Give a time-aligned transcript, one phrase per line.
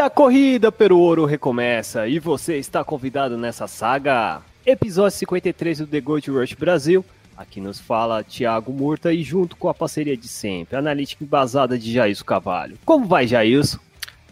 [0.00, 4.40] E a corrida pelo ouro recomeça e você está convidado nessa saga.
[4.64, 7.04] Episódio 53 do The Gold Rush Brasil.
[7.36, 11.92] Aqui nos fala Thiago Murta e junto com a parceria de sempre, analítica embasada de
[11.92, 12.78] Jailson Cavalho.
[12.82, 13.78] Como vai, Jailson?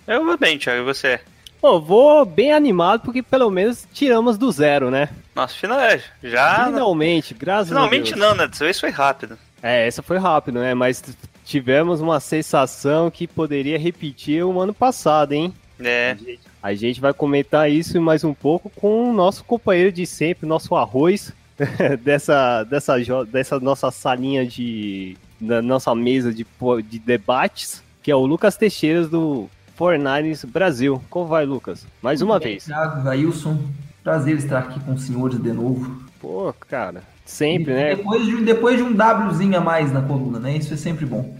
[0.06, 1.20] Eu vou bem, Thiago, e você?
[1.60, 5.10] Pô, vou bem animado porque pelo menos tiramos do zero, né?
[5.34, 6.64] Nossa, final, é, já.
[6.64, 8.26] Finalmente, graças Finalmente a Deus.
[8.26, 8.48] não, né?
[8.48, 9.38] Dessa vez foi rápido.
[9.62, 10.73] É, essa foi rápido, né?
[10.73, 11.04] Mas
[11.48, 15.55] tivemos uma sensação que poderia repetir o ano passado, hein?
[15.80, 16.15] É,
[16.62, 20.74] A gente vai comentar isso mais um pouco com o nosso companheiro de sempre, nosso
[20.77, 21.32] arroz,
[22.05, 25.16] dessa, dessa, dessa nossa salinha de.
[25.40, 26.46] da nossa mesa de,
[26.87, 31.02] de debates, que é o Lucas Teixeiras do Fornares Brasil.
[31.09, 31.87] Como vai, Lucas?
[32.02, 32.66] Mais uma vez.
[32.66, 33.59] Thiago, Ailson,
[34.05, 36.02] prazer estar aqui com os senhores de novo.
[36.21, 37.95] Pô, cara, sempre, E né?
[37.95, 38.96] Depois de, depois de um
[39.29, 40.57] Wzinho a mais na coluna, né?
[40.57, 41.37] Isso é sempre bom.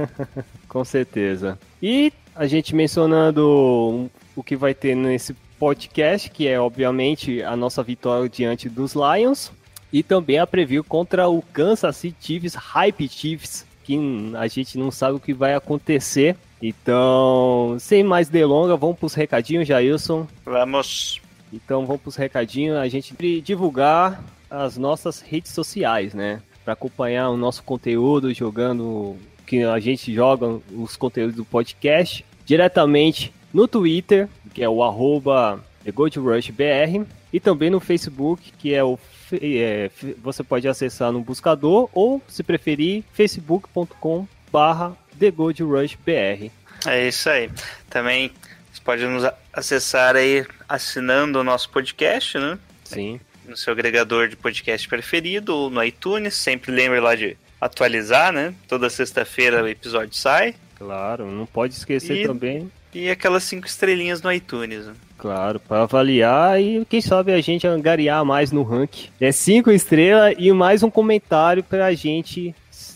[0.68, 1.58] Com certeza.
[1.82, 7.82] E a gente mencionando o que vai ter nesse podcast, que é obviamente a nossa
[7.82, 9.50] vitória diante dos Lions,
[9.92, 13.98] e também a preview contra o Kansas City Chiefs, Hype Chiefs, que
[14.36, 16.36] a gente não sabe o que vai acontecer.
[16.60, 20.26] Então, sem mais delongas, vamos para os recadinhos, Jailson.
[20.44, 21.20] vamos.
[21.52, 24.22] Então vamos para os recadinhos, a gente divulgar
[24.52, 26.42] as nossas redes sociais, né?
[26.62, 33.32] Para acompanhar o nosso conteúdo, jogando que a gente joga os conteúdos do podcast diretamente
[33.52, 38.98] no Twitter, que é o arroba TheGoldRushBR, e também no Facebook, que é o
[39.40, 39.90] é,
[40.22, 46.50] você pode acessar no buscador ou, se preferir, facebook.com barra TheGoldRushBR.
[46.86, 47.50] É isso aí.
[47.88, 48.30] Também
[48.70, 52.58] você pode nos acessar aí assinando o nosso podcast, né?
[52.84, 53.18] Sim.
[53.46, 56.34] No seu agregador de podcast preferido ou no iTunes.
[56.34, 58.54] Sempre lembre lá de atualizar, né?
[58.68, 60.54] Toda sexta-feira o episódio sai.
[60.76, 64.86] Claro, não pode esquecer E- também E aquelas cinco estrelinhas no iTunes.
[64.86, 64.94] né?
[65.16, 69.08] Claro, para avaliar e quem sabe a gente angariar mais no ranking.
[69.20, 72.52] É cinco estrelas e mais um comentário para a gente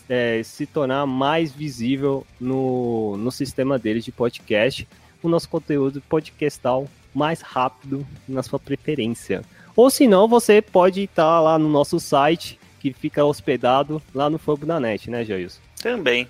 [0.09, 4.87] é, se tornar mais visível no, no sistema deles de podcast.
[5.23, 9.41] O nosso conteúdo podcastal mais rápido na sua preferência.
[9.77, 14.37] Ou se não, você pode estar lá no nosso site que fica hospedado lá no
[14.37, 15.59] Fogo da Net, né, Jailson?
[15.81, 16.27] Também.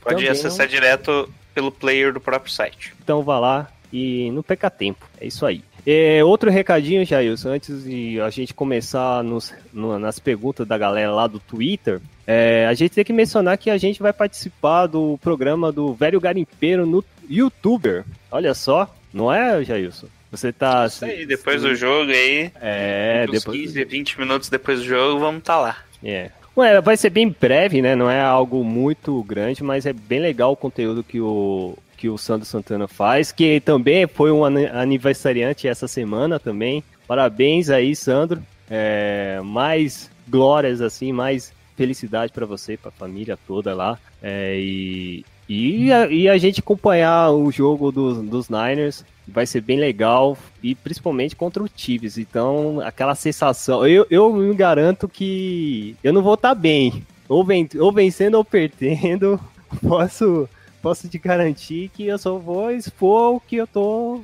[0.00, 2.92] Pode Também acessar direto pelo player do próprio site.
[3.02, 5.06] Então vá lá e não perca tempo.
[5.20, 5.62] É isso aí.
[5.86, 11.12] É, outro recadinho, Jailson, antes de a gente começar nos- no- nas perguntas da galera
[11.12, 15.16] lá do Twitter, é, a gente tem que mencionar que a gente vai participar do
[15.22, 18.04] programa do Velho Garimpeiro no YouTuber.
[18.30, 20.08] Olha só, não é, Jailson?
[20.30, 20.86] Você tá.
[20.86, 23.58] Isso aí, depois do jogo aí, É, depois.
[23.60, 25.76] 15, 20 minutos depois do jogo, vamos estar lá.
[26.04, 26.30] É.
[26.56, 27.94] Ué, vai ser bem breve, né?
[27.94, 32.16] Não é algo muito grande, mas é bem legal o conteúdo que o, que o
[32.16, 36.82] Sandro Santana faz, que também foi um ani- aniversariante essa semana também.
[37.06, 38.42] Parabéns aí, Sandro.
[38.70, 43.98] É, mais glórias, assim, mais felicidade para você, para a família toda lá.
[44.22, 49.60] É, e, e, a, e a gente acompanhar o jogo dos, dos Niners vai ser
[49.60, 52.18] bem legal e principalmente contra o Chiefs.
[52.18, 57.68] Então, aquela sensação, eu, eu me garanto que eu não vou estar bem, ou, ven
[57.78, 59.40] ou vencendo ou perdendo,
[59.82, 60.48] posso
[60.82, 64.20] posso te garantir que eu só vou expor o que eu tô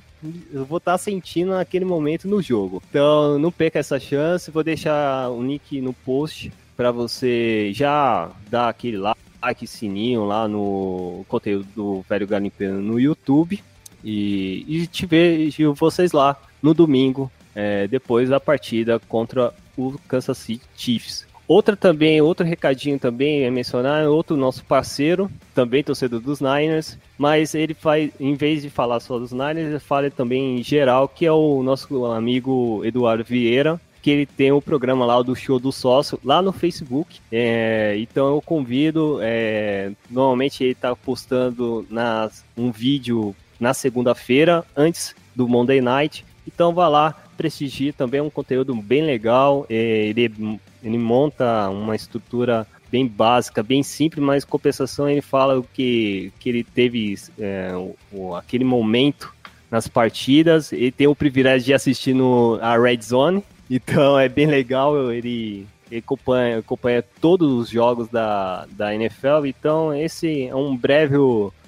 [0.53, 2.81] eu vou estar sentindo naquele momento no jogo.
[2.89, 8.69] Então, não perca essa chance, vou deixar o link no post para você já dar
[8.69, 8.97] aquele
[9.43, 13.63] like, sininho lá no conteúdo do Velho Garimpeiro no YouTube
[14.05, 20.39] e, e te vejo vocês lá no domingo, é, depois da partida contra o Kansas
[20.39, 21.27] City Chiefs.
[21.47, 27.55] Outra também, outro recadinho também é mencionar, outro nosso parceiro, também torcedor dos Niners, mas
[27.55, 31.27] ele faz, em vez de falar só dos Niners, ele fala também em geral, que
[31.27, 35.71] é o nosso amigo Eduardo Vieira, que ele tem o programa lá do Show do
[35.71, 37.21] Sócio, lá no Facebook.
[37.31, 45.15] É, então eu convido, é, normalmente ele está postando nas, um vídeo na segunda-feira, antes
[45.37, 46.25] do Monday Night.
[46.47, 49.65] Então vá lá, prestigie também é um conteúdo bem legal.
[49.71, 49.75] é,
[50.09, 56.49] ele, ele monta uma estrutura bem básica, bem simples, mas compensação ele fala que, que
[56.49, 57.71] ele teve é,
[58.13, 59.33] o- aquele momento
[59.71, 60.73] nas partidas.
[60.73, 63.43] Ele tem o privilégio de assistir no, a Red Zone,
[63.77, 65.13] então é bem legal.
[65.13, 69.47] Ele, ele acompanha, acompanha todos os jogos da, da NFL.
[69.47, 71.17] Então, esse é um breve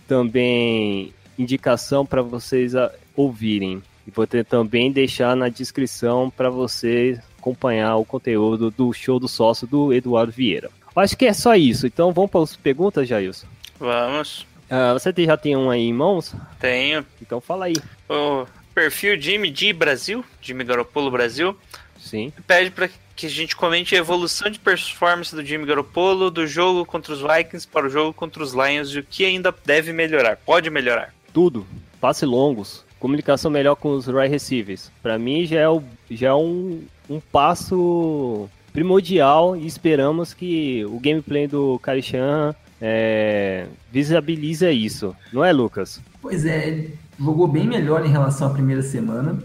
[0.06, 3.82] também indicação para vocês a, ouvirem.
[4.06, 9.28] E vou ter também deixar na descrição para vocês acompanhar o conteúdo do show do
[9.28, 10.70] sócio do Eduardo Vieira.
[10.96, 11.86] Acho que é só isso.
[11.86, 13.46] Então vamos para as perguntas, Jailson.
[13.78, 14.46] Vamos.
[14.70, 16.34] Uh, você já tem um aí em mãos?
[16.60, 17.04] Tenho.
[17.20, 17.74] Então fala aí.
[18.08, 21.56] O perfil Jimmy D Brasil, Jimmy Garoppolo Brasil,
[22.04, 22.32] Sim.
[22.46, 26.84] pede para que a gente comente a evolução de performance do Jimmy Garoppolo do jogo
[26.84, 30.36] contra os Vikings para o jogo contra os Lions e o que ainda deve melhorar,
[30.36, 31.14] pode melhorar.
[31.32, 31.66] Tudo.
[32.00, 32.84] Passe longos.
[33.00, 34.90] Comunicação melhor com os right receivers.
[35.02, 40.98] Para mim já é, o, já é um, um passo primordial e esperamos que o
[40.98, 45.14] gameplay do Karishan é, visibiliza isso.
[45.32, 46.00] Não é, Lucas?
[46.20, 49.38] Pois é, ele jogou bem melhor em relação à primeira semana.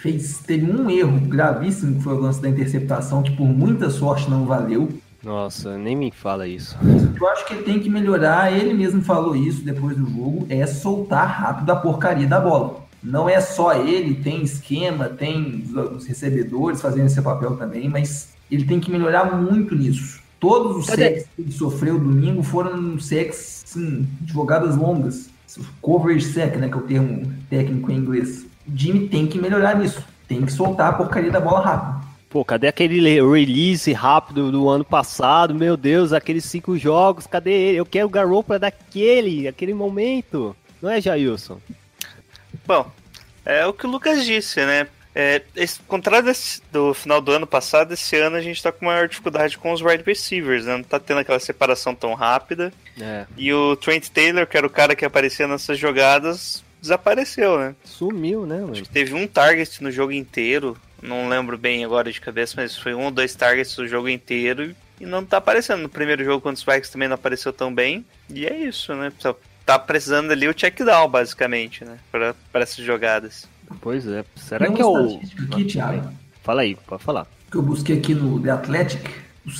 [0.00, 4.30] Fez, teve um erro gravíssimo, que foi o lance da interceptação, que por muita sorte
[4.30, 4.88] não valeu.
[5.22, 6.76] Nossa, nem me fala isso.
[7.20, 10.66] Eu acho que ele tem que melhorar, ele mesmo falou isso depois do jogo, é
[10.66, 12.80] soltar rápido a porcaria da bola.
[13.02, 15.64] Não é só ele, tem esquema, tem
[15.94, 20.20] os recebedores fazendo esse papel também, mas ele tem que melhorar muito nisso.
[20.38, 21.02] Todos os Cadê?
[21.02, 25.28] sacks que ele sofreu domingo foram sacks assim, de jogadas longas.
[25.82, 28.46] Coverage sack, né, que é o termo técnico em inglês.
[28.66, 30.04] O Jimmy tem que melhorar nisso.
[30.28, 32.10] Tem que soltar a porcaria da bola rápido.
[32.30, 35.52] Pô, cadê aquele release rápido do ano passado?
[35.52, 37.78] Meu Deus, aqueles cinco jogos, cadê ele?
[37.78, 40.54] Eu quero o Garoppolo daquele, aquele momento.
[40.80, 41.60] Não é, Jailson?
[42.64, 42.88] Bom,
[43.44, 44.86] é o que o Lucas disse, né?
[45.12, 48.84] É, esse, contrário desse, do final do ano passado, esse ano a gente tá com
[48.84, 50.76] maior dificuldade com os wide receivers, né?
[50.76, 52.72] Não tá tendo aquela separação tão rápida.
[53.00, 53.26] É.
[53.36, 57.74] E o Trent Taylor, que era o cara que aparecia nessas jogadas, desapareceu, né?
[57.84, 58.82] Sumiu, né, mano?
[58.92, 63.04] Teve um target no jogo inteiro, não lembro bem agora de cabeça, mas foi um
[63.04, 65.82] ou dois targets no jogo inteiro e não tá aparecendo.
[65.82, 68.04] No primeiro jogo contra os Vikings também não apareceu tão bem.
[68.28, 69.12] E é isso, né?
[69.18, 71.98] Só tá precisando ali o check down, basicamente, né?
[72.10, 73.48] Pra, pra essas jogadas.
[73.80, 74.24] Pois é.
[74.36, 75.20] Será Tem que é o.
[75.52, 76.10] aqui, Thiago,
[76.42, 77.26] Fala aí, pode falar.
[77.50, 79.08] que eu busquei aqui no The Athletic,
[79.46, 79.50] o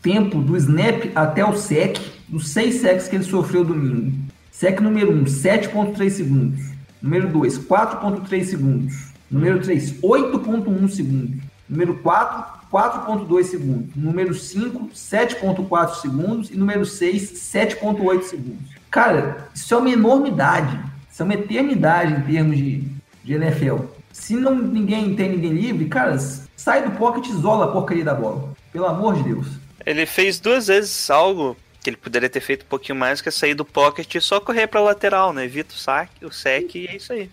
[0.00, 1.98] tempo do snap até o sec,
[2.28, 4.16] dos seis secs que ele sofreu domingo.
[4.58, 6.60] Sec número 1, 7.3 segundos.
[7.00, 9.12] Número 2, 4.3 segundos.
[9.30, 11.40] Número 3, 8.1 segundos.
[11.68, 13.94] Número 4, 4.2 segundos.
[13.94, 16.50] Número 5, 7.4 segundos.
[16.50, 18.68] E número 6, 7.8 segundos.
[18.90, 20.76] Cara, isso é uma enormidade.
[21.08, 22.84] Isso é uma eternidade em termos de,
[23.22, 23.76] de NFL.
[24.12, 26.18] Se não ninguém tem ninguém livre, cara,
[26.56, 28.52] sai do pocket e isola a porcaria da bola.
[28.72, 29.46] Pelo amor de Deus.
[29.86, 33.32] Ele fez duas vezes algo que ele poderia ter feito um pouquinho mais, que é
[33.32, 35.44] sair do pocket e só correr pra lateral, né?
[35.44, 37.30] Evita o saque, o sec e é isso aí.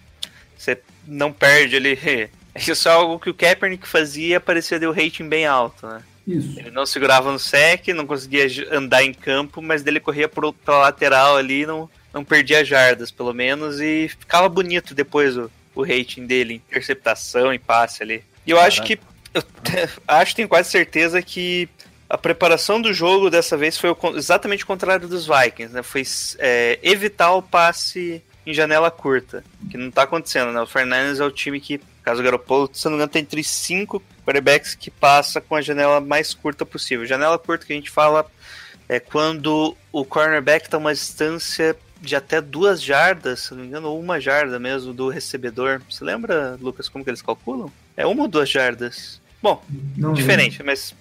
[0.57, 1.97] Você não perde ali.
[2.55, 6.01] Isso é algo que o Kaepernick fazia aparecia deu rating bem alto, né?
[6.25, 6.57] Isso.
[6.57, 10.79] Ele não segurava no sec, não conseguia andar em campo, mas dele corria pro, pra
[10.79, 16.25] lateral ali, não, não perdia jardas, pelo menos, e ficava bonito depois o, o rating
[16.25, 18.23] dele, interceptação e passe ali.
[18.47, 18.99] E eu acho que.
[19.33, 19.43] Eu
[20.07, 21.69] acho, tenho quase certeza que
[22.15, 25.83] a preparação do jogo dessa vez foi exatamente o contrário dos Vikings, né?
[25.83, 26.01] Foi
[26.39, 30.61] é, evitar o passe em janela curta, que não tá acontecendo, né?
[30.61, 33.43] O Fernandes é o time que, caso o Garoppolo, se não me engano, tem entre
[33.43, 37.05] cinco quarterbacks que passa com a janela mais curta possível.
[37.05, 38.25] Janela curta que a gente fala
[38.87, 43.89] é quando o cornerback tá uma distância de até duas jardas, se não me engano,
[43.89, 45.81] ou uma jarda mesmo do recebedor.
[45.89, 47.69] Você lembra, Lucas, como que eles calculam?
[47.97, 49.19] É uma ou duas jardas.
[49.41, 49.61] Bom,
[49.97, 50.95] Não diferente, mas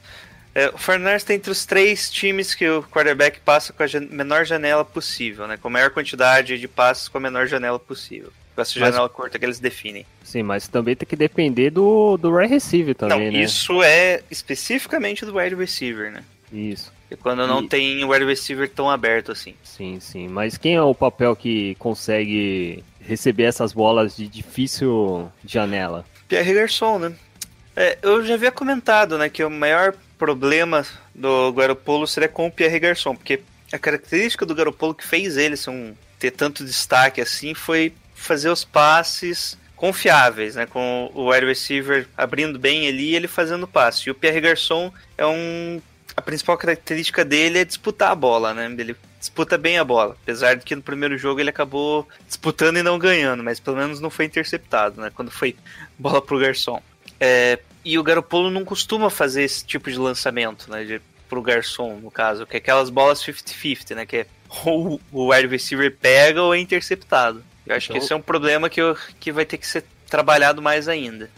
[0.54, 4.06] é, o Fernandes está entre os três times que o quarterback passa com a jan-
[4.10, 5.56] menor janela possível, né?
[5.56, 8.32] Com a maior quantidade de passes com a menor janela possível.
[8.54, 10.06] Com essa Mas- janela curta que eles definem.
[10.22, 13.42] Sim, mas também tem que depender do, do right receiver também, não, né?
[13.42, 16.22] isso é especificamente do wide receiver, né?
[16.52, 16.92] Isso.
[17.10, 19.54] E quando não E- tem o wide receiver tão aberto assim.
[19.64, 20.28] Sim, sim.
[20.28, 26.04] Mas quem é o papel que consegue receber essas bolas de difícil janela?
[26.28, 27.12] Pierre Garçon, né?
[27.76, 32.50] É, eu já havia comentado, né, que o maior problema do Garoppolo seria com o
[32.50, 37.20] Pierre Garçon, porque a característica do Garoppolo que fez ele ser um- ter tanto destaque
[37.20, 43.16] assim foi fazer os passes confiáveis, né, com o wide receiver abrindo bem ali e
[43.16, 44.08] ele fazendo passe.
[44.08, 45.82] E o Pierre Garçon é um
[46.16, 48.72] a principal característica dele é disputar a bola, né?
[48.78, 52.84] Ele disputa bem a bola, apesar de que no primeiro jogo ele acabou disputando e
[52.84, 55.10] não ganhando, mas pelo menos não foi interceptado, né?
[55.12, 55.56] Quando foi
[55.98, 56.80] bola pro garçom.
[57.18, 60.84] É, e o Garoppolo não costuma fazer esse tipo de lançamento, né?
[60.84, 64.06] De, pro garçom, no caso, que é aquelas bolas 50-50, né?
[64.06, 64.26] Que é
[64.64, 67.42] ou o wide receiver pega ou é interceptado.
[67.66, 69.84] Eu acho Então- que esse é um problema que, eu, que vai ter que ser
[70.08, 71.28] trabalhado mais ainda.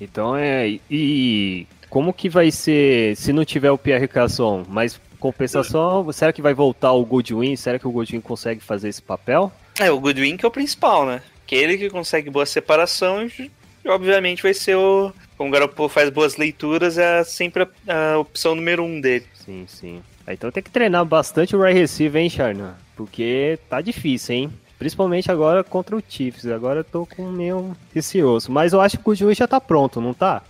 [0.00, 0.68] Então é.
[0.68, 4.64] E, e como que vai ser se não tiver o Pierre Casson?
[4.68, 7.56] Mas compensação, será que vai voltar o Goodwin?
[7.56, 9.52] Será que o Goodwin consegue fazer esse papel?
[9.78, 11.22] É, o Goodwin que é o principal, né?
[11.46, 13.50] Que ele que consegue boa separação e,
[13.86, 15.12] obviamente, vai ser o.
[15.40, 19.24] Como o Garoppolo faz boas leituras, é sempre a, a opção número um dele.
[19.32, 20.02] Sim, sim.
[20.26, 22.76] Ah, Então tem que treinar bastante o right receiver, hein, Charna?
[22.94, 24.52] Porque tá difícil, hein?
[24.78, 26.44] Principalmente agora contra o Chiefs.
[26.44, 28.52] Agora eu tô com meio receoso.
[28.52, 30.42] Mas eu acho que o Goodwin já tá pronto, não tá?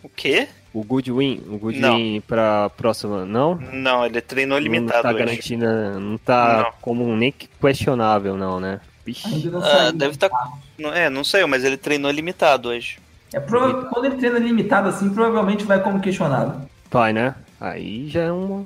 [0.00, 0.46] O quê?
[0.72, 3.56] O Goodwin, o Goodwin pra próxima, não?
[3.56, 5.18] Não, ele treinou Não limitado tá hoje.
[5.18, 5.66] garantindo,
[5.98, 6.72] não tá Não.
[6.80, 8.80] como nem que questionável, não, né?
[9.50, 10.30] Não Ah, deve estar.
[10.78, 12.98] Não, é, não saiu, mas ele treinou limitado hoje.
[13.32, 16.60] É, prova- quando ele treina limitado assim, provavelmente vai como questionável.
[16.90, 17.34] Vai, né?
[17.60, 18.64] Aí já é uma.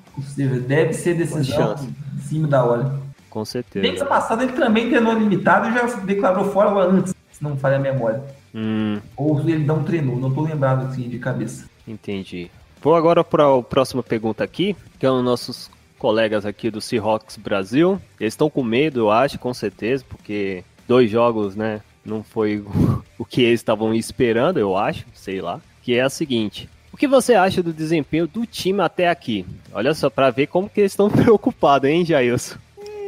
[0.67, 1.77] Deve ser decisão
[2.17, 2.93] em cima da hora.
[3.29, 3.87] Com certeza.
[3.87, 7.77] ano passado ele também treinou limitado e já declarou fora antes, se não me falha
[7.77, 8.21] a memória.
[8.53, 11.67] Hum, Ou ele não treinou, não tô lembrado assim de cabeça.
[11.87, 12.51] entendi.
[12.83, 17.37] Vou agora para a próxima pergunta aqui, que é os nossos colegas aqui do Seahawks
[17.37, 18.01] Brasil.
[18.19, 21.81] Eles estão com medo, eu acho, com certeza, porque dois jogos, né?
[22.05, 22.65] Não foi
[23.19, 25.61] o que eles estavam esperando, eu acho, sei lá.
[25.83, 26.69] Que é a seguinte.
[26.93, 29.47] O que você acha do desempenho do time até aqui?
[29.73, 32.57] Olha só, para ver como que eles estão preocupados, hein, Jailson?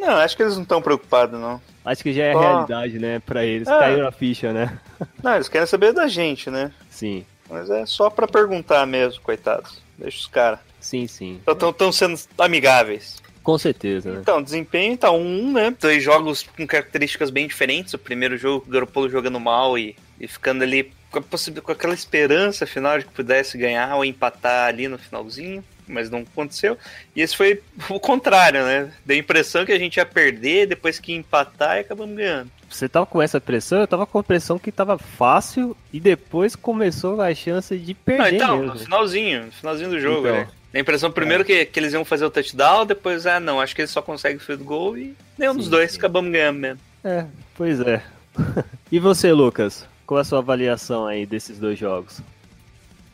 [0.01, 1.61] Não, acho que eles não estão preocupados, não.
[1.85, 2.41] Acho que já é Ó.
[2.41, 3.67] realidade, né, pra eles.
[3.69, 3.79] É.
[3.79, 4.79] Caiu a ficha, né?
[5.23, 6.71] Não, eles querem saber da gente, né?
[6.89, 9.83] Sim, Mas é só pra perguntar mesmo, coitados.
[9.99, 10.61] Deixa os caras.
[10.81, 11.41] sim, sim.
[11.45, 13.21] Estão sendo amigáveis.
[13.43, 14.19] Com certeza, né?
[14.21, 15.75] Então, desempenho tá um, né?
[15.81, 17.93] Dois jogos com características bem diferentes.
[17.95, 21.21] O primeiro jogo, o Garoppolo jogando mal e, e ficando ali com,
[21.63, 26.21] com aquela esperança final de que pudesse ganhar ou empatar ali no finalzinho, mas não
[26.21, 26.79] aconteceu.
[27.17, 28.93] E esse foi o contrário, né?
[29.05, 32.51] Deu a impressão que a gente ia perder, depois que ia empatar e acabamos ganhando.
[32.71, 33.81] Você tava com essa pressão?
[33.81, 38.01] Eu tava com a impressão que tava fácil e depois começou a chance de Não,
[38.05, 38.79] perder então, no mesmo.
[38.79, 40.37] finalzinho, no finalzinho do jogo, Então.
[40.37, 40.49] né?
[40.73, 43.75] Dá a impressão primeiro que, que eles iam fazer o touchdown, depois, ah, não, acho
[43.75, 45.99] que eles só conseguem o field goal e nenhum dos Sim, dois sim.
[45.99, 46.81] acabamos ganhando mesmo.
[47.05, 48.03] É, pois é.
[48.91, 49.87] e você, Lucas?
[50.07, 52.21] Qual é a sua avaliação aí desses dois jogos?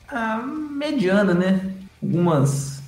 [0.09, 1.75] Ah, mediana, né?
[2.03, 2.81] Algumas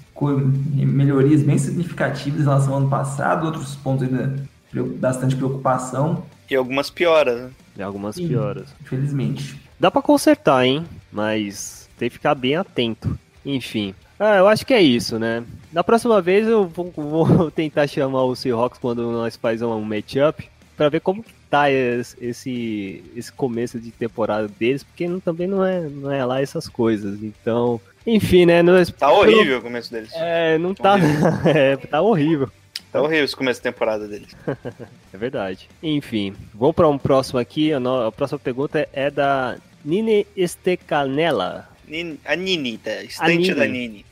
[0.74, 4.36] melhorias bem significativas em relação ao ano passado, outros pontos ainda
[4.72, 7.50] de bastante preocupação, E algumas pioras, né?
[7.74, 8.28] Tem algumas Sim.
[8.28, 8.68] pioras.
[8.80, 9.60] infelizmente.
[9.78, 10.84] Dá pra consertar, hein?
[11.10, 13.18] Mas tem que ficar bem atento.
[13.44, 13.94] Enfim.
[14.20, 15.42] Ah, eu acho que é isso, né?
[15.72, 20.46] Da próxima vez eu vou, vou tentar chamar o Seahawks quando nós faz um matchup
[20.76, 25.64] pra ver como que tá esse, esse, começo de temporada deles, porque não- também não
[25.64, 27.22] é, não é lá essas coisas.
[27.22, 28.62] Então, enfim, né?
[28.62, 30.10] Nós, Tá horrível o começo deles.
[30.14, 30.96] É, não tá.
[31.48, 32.50] é, tá horrível.
[32.92, 34.36] Tá horrível esse começo de temporada deles.
[35.12, 35.68] É verdade.
[35.82, 37.72] Enfim, vamos para um próximo aqui.
[37.72, 41.68] A, no- a próxima pergunta é da Nine Estecanela.
[41.88, 43.54] Nin- A Nini, da estante Nini.
[43.54, 44.06] da Nini.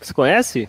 [0.00, 0.68] Você conhece?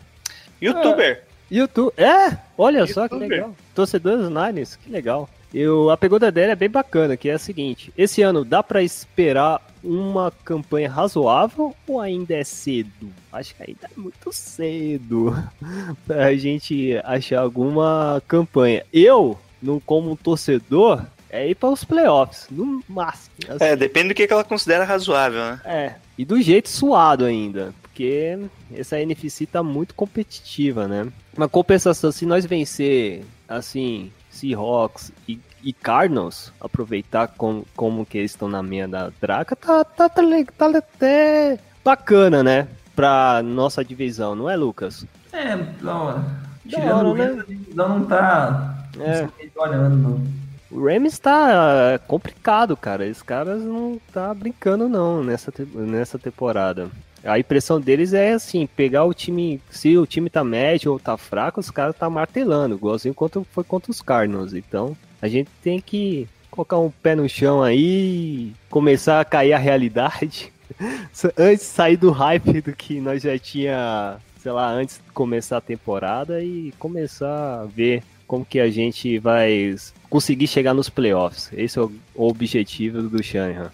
[0.62, 1.24] Youtuber.
[1.50, 1.94] YouTube.
[1.98, 2.38] É!
[2.58, 3.30] Olha só que YouTuber.
[3.30, 3.56] legal.
[3.76, 5.30] Torcedor dos Niners, que legal.
[5.54, 8.82] Eu, a pergunta dele é bem bacana, que é a seguinte: esse ano dá pra
[8.82, 13.10] esperar uma campanha razoável ou ainda é cedo?
[13.34, 15.36] Acho que ainda é muito cedo
[16.08, 18.86] pra gente achar alguma campanha.
[18.94, 23.36] Eu, no, como torcedor, é ir para os playoffs, no máximo.
[23.50, 23.64] assim.
[23.64, 25.62] É, depende do que que ela considera razoável, né?
[25.66, 31.08] É, e do jeito suado ainda, porque essa NFC tá muito competitiva, né?
[31.38, 38.32] Uma compensação, se nós vencer, assim, Seahawks e, e Cardinals, aproveitar com, como que eles
[38.32, 40.24] estão na meia da draca, tá, tá, tá,
[40.58, 42.68] tá até bacana, né?
[42.96, 45.06] Pra nossa divisão, não é, Lucas?
[45.32, 46.26] É, não,
[46.68, 49.30] tirando o divisão não tá É.
[49.56, 50.42] olhando, não.
[50.72, 53.06] O Rams tá complicado, cara.
[53.06, 56.90] Esses caras não tá brincando não nessa, te- nessa temporada.
[57.24, 61.18] A impressão deles é assim, pegar o time, se o time tá médio ou tá
[61.18, 64.54] fraco, os caras tá martelando, igualzinho quanto foi contra os Cardinals.
[64.54, 69.58] Então, a gente tem que colocar um pé no chão aí, começar a cair a
[69.58, 70.52] realidade.
[71.38, 75.58] Antes de sair do hype do que nós já tinha, sei lá, antes de começar
[75.58, 79.76] a temporada e começar a ver como que a gente vai
[80.10, 81.50] conseguir chegar nos playoffs.
[81.54, 83.72] Esse é o objetivo do Shanahan.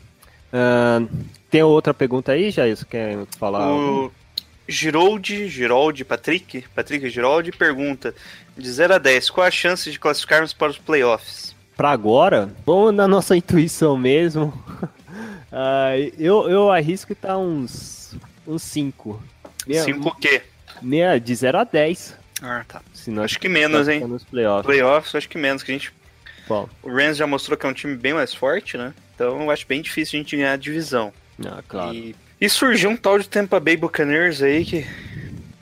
[0.51, 1.08] Ahn,
[1.50, 2.75] tem outra pergunta aí, Jair?
[2.75, 3.70] Você quer falar?
[3.72, 4.12] O
[4.68, 8.13] Giroldi, Giroldi, Patrick, Patrick Giroldi pergunta:
[8.58, 11.56] de 0 a 10, qual a chance de classificarmos para os playoffs?
[11.75, 14.54] Pra agora, vamos na nossa intuição mesmo.
[15.50, 18.13] Ah, eu, eu arrisco que tá uns
[18.46, 18.46] 5.
[18.46, 19.24] Uns 5.
[19.66, 20.42] 5 o quê?
[20.82, 22.18] Meia, de 0 a 10.
[22.42, 22.82] Ah, tá.
[22.94, 24.01] Se nós Acho que menos, hein?
[24.01, 24.66] Nos playoffs.
[24.66, 25.94] Playoffs, acho que menos, que a gente
[26.48, 26.70] Qual?
[26.84, 28.94] O Rams já mostrou que é um time bem mais forte, né?
[29.16, 31.13] Então eu acho bem difícil a gente ganhar a divisão.
[31.46, 31.94] Ah, claro.
[31.94, 34.86] E, e surgiu um tal de Tampa Bay Buccaneers aí que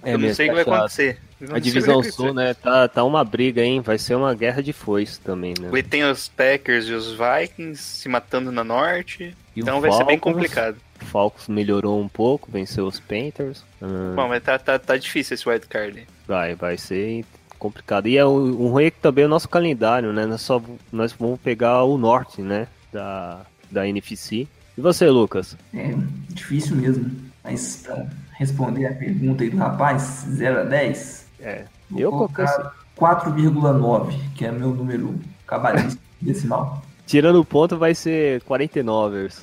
[0.04, 0.74] É eu não mesmo, sei o que tá vai chato.
[0.76, 1.22] acontecer.
[1.40, 2.54] Não A divisão sul, né?
[2.54, 3.82] Tá, tá uma briga, hein?
[3.82, 5.70] Vai ser uma guerra de foice também, né?
[5.72, 9.36] Aí Tem os Packers e os Vikings se matando na norte.
[9.56, 10.34] E então vai ser bem Falcons?
[10.34, 10.78] complicado.
[11.02, 13.66] O Falcons melhorou um pouco, venceu os Panthers.
[13.82, 16.00] Ah, Bom, mas tá, tá, tá difícil esse wildcard.
[16.00, 16.06] aí.
[16.26, 17.26] vai, vai ser
[17.60, 18.08] complicado.
[18.08, 20.26] E é o ruim é que também é o nosso calendário, né?
[20.26, 22.68] Nós, só, nós vamos pegar o norte, né?
[22.94, 24.48] Da, da NFC.
[24.78, 25.56] E você, Lucas?
[25.74, 25.94] É
[26.30, 27.12] difícil mesmo.
[27.44, 31.64] Mas pra responder a pergunta aí do rapaz, 0 a 10, É.
[31.90, 35.16] vou Eu colocar coloquei 4,9, que é meu número
[35.46, 36.82] cabalístico decimal.
[37.06, 39.40] Tirando o ponto, vai ser 49ers.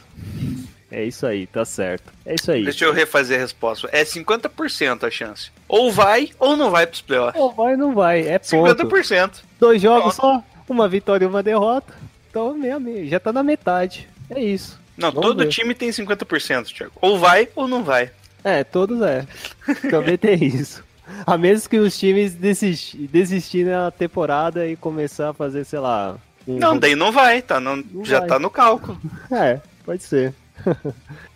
[0.90, 2.12] É isso aí, tá certo.
[2.26, 2.64] É isso aí.
[2.64, 3.88] Deixa eu refazer a resposta.
[3.92, 5.50] É 50% a chance.
[5.66, 7.40] Ou vai ou não vai pros playoffs.
[7.40, 8.84] Ou vai ou não vai, é ponto.
[8.84, 9.36] 50%.
[9.58, 11.94] Dois jogos só, uma vitória e uma derrota.
[12.28, 14.06] Então, meia, meia, já tá na metade.
[14.28, 14.78] É isso.
[15.02, 15.49] Não, Vamos todo ver.
[15.49, 16.92] time tem 50%, Thiago.
[17.00, 18.11] Ou vai ou não vai.
[18.44, 19.26] É, todos é.
[19.90, 20.82] Também tem isso.
[21.26, 26.16] A menos que os times desisti- desistirem na temporada e começar a fazer, sei lá.
[26.47, 27.61] um Não, daí não vai, tá?
[27.61, 28.28] Não, Não já vai.
[28.28, 28.99] tá no cálculo.
[29.30, 30.35] É, pode ser.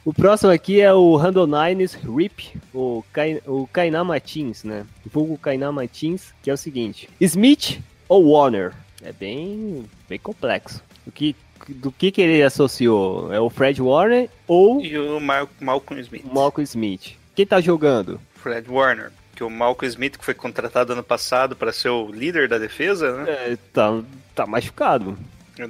[0.04, 4.85] o próximo aqui é o Randall Nines RIP, o, Kai, o Kainá Martins, né?
[5.04, 8.73] Vulgo Kainá Martins, que é o seguinte: Smith ou Warner?
[9.02, 10.82] É bem, bem complexo.
[11.06, 11.35] O que,
[11.68, 13.32] do que, que ele associou?
[13.32, 16.25] É o Fred Warner ou E o Mal Malcolm Smith.
[16.25, 17.12] Malcolm Smith?
[17.34, 18.20] Quem tá jogando?
[18.36, 19.10] Fred Warner.
[19.34, 23.16] Que o Malcolm Smith, que foi contratado ano passado para ser o líder da defesa,
[23.22, 23.30] né?
[23.30, 24.00] É, tá,
[24.34, 25.18] tá machucado.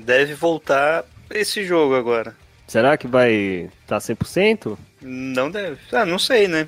[0.05, 2.35] Deve voltar esse jogo agora.
[2.66, 4.76] Será que vai tá 100%?
[5.02, 5.78] Não deve.
[5.93, 6.66] Ah, não sei, né?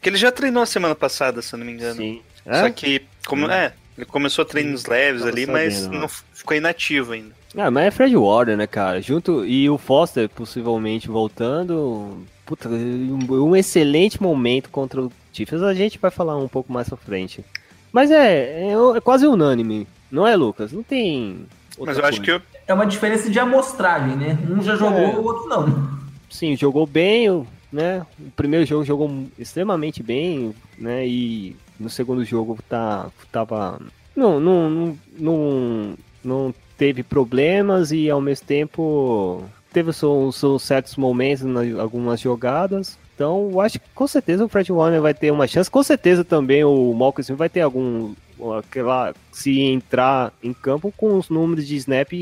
[0.00, 1.96] Que ele já treinou a semana passada, se eu não me engano.
[1.96, 2.22] Sim.
[2.44, 2.70] Só É?
[2.70, 6.08] que, como é, ele começou treinos leves Tava ali, mas sabendo, não ó.
[6.48, 7.30] Ficou inativo ainda.
[7.56, 9.00] Ah, mas é Fred Warner, né, cara?
[9.02, 12.18] Junto e o Foster possivelmente voltando.
[12.46, 15.62] Puta, um, um excelente momento contra o Chiefs.
[15.62, 17.44] A gente vai falar um pouco mais pra frente.
[17.92, 20.72] Mas é, é, é quase unânime, não é, Lucas?
[20.72, 21.46] Não tem.
[21.76, 22.40] outra Mas eu acho coisa.
[22.40, 24.38] que eu, É uma diferença de amostragem, né?
[24.48, 25.16] Um já jogou, É.
[25.16, 25.98] o outro não.
[26.30, 28.04] Sim, jogou bem, o- né?
[28.20, 31.06] O primeiro jogo jogou extremamente bem, né?
[31.06, 33.80] E no segundo jogo tá, tava.
[34.14, 35.94] Não, não, não, não,
[36.28, 42.98] não teve problemas e ao mesmo tempo teve seus, certos momentos em algumas jogadas.
[43.14, 45.68] Então, eu acho que com certeza o Fred Warner vai ter uma chance.
[45.68, 48.14] Com certeza também o Malcolm vai ter algum.
[48.56, 52.12] Aquela, se entrar em campo com os números de snap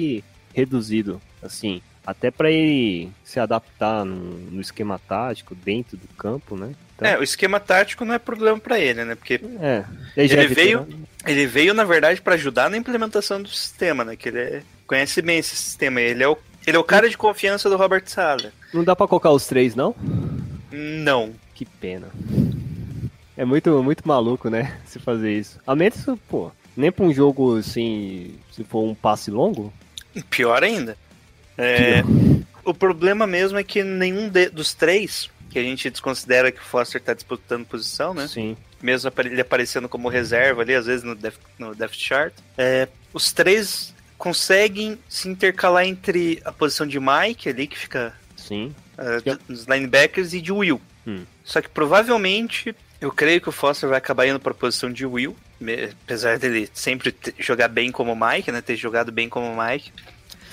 [0.55, 1.83] reduzido, assim.
[2.07, 4.15] Até para ele se adaptar no,
[4.53, 6.73] no esquema tático dentro do campo, né?
[6.95, 9.15] Então, É, o esquema tático não é problema pra ele, né?
[9.17, 9.85] Porque é.
[10.17, 11.09] Ele, Ele veio- veterano.
[11.27, 14.15] ele veio, na verdade, pra ajudar na implementação do sistema, né?
[14.17, 16.01] Que ele é- conhece bem esse sistema.
[16.01, 18.53] Ele é o, ele é o cara de confiança do Robert Sala.
[18.73, 19.95] Não dá pra colocar os três, não?
[20.71, 21.33] Não.
[21.55, 22.09] Que pena.
[23.37, 24.79] É muito, muito maluco, né?
[24.87, 25.59] Se fazer isso.
[25.67, 29.73] A menos, pô, nem pra um jogo assim, se for um passe longo.
[30.31, 30.97] Pior ainda.
[31.59, 32.03] É,
[32.65, 36.65] o problema mesmo é que nenhum de- dos três, que a gente desconsidera que o
[36.65, 38.27] Foster tá disputando posição, né?
[38.29, 38.57] Sim.
[38.83, 42.33] Mesmo ele aparecendo como reserva ali, às vezes no depth, no depth chart.
[42.59, 48.75] é, os três conseguem se intercalar entre a posição de Mike ali, que fica Sim.
[48.99, 50.81] uh, dos linebackers, e de Will.
[51.07, 51.25] Hum.
[51.45, 55.07] Só que provavelmente eu creio que o Foster vai acabar indo para a posição de
[55.07, 55.37] Will,
[56.05, 58.61] apesar dele sempre jogar bem como Mike, né?
[58.61, 59.93] Ter jogado bem como Mike,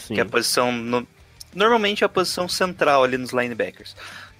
[0.07, 0.13] Sim.
[0.15, 1.07] que é a posição no-
[1.53, 3.95] normalmente é a posição central ali nos linebackers.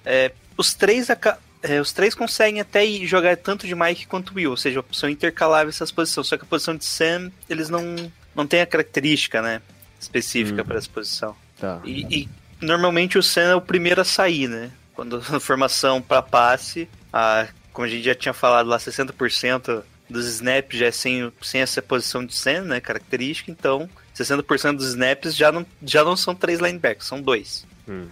[0.06, 4.58] É, os três é, os três conseguem até jogar tanto de Mike quanto Will, ou
[4.58, 6.28] seja, são intercaláveis essas posições.
[6.28, 7.96] Só que a posição de Sam eles não
[8.36, 9.62] não têm a característica, né?
[10.00, 10.66] Específica Hum.
[10.66, 11.36] para essa posição.
[11.60, 11.80] Tá.
[11.86, 14.72] E, e normalmente o Sam é o primeiro a sair, né?
[14.94, 20.28] Quando na formação para passe, a, como a gente já tinha falado lá, 60% dos
[20.28, 22.82] snaps já é sem, sem essa posição de Sam, né?
[22.82, 27.66] Característica, então 60% dos snaps já não, já não são três linebackers, são dois.
[27.88, 28.08] Hum.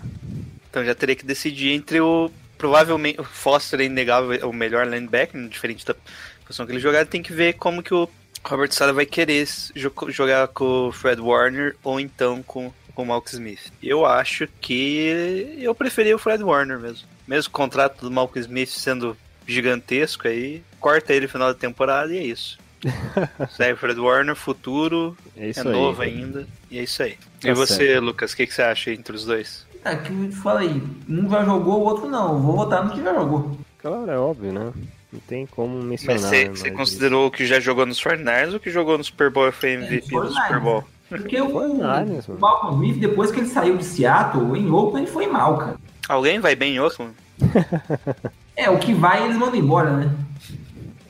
[0.70, 2.32] Então já teria que decidir entre o.
[2.58, 5.96] Provavelmente o Foster é inegável é o melhor linebacker, diferente da
[6.46, 8.08] posição que ele jogar, tem que ver como que o
[8.44, 13.06] Robert Sala vai querer jo- jogar com o Fred Warner ou então com, com o
[13.06, 13.72] Malcolm Smith.
[13.82, 17.08] Eu acho que eu preferia o Fred Warner mesmo.
[17.28, 22.14] Mesmo o contrato do Malcolm Smith sendo gigantesco aí, corta ele no final da temporada
[22.14, 22.60] e é isso.
[23.52, 25.72] Segue o Fred Warner, futuro, É isso é aí.
[25.72, 27.18] novo ainda, e é isso aí.
[27.40, 28.04] Tá e você, certo.
[28.04, 29.66] Lucas, o que, que você acha entre os dois?
[29.84, 32.40] É que eu te falei, um já jogou, o outro não.
[32.42, 33.58] Vou votar no que já jogou.
[33.80, 34.72] Claro, é óbvio, né?
[35.12, 36.22] Não tem como mencionar.
[36.22, 38.98] Mas você, né, você mas- considerou o que já jogou nos 49ers ou que jogou
[38.98, 40.44] no Super Bowl e foi MVP do 49ers.
[40.44, 40.84] Super Bowl?
[41.10, 42.38] Porque o, Niners, o.
[42.40, 45.76] Malcolm Smith, depois que ele saiu de Seattle, em Oakland, foi mal, cara.
[46.08, 47.14] Alguém vai bem em Oakland?
[48.54, 50.12] É, o que vai, eles mandam embora, né?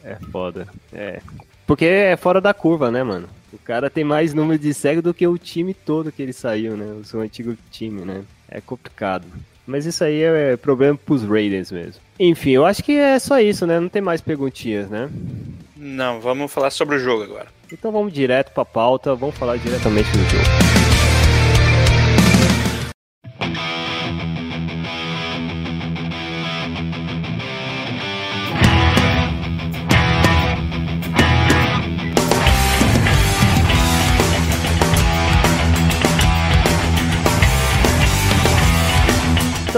[0.03, 0.67] É foda.
[0.93, 1.19] É.
[1.65, 3.27] Porque é fora da curva, né, mano?
[3.53, 6.77] O cara tem mais número de cego do que o time todo que ele saiu,
[6.77, 6.85] né?
[6.99, 8.23] O seu antigo time, né?
[8.49, 9.25] É complicado.
[9.65, 12.01] Mas isso aí é problema pros Raiders mesmo.
[12.19, 13.79] Enfim, eu acho que é só isso, né?
[13.79, 15.09] Não tem mais perguntinhas, né?
[15.75, 17.47] Não, vamos falar sobre o jogo agora.
[17.71, 20.80] Então vamos direto pra pauta, vamos falar diretamente do jogo.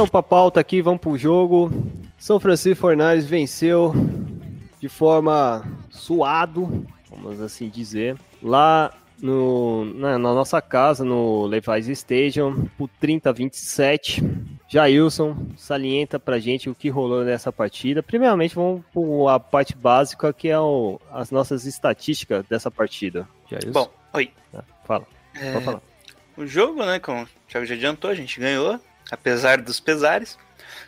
[0.04, 1.72] Então, pra pauta aqui, vamos pro jogo.
[2.18, 3.94] São Francisco Fornales venceu
[4.78, 12.66] de forma suado, vamos assim dizer, lá no, na, na nossa casa, no Levi's Stadium,
[12.78, 14.22] por 30 a 27.
[14.68, 18.04] Jailson salienta pra gente o que rolou nessa partida.
[18.04, 23.26] Primeiramente, vamos para a parte básica, que é o- as nossas estatísticas dessa partida.
[23.50, 24.30] Jailson, Bom, oi.
[24.54, 25.06] Ah, fala.
[25.40, 25.82] É, Pode falar.
[26.36, 28.78] O jogo, né, como o Thiago já adiantou, a gente ganhou,
[29.12, 30.38] apesar dos pesares.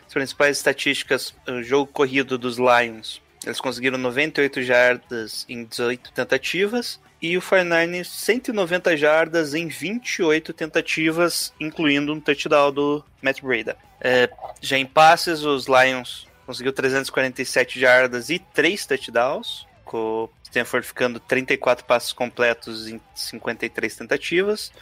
[0.06, 7.00] As principais estatísticas, o jogo corrido dos Lions, eles conseguiram 98 jardas em 18 tentativas,
[7.20, 13.76] e o 49ers 190 jardas em 28 tentativas, incluindo um touchdown do Matt Breda.
[14.00, 14.28] É,
[14.60, 21.18] já em passes, os Lions conseguiu 347 jardas e 3 touchdowns, com o Stanford ficando
[21.18, 24.72] 34 passos completos em 53 tentativas.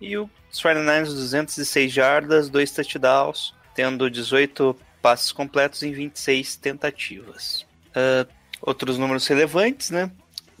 [0.00, 7.66] E os 49ers 206 jardas, 2 touchdowns, tendo 18 passes completos em 26 tentativas.
[7.94, 8.26] Ah,
[8.62, 10.10] outros números relevantes, né?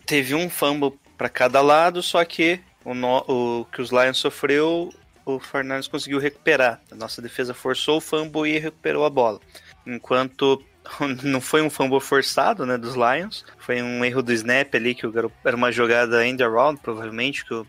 [0.06, 4.92] Teve um fumble para cada lado, só que o, no- o que os Lions sofreu,
[5.24, 6.80] o 49ers conseguiu recuperar.
[6.90, 9.40] A nossa defesa forçou o fumble e recuperou a bola.
[9.86, 10.62] Enquanto
[11.22, 15.06] não foi um fumble forçado, né, dos Lions, foi um erro do snap ali, que
[15.06, 17.66] o garoto, era uma jogada end around, provavelmente, que o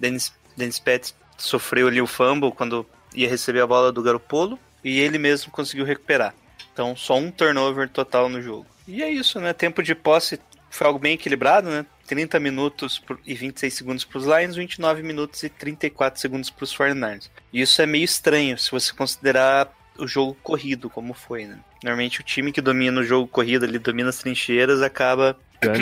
[0.00, 5.00] Dennis, Dennis Pettis sofreu ali o fumble quando ia receber a bola do Garopolo e
[5.00, 6.34] ele mesmo conseguiu recuperar.
[6.72, 8.66] Então, só um turnover total no jogo.
[8.86, 9.52] E é isso, né?
[9.52, 10.38] Tempo de posse
[10.70, 11.86] foi algo bem equilibrado, né?
[12.06, 16.76] 30 minutos e 26 segundos para os Lions, 29 minutos e 34 segundos para os
[16.76, 17.28] 49ers.
[17.52, 21.58] E isso é meio estranho se você considerar o jogo corrido como foi, né?
[21.82, 25.36] Normalmente o time que domina o jogo corrido, ele domina as trincheiras, acaba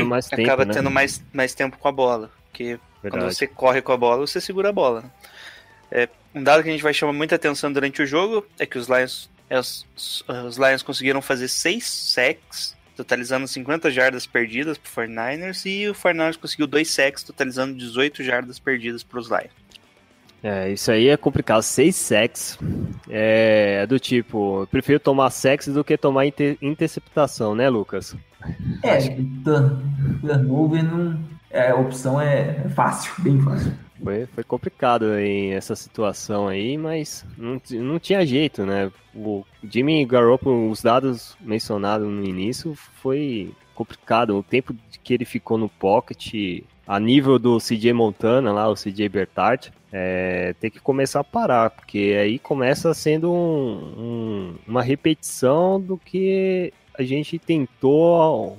[0.07, 0.73] mais tempo, acaba né?
[0.73, 2.31] tendo mais, mais tempo com a bola.
[2.51, 2.79] Porque
[3.11, 3.35] quando Verdade.
[3.37, 5.03] você corre com a bola, você segura a bola.
[5.03, 5.11] né?
[5.91, 8.79] É, um dado que a gente vai chamar muita atenção durante o jogo é que
[8.79, 9.87] os Lions, é, os,
[10.47, 16.37] os Lions conseguiram fazer 6 sacks, totalizando 50 jardas perdidas para 49ers, e o 49ers
[16.39, 19.65] conseguiu 2 sacks, totalizando 18 jardas perdidas para os Lions.
[20.43, 21.63] É, isso aí é complicado.
[21.63, 22.59] Seis sacks
[23.09, 28.15] é do tipo, eu prefiro tomar sacks do que tomar inter- interceptação, né, Lucas?
[28.83, 28.99] É,
[29.43, 29.81] turn-
[30.21, 31.19] turnover não.
[31.55, 33.73] É, a opção é, é fácil, bem fácil.
[34.03, 38.91] Foi, foi complicado em essa situação aí, mas não, não tinha jeito, né?
[39.15, 44.37] O Jimmy Garoppolo, os dados mencionados no início, foi complicado.
[44.37, 46.35] O tempo que ele ficou no pocket,
[46.87, 51.71] a nível do CJ Montana lá, o CJ Bertart, é, tem que começar a parar,
[51.71, 58.59] porque aí começa sendo um- um- uma repetição do que a gente tentou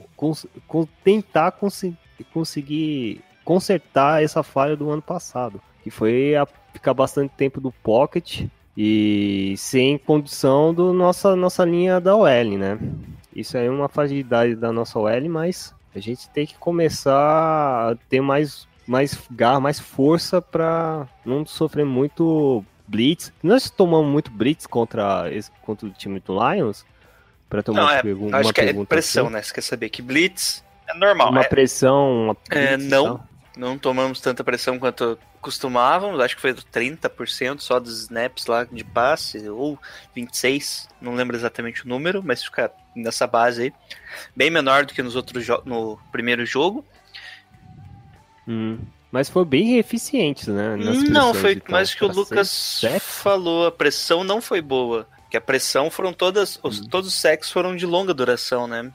[1.04, 1.52] tentar
[2.24, 7.72] consi- conseguir consertar essa falha do ano passado, que foi a ficar bastante tempo do
[7.72, 8.46] pocket
[8.78, 12.78] e sem condição do nossa nossa linha da OL, né?
[13.36, 17.96] Isso aí é uma fragilidade da nossa OL, mas a gente tem que começar a
[18.10, 23.34] ter mais mais garra, mais força para não sofrer muito blitz.
[23.42, 26.86] Nós tomamos muito blitz contra esse, contra o time do Lions
[27.50, 29.34] para tomar Não, uma é, pergun- acho uma que é pergunta pressão, assim.
[29.34, 29.42] né?
[29.42, 31.30] Você quer saber que Blitz é normal.
[31.32, 33.24] Uma é- pressão, uma É, não.
[33.58, 38.84] Não tomamos tanta pressão quanto costumávamos, acho que foi 30% só dos snaps lá de
[38.84, 39.80] passe, ou
[40.14, 43.74] 26, não lembro exatamente o número, mas fica nessa base aí.
[44.36, 46.84] Bem menor do que nos outros no primeiro jogo.
[48.48, 48.80] Hum,
[49.12, 50.76] Mas foi bem eficiente, né?
[50.76, 55.08] nas não, foi mais que o Lucas falou, a pressão não foi boa.
[55.32, 56.88] Que a pressão foram todas, os, Hum.
[56.90, 58.92] todos os sacks foram de longa duração, né?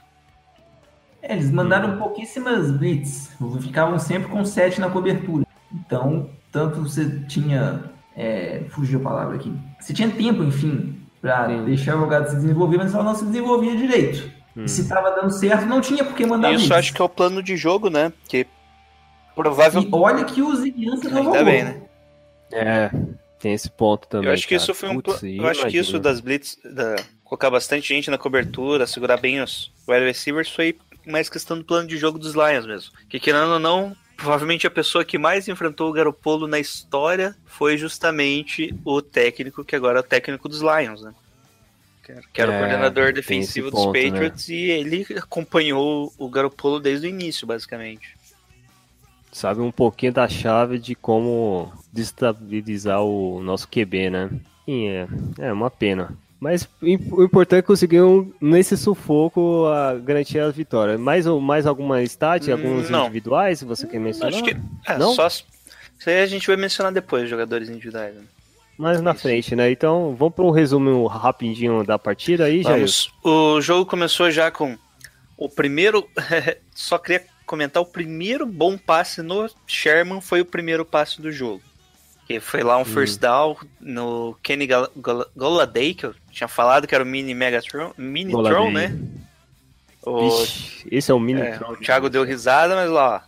[1.21, 1.55] É, eles Uhum.
[1.55, 3.31] mandaram pouquíssimas blitz,
[3.61, 5.45] ficavam sempre com 7 na cobertura.
[5.73, 7.83] Então, tanto você tinha.
[8.15, 9.53] É, fugiu a palavra aqui.
[9.79, 11.63] Você tinha tempo, enfim, pra Sim.
[11.65, 14.29] deixar a jogada se desenvolver, mas ela não se desenvolvia direito.
[14.57, 14.65] Hum.
[14.65, 16.71] E se tava dando certo, não tinha por que mandar Isso blitz.
[16.77, 18.11] acho que é o plano de jogo, né?
[18.27, 18.45] Que
[19.35, 19.89] provavelmente.
[19.89, 21.45] E olha que o Ziguiança não Ainda jogou.
[21.45, 21.81] bem, né?
[22.51, 22.91] É,
[23.39, 24.27] tem esse ponto também.
[24.27, 24.61] Eu acho que cara.
[24.63, 24.95] isso foi um.
[24.99, 25.99] Putz, eu acho que isso imagina.
[25.99, 31.29] das blitz, da, colocar bastante gente na cobertura, segurar bem os wide receivers, foi mais
[31.29, 32.91] questão do plano de jogo dos Lions mesmo.
[33.09, 37.77] Que querendo ou não, provavelmente a pessoa que mais enfrentou o Garoppolo na história foi
[37.77, 41.13] justamente o técnico, que agora é o técnico dos Lions, né?
[42.33, 44.09] Que era- É, o coordenador defensivo dos ponto, né?
[44.09, 48.15] Patriots e ele acompanhou o Garoppolo desde o início, basicamente.
[49.31, 54.29] Sabe um pouquinho da chave de como destabilizar o nosso QB, né?
[54.67, 55.07] E é,
[55.39, 56.13] é uma pena.
[56.41, 60.97] Mas o im- o importante é conseguir um, nesse sufoco a garantir a vitória.
[60.97, 63.03] Mais, mais alguma stat, Hum, alguns não.
[63.03, 64.33] individuais, você quer mencionar?
[64.33, 64.57] Acho que.
[64.87, 65.13] É, Não?
[65.13, 65.27] só.
[65.27, 65.45] Isso
[66.07, 68.15] aí a gente vai mencionar depois, jogadores individuais.
[68.15, 68.23] Né?
[68.75, 69.69] Mais na frente, né?
[69.71, 72.75] Então, vamos para um resumo rapidinho da partida aí, Jair.
[72.77, 73.11] Vamos.
[73.23, 74.75] O jogo começou já com
[75.37, 76.07] o primeiro.
[76.73, 81.61] Só queria comentar o primeiro bom passe no Sherman foi o primeiro passe do jogo.
[82.33, 84.89] Que foi lá um first down no Kenny Gal-
[85.35, 88.57] Goladay, que eu tinha falado que era o mini Megatron, mini Goladay.
[88.57, 88.97] Tron, né?
[90.03, 90.43] O,
[90.91, 91.73] esse é o mini é, Tron.
[91.73, 93.23] o Thiago deu risada, mas lá,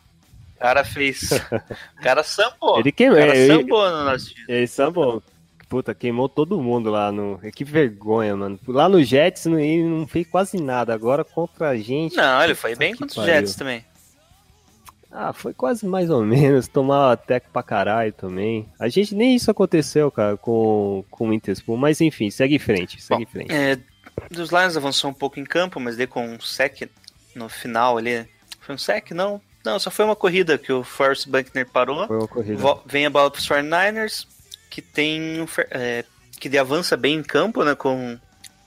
[0.55, 1.21] o cara fez.
[1.99, 2.79] o cara sambou.
[2.79, 3.17] Ele o queimou.
[3.17, 4.45] cara Ele, sambou no nosso time.
[4.47, 5.23] ele sambou.
[5.69, 7.39] Puta, queimou todo mundo lá no.
[7.55, 8.59] Que vergonha, mano.
[8.67, 10.93] Lá no Jets não- ele não fez quase nada.
[10.93, 12.15] Agora contra a gente.
[12.15, 13.25] Não, ele foi bem contra os.
[13.25, 13.83] Jets também.
[15.15, 16.67] Ah, foi quase mais ou menos.
[16.67, 18.67] Tomar teco pra caralho também.
[18.79, 21.77] A gente nem isso aconteceu, cara, com, com o Interspool.
[21.77, 22.99] Mas enfim, segue em frente.
[23.01, 23.53] Segue em frente.
[23.53, 23.77] É,
[24.31, 26.89] dos Lions avançou um pouco em campo, mas daí com um sec
[27.35, 28.27] no final ali.
[28.59, 29.11] Foi um sec?
[29.11, 29.39] Não.
[29.63, 32.07] Não, só foi uma corrida que o Forrest Buckner parou.
[32.07, 32.61] Foi uma corrida.
[32.85, 34.25] Vem a bola pros 49ers,
[34.69, 35.45] que tem.
[35.69, 36.03] é,
[36.39, 37.75] que avança bem em campo, né?
[37.75, 38.19] Com,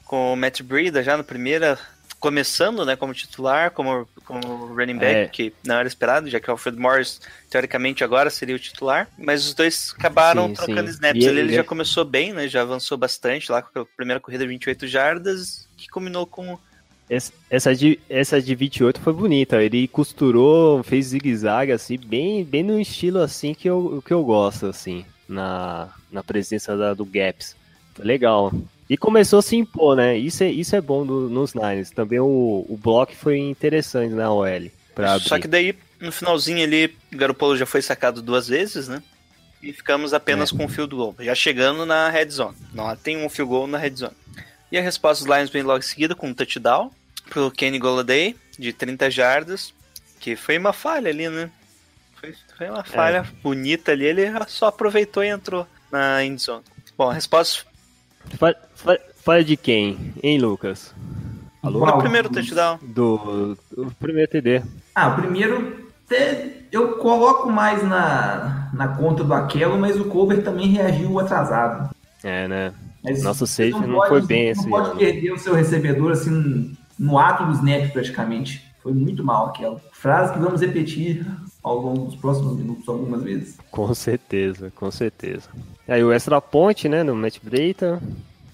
[0.05, 1.79] com o Matt Breida já no primeira.
[2.27, 5.27] Começando, né, como titular, como, como running back, É.
[5.29, 9.09] que não era esperado, já que o Alfred Morris, teoricamente, agora seria o titular.
[9.17, 10.95] Mas os dois acabaram Sim, trocando sim.
[10.95, 11.25] snaps.
[11.25, 12.49] Ele ele- já começou bem, né?
[12.49, 16.59] Já avançou bastante lá com a primeira corrida de 28 jardas, que combinou com
[17.09, 19.63] Essa, essa, de, essa de 28 foi bonita.
[19.63, 24.67] Ele costurou, fez zigue-zague, assim, bem, bem no estilo assim que eu, que eu gosto,
[24.67, 27.55] assim, na, na presença da- do Gaps.
[27.95, 28.53] Foi legal.
[28.89, 30.17] E começou a se impor, né?
[30.17, 31.91] Isso é, isso é bom do- nos Niners.
[31.91, 34.71] Também o, o bloco foi interessante na OL.
[34.95, 35.29] Pra abrir.
[35.29, 39.03] Só que daí, no finalzinho ali, o Garoppolo já foi sacado duas vezes, né?
[39.63, 40.57] E ficamos apenas É.
[40.57, 42.57] com um field goal, já chegando na red zone.
[42.73, 44.15] Não, tem um field goal na red zone.
[44.71, 46.91] E a resposta dos Lions vem logo em seguida com um touchdown
[47.29, 49.75] pro Kenny Golladay, de 30 jardas,
[50.21, 51.51] que foi uma falha ali, né?
[52.21, 56.63] Foi, foi uma falha bonita ali, ele só aproveitou e entrou na end zone.
[56.97, 57.65] Bom, a resposta
[58.39, 60.95] Fa- fa- Falha de quem, hein, Lucas?
[61.63, 61.81] Alô?
[61.81, 61.99] foi o Qual?
[62.01, 62.79] primeiro touchdown.
[62.83, 64.63] Do, do primeiro TD.
[64.95, 70.43] Ah, o primeiro te- eu coloco mais na, na conta do Aquelo, mas o Colbert
[70.45, 71.91] também reagiu atrasado.
[72.23, 72.73] É, né?
[73.03, 74.99] Mas Nosso você safety não foi bem Não esse pode ano.
[74.99, 78.63] perder o seu recebedor assim no ato do snap praticamente.
[78.83, 79.81] Foi muito mal aquela.
[79.93, 81.27] Frase que vamos repetir
[81.67, 83.59] ao longo dos próximos minutos algumas vezes.
[83.73, 85.51] Com certeza, com certeza.
[85.89, 88.01] Aí o extra ponte, né, no Matt Breita,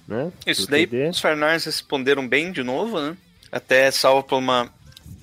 [0.08, 0.32] né?
[0.46, 1.10] Isso daí, TD.
[1.10, 3.14] os 49ers responderam bem de novo, né?
[3.50, 4.72] Até salvo por uma.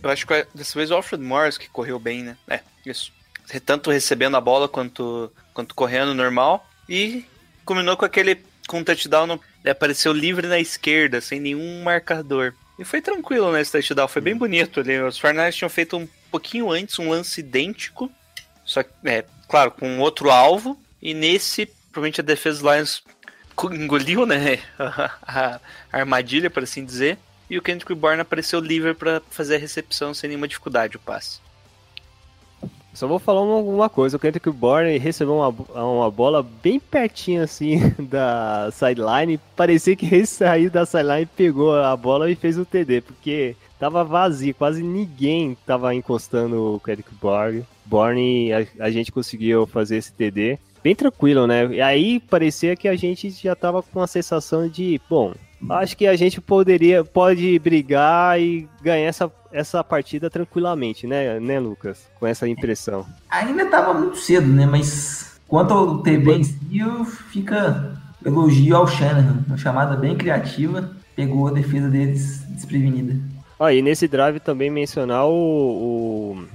[0.04, 2.38] Eu acho que dessa vez o Alfred Morris que correu bem, né?
[2.48, 3.12] É, isso.
[3.66, 6.64] Tanto recebendo a bola quanto, quanto correndo normal.
[6.88, 7.26] E
[7.66, 8.38] combinou com aquele.
[8.68, 12.54] Com um touchdown, no, ele apareceu livre na esquerda, sem nenhum marcador.
[12.78, 15.00] E foi tranquilo nesse touchdown, foi bem bonito ali.
[15.00, 18.12] Os 49ers tinham feito um pouquinho antes um lance idêntico.
[18.64, 20.80] Só que, é, claro, com outro alvo.
[21.02, 23.04] E nesse, provavelmente a defesa dos Lions
[23.72, 24.60] engoliu, né?
[25.22, 25.60] A
[25.92, 27.18] armadilha, por assim dizer.
[27.50, 31.40] E o Kendrick Bourne apareceu livre para fazer a recepção sem nenhuma dificuldade, o passe.
[32.94, 37.80] Só vou falar uma, coisa, o Kendrick Bourne recebeu uma, uma bola bem pertinho assim
[38.00, 43.02] da sideline, parecia que ele saiu da sideline, pegou a bola e fez o TD,
[43.02, 49.12] porque tava vazio, quase ninguém tava encostando o Kendrick Bourne, Bourne e a, a gente
[49.12, 50.60] conseguiu fazer esse TD.
[50.84, 51.68] Bem tranquilo, né?
[51.68, 55.34] E aí parecia que a gente já tava com a sensação de, bom,
[55.70, 61.60] acho que a gente poderia, pode brigar e ganhar essa, essa partida tranquilamente, né, né,
[61.60, 62.08] Lucas?
[62.20, 63.06] Com essa impressão.
[63.30, 64.66] Ainda estava muito cedo, né?
[64.66, 69.44] Mas quanto ao TB em si, eu fica elogio ao Shanahan.
[69.48, 70.92] Uma chamada bem criativa.
[71.16, 73.16] Pegou a defesa deles desprevenida.
[73.60, 75.32] Ah, e nesse drive também mencionar o,
[76.38, 76.46] o-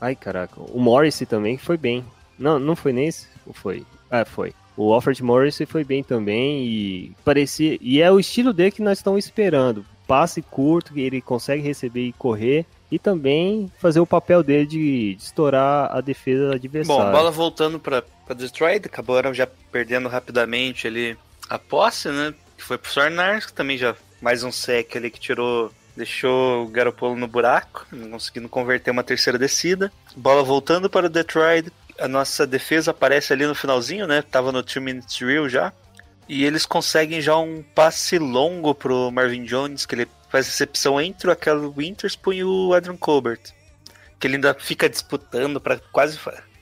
[0.00, 0.60] Ai, caraca.
[0.60, 2.04] O Morris também foi bem.
[2.38, 3.26] Não, não foi nesse?
[3.44, 3.84] Ou foi?
[4.08, 4.54] Ah, foi.
[4.76, 7.76] O Alfred Morris foi bem também e parecia.
[7.80, 9.84] E é o estilo dele que nós estamos esperando.
[10.08, 12.66] Passe curto, que ele consegue receber e correr.
[12.90, 17.12] E também fazer o papel dele de, de estourar a defesa Bom, adversária.
[17.12, 18.02] bola voltando para
[18.34, 21.16] Detroit, acabaram já perdendo rapidamente ali
[21.50, 22.34] a posse, né?
[22.56, 26.68] Que foi pro Sornars, que também já mais um sec ali que tirou, deixou o
[26.68, 29.92] Garoppolo no buraco, não conseguindo converter uma terceira descida.
[30.16, 34.22] Bola voltando para o Detroit, a nossa defesa aparece ali no finalzinho, né?
[34.22, 35.72] Tava no 2 minutes drill já.
[36.28, 41.28] E eles conseguem já um passe longo pro Marvin Jones, que ele faz recepção entre
[41.28, 43.40] o Aquel Winterspoon e o Adrian Colbert.
[44.20, 46.18] Que ele ainda fica disputando para quase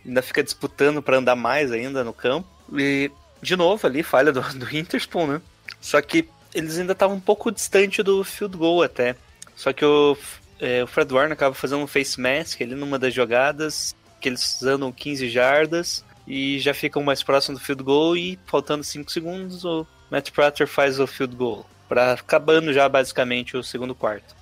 [0.06, 2.48] ainda fica disputando para andar mais ainda no campo.
[2.72, 3.10] E
[3.42, 5.42] de novo ali falha do, do Winterspoon, né?
[5.80, 9.16] Só que eles ainda estavam um pouco distante do field goal até.
[9.56, 10.16] Só que o,
[10.60, 14.62] é, o Fred Warner acaba fazendo um face mask ali numa das jogadas, que eles
[14.62, 19.64] andam 15 jardas e já ficam mais próximos do field goal e faltando 5 segundos
[19.64, 21.66] o Matt Prater faz o field goal.
[21.88, 24.34] Para acabando já basicamente o segundo quarto.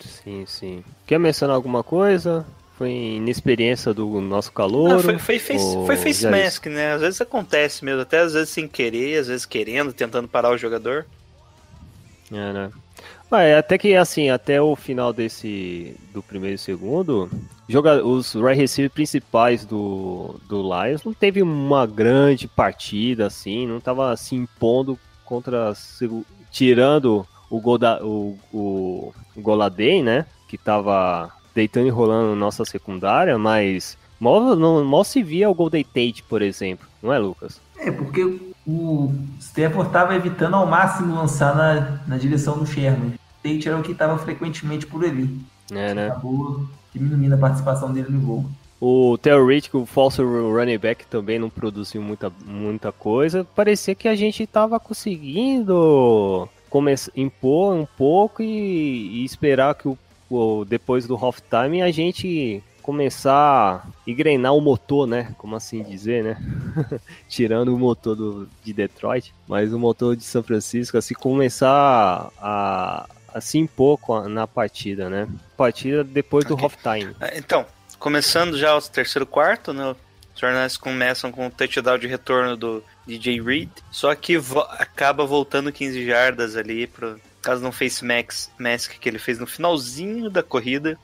[0.00, 0.84] Sim, sim.
[1.06, 2.44] Quer mencionar alguma coisa?
[2.76, 5.00] Foi inexperiência do nosso calor?
[5.00, 6.92] Foi, foi face, foi face mask, né?
[6.94, 10.58] Às vezes acontece mesmo, até às vezes sem querer, às vezes querendo, tentando parar o
[10.58, 11.06] jogador.
[12.32, 12.70] É, né?
[13.30, 17.28] Ah, até que assim, até o final desse do primeiro e segundo,
[17.68, 23.80] joga, os right receivers principais do, do Lions não teve uma grande partida assim, não
[23.80, 25.72] tava se impondo contra
[26.50, 30.26] tirando o, Goda, o, o, o Goladei, né?
[30.48, 35.84] Que tava deitando e rolando nossa secundária, mas mal, não, mal se via o Golden
[35.84, 37.60] Tate, por exemplo, não é, Lucas?
[37.78, 43.14] É, porque o Stafford estava evitando ao máximo lançar na, na direção do Sherman.
[43.42, 45.38] Tate era o que estava frequentemente por ali.
[45.70, 46.08] É, né?
[46.08, 48.50] Acabou diminuindo a participação dele no jogo.
[48.80, 53.44] O Theoretic, o falso running back, também não produziu muita, muita coisa.
[53.44, 59.98] Parecia que a gente estava conseguindo começar, impor um pouco e, e esperar que o
[60.66, 65.34] depois do halftime a gente começar a engrenar o motor, né?
[65.38, 66.36] Como assim dizer, né?
[67.26, 73.08] Tirando o motor do, de Detroit, mas o motor de São Francisco, assim, começar a,
[73.32, 75.26] a se impor na partida, né?
[75.56, 76.64] Partida depois do okay.
[76.64, 77.16] halftime.
[77.20, 77.64] É, então,
[77.98, 79.96] começando já o terceiro quarto, né?
[80.34, 85.24] Os jornais começam com o touchdown de retorno do DJ Reed, só que vo acaba
[85.24, 90.28] voltando 15 jardas ali pro, caso não face max, mask que ele fez no finalzinho
[90.28, 90.98] da corrida.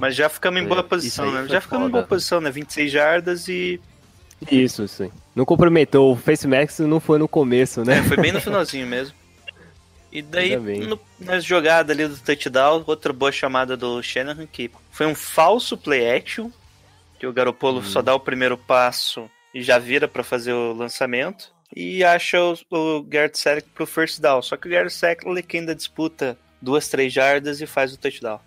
[0.00, 1.46] Mas já ficamos em boa posição, né?
[1.48, 1.88] Já ficamos foda.
[1.88, 2.50] em boa posição, né?
[2.50, 3.80] 26 jardas e.
[4.50, 5.10] Isso, sim.
[5.34, 6.04] Não comprometeu.
[6.04, 7.98] O face max não foi no começo, né?
[7.98, 9.14] É, foi bem no finalzinho mesmo.
[10.10, 15.06] E daí, no, na jogada ali do touchdown, outra boa chamada do Shanahan, que foi
[15.06, 16.50] um falso play action,
[17.18, 17.84] que o Garopolo hum.
[17.84, 22.56] só dá o primeiro passo e já vira para fazer o lançamento e acha o,
[22.70, 24.42] o Garrett Selleck pro first down.
[24.42, 25.26] Só que o Garrett Selleck
[25.56, 28.40] ainda disputa duas, três jardas e faz o touchdown.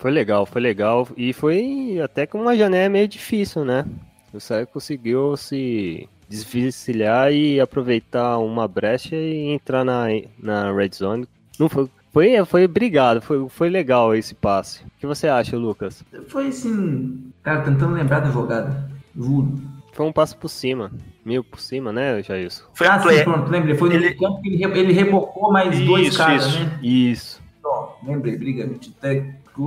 [0.00, 1.06] Foi legal, foi legal.
[1.14, 3.84] E foi até com uma janela meio difícil, né?
[4.32, 10.06] O Selleck conseguiu se desvencilhar e aproveitar uma brecha e entrar na,
[10.42, 11.28] na red zone.
[11.58, 14.82] Não foi, foi, foi obrigado, foi, foi legal esse passe.
[14.84, 16.02] O que você acha, Lucas?
[16.28, 18.90] Foi assim, cara, tentando lembrar da jogada.
[19.14, 19.60] Juro.
[19.92, 20.90] Foi um passo por cima.
[21.22, 22.64] Meio por cima, né, Jailson?
[22.72, 23.74] Foi ah, sim, pronto, lembrei.
[23.74, 24.10] Foi ele...
[24.10, 26.58] no campo que ele, ele rebocou mais isso, dois caras, isso.
[26.58, 26.78] né?
[26.82, 27.42] Isso.
[27.58, 28.70] Então, lembrei, briga.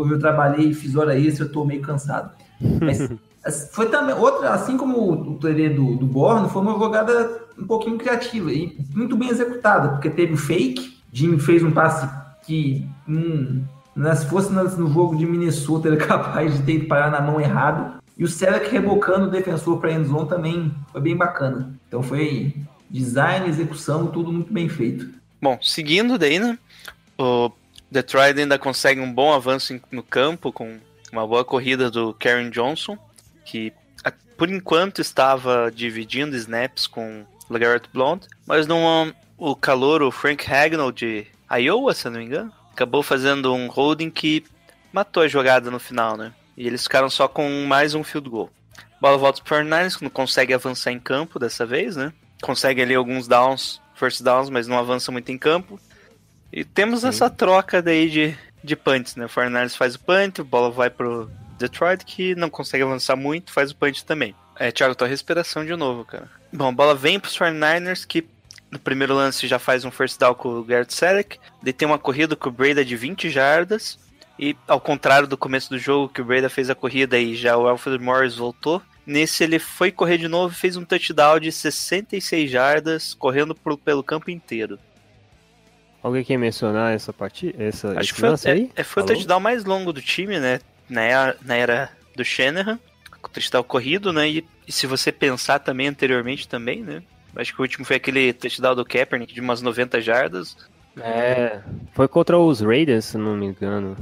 [0.01, 2.32] Eu trabalhei e fiz hora extra, eu tô meio cansado.
[2.82, 3.10] Mas
[3.71, 7.97] foi também outra, assim como o TD do, do Borno, foi uma jogada um pouquinho
[7.97, 12.10] criativa e muito bem executada, porque teve o fake, Jimmy fez um passe
[12.45, 13.63] que hum,
[14.15, 17.39] se fosse no jogo de Minnesota, ele é capaz de ter ido parar na mão
[17.39, 18.01] errada.
[18.17, 21.73] E o Selleck rebocando o defensor para endzone também foi bem bacana.
[21.88, 22.53] Então foi
[22.89, 25.10] design, execução, tudo muito bem feito.
[25.41, 26.58] Bom, seguindo daí, né?
[27.17, 27.51] O
[27.93, 30.79] Detroit ainda consegue um bom avanço no campo com
[31.12, 32.97] uma boa corrida do Karen Johnson,
[33.45, 33.71] que
[34.36, 40.91] por enquanto estava dividindo snaps com LeGarrette Blount, mas não o calor, o Frank Hagnall
[40.91, 44.43] de Iowa, se não me engano, acabou fazendo um holding que
[44.91, 46.34] matou a jogada no final, né?
[46.58, 48.49] E eles ficaram só com mais um field goal.
[48.99, 52.11] Bola volta para 49 que não consegue avançar em campo dessa vez, né?
[52.41, 55.80] Consegue ali alguns downs, first downs, mas não avança muito em campo.
[56.54, 57.08] E temos Sim.
[57.08, 59.26] essa troca daí de, de punts, né?
[59.26, 61.28] O 49 faz o punt, a bola vai pro
[61.58, 64.36] Detroit, que não consegue avançar muito, faz o punt também.
[64.60, 66.30] É, Thiago, tua respiração de novo, cara.
[66.51, 68.24] Bom, a bola vem pros 49ers, que
[68.70, 71.39] no primeiro lance já faz um first down com o Garrett Selleck.
[71.62, 73.97] Daí tem uma corrida com o Breda de 20 jardas.
[74.38, 77.58] E ao contrário do começo do jogo, que o Breda fez a corrida e já
[77.58, 81.51] o Alfred Morris voltou, nesse ele foi correr de novo e fez um touchdown de
[81.51, 84.80] 66 jardas, correndo pro, pelo campo inteiro.
[86.04, 87.64] Alguém quer mencionar essa partida?
[87.64, 90.60] Essa, Acho que foi, é, é, foi o touchdown mais longo do time, né?
[90.89, 92.78] Na era, na era do Shanahan.
[93.32, 94.30] touchdown corrido, né?
[94.30, 97.01] E, e se você pensar também anteriormente também, né?
[97.38, 100.58] Acho que o último foi aquele touchdown do Kaepernick de umas 90 jardas.
[100.97, 101.62] É,
[101.93, 103.97] foi contra os Raiders, se não me engano,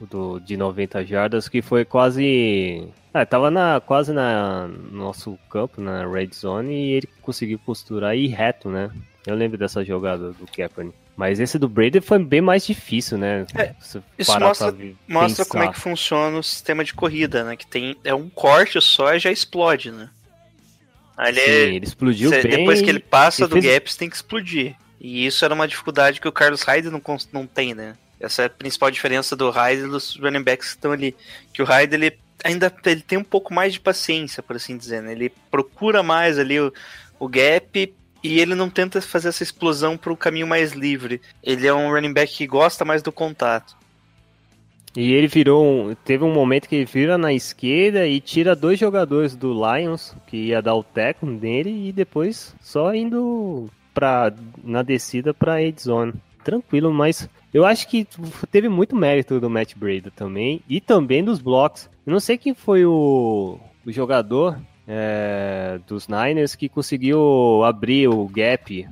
[0.00, 2.88] o do, de 90 jardas, que foi quase.
[3.12, 8.16] Ah, tava na, quase na no nosso campo, na red zone, e ele conseguiu posturar
[8.16, 8.88] e reto, né?
[9.26, 10.96] Eu lembro dessa jogada do Kaepernick.
[11.20, 13.44] Mas esse do Brady foi bem mais difícil, né?
[13.54, 14.02] É, Isso
[14.40, 14.74] mostra,
[15.06, 17.56] mostra como é que funciona o sistema de corrida, né?
[17.56, 20.08] Que tem é um corte só e já explode, né?
[21.18, 22.52] Ele, Sim, ele explodiu cê- bem.
[22.60, 24.74] depois que ele passa e do fez- gap, você tem que explodir.
[24.98, 27.02] E isso era uma dificuldade que o Carlos Hyde não,
[27.34, 27.96] não tem, né?
[28.18, 31.14] Essa é a principal diferença do Hyde e dos running backs que estão ali.
[31.52, 35.02] Que o Hyde, ele ainda ele tem um pouco mais de paciência, por assim dizer,
[35.02, 35.12] né?
[35.12, 36.72] Ele procura mais ali o,
[37.18, 41.20] o gap e ele não tenta fazer essa explosão para o caminho mais livre.
[41.42, 43.76] Ele é um running back que gosta mais do contato.
[44.96, 49.36] E ele virou teve um momento que ele vira na esquerda e tira dois jogadores
[49.36, 55.32] do Lions que ia dar o teco nele e depois só indo para na descida
[55.32, 56.14] para end zone.
[56.42, 58.06] Tranquilo, mas eu acho que
[58.50, 61.88] teve muito mérito do Matt Breda também e também dos blocos.
[62.04, 64.58] Eu não sei quem foi o, o jogador
[64.92, 68.88] é, dos Niners que conseguiu abrir o gap.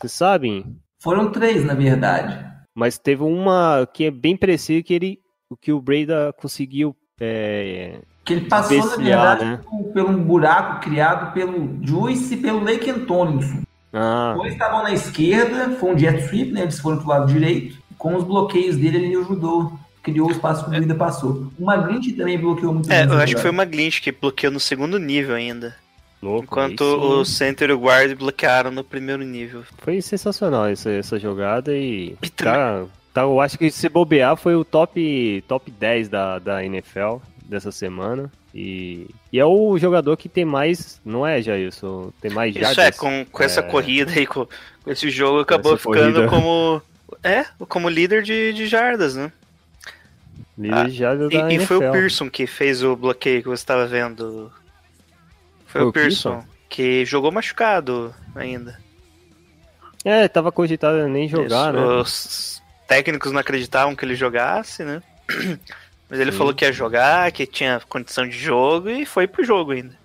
[0.00, 0.64] Vocês sabem?
[0.98, 2.42] Foram três, na verdade.
[2.74, 8.00] Mas teve uma que é bem preciso que ele, o que o Breda conseguiu é,
[8.24, 9.60] Que ele passou, na verdade, né?
[9.62, 13.62] por, por um buraco criado pelo Juice e pelo Lake Tomlinson.
[13.92, 16.62] ah, Dois estavam na esquerda, foi um jet sweep, né?
[16.62, 17.76] Eles foram pro lado direito.
[17.98, 19.70] Com os bloqueios dele, ele ajudou.
[20.02, 21.48] Criou o espaço que o Breda passou.
[21.58, 24.52] O McGlinch também bloqueou muito É, eu essa acho que foi uma glitch que bloqueou
[24.52, 25.76] no segundo nível ainda.
[26.20, 26.44] louco.
[26.44, 29.62] Enquanto o center e o guard bloquearam no primeiro nível.
[29.78, 32.84] Foi sensacional essa, essa jogada e E tá,
[33.14, 37.70] tá, eu acho que se bobear foi o top, top 10 da, da NFL dessa
[37.70, 38.30] semana.
[38.54, 42.12] E, e é o jogador que tem mais, não é, Jailson?
[42.20, 43.62] Tem mais Isso é, com, com essa É.
[43.62, 44.46] corrida e com,
[44.84, 46.28] com esse jogo acabou essa ficando corrida.
[46.28, 46.82] como.
[47.22, 49.30] É, como líder de, de jardas, né?
[50.88, 51.92] Jardas da E, e foi o NFL.
[51.92, 54.52] Pearson que fez o bloqueio que você estava vendo.
[55.66, 56.48] Foi, Foi o Pearson, Pearson?
[56.68, 58.78] que jogou machucado ainda.
[60.04, 61.86] É, tava cogitado nem jogar, Isso, né?
[61.86, 65.02] Os técnicos não acreditavam que ele jogasse, né?
[66.10, 66.38] Mas ele Sim.
[66.38, 69.96] falou que ia jogar, que tinha condição de jogo e foi pro jogo ainda.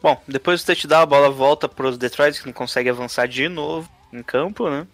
[0.00, 3.90] Bom, depois do touchdown, a bola volta pros Detroit, que não consegue avançar de novo
[4.12, 4.86] em campo, né?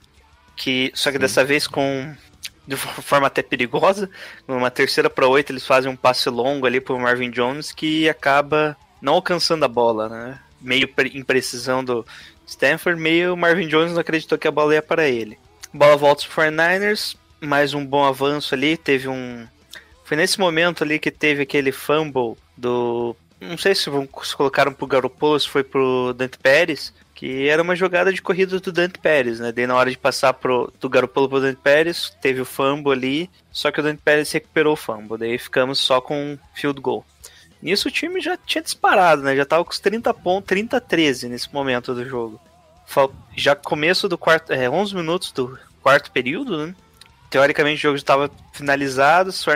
[0.56, 2.14] Que, só que dessa vez com
[2.70, 4.08] de forma até perigosa.
[4.46, 8.76] Numa terceira para oito, eles fazem um passe longo ali pro Marvin Jones que acaba
[9.02, 10.38] não alcançando a bola, né?
[10.60, 12.06] Meio pre- imprecisão do
[12.46, 15.38] Stanford, meio Marvin Jones não acreditou que a bola ia para ele.
[15.72, 19.46] Bola volta pro 49ers, mais um bom avanço ali, teve um
[20.04, 24.72] foi nesse momento ali que teve aquele fumble do não sei se vão- se colocaram
[24.72, 28.98] pro Garoppolo, se foi pro Dante Pérez, que era uma jogada de corrida do Dante
[28.98, 29.52] Pérez, né?
[29.52, 33.30] Daí na hora de passar pro, do Garoppolo pro Dante Pérez, teve o fumble ali,
[33.52, 37.04] só que o Dante Pérez recuperou o fumble, daí ficamos só com um field goal.
[37.60, 39.36] Nisso o time já tinha disparado, né?
[39.36, 42.40] Já tava com os 30 pontos, 30 a 13 nesse momento do jogo.
[43.36, 46.74] Já começo do quarto, é, 11 minutos do quarto período, né?
[47.28, 49.50] Teoricamente o jogo já estava finalizado, só,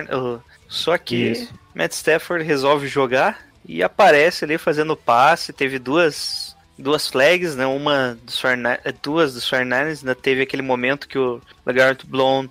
[0.68, 1.54] só que Isso.
[1.74, 5.50] Matt Stafford resolve jogar e aparece ali fazendo passe.
[5.50, 7.66] Teve duas, duas flags, né?
[7.66, 9.98] Uma dos 49 eh, duas dos 49ers.
[10.00, 12.50] Ainda teve aquele momento que o Lagarde Blonde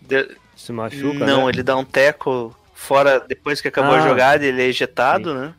[0.00, 1.52] de- Se machuca, não, né?
[1.52, 4.08] ele dá um teco fora depois que acabou a Ah.
[4.08, 5.54] jogada, ele é ejetado, né?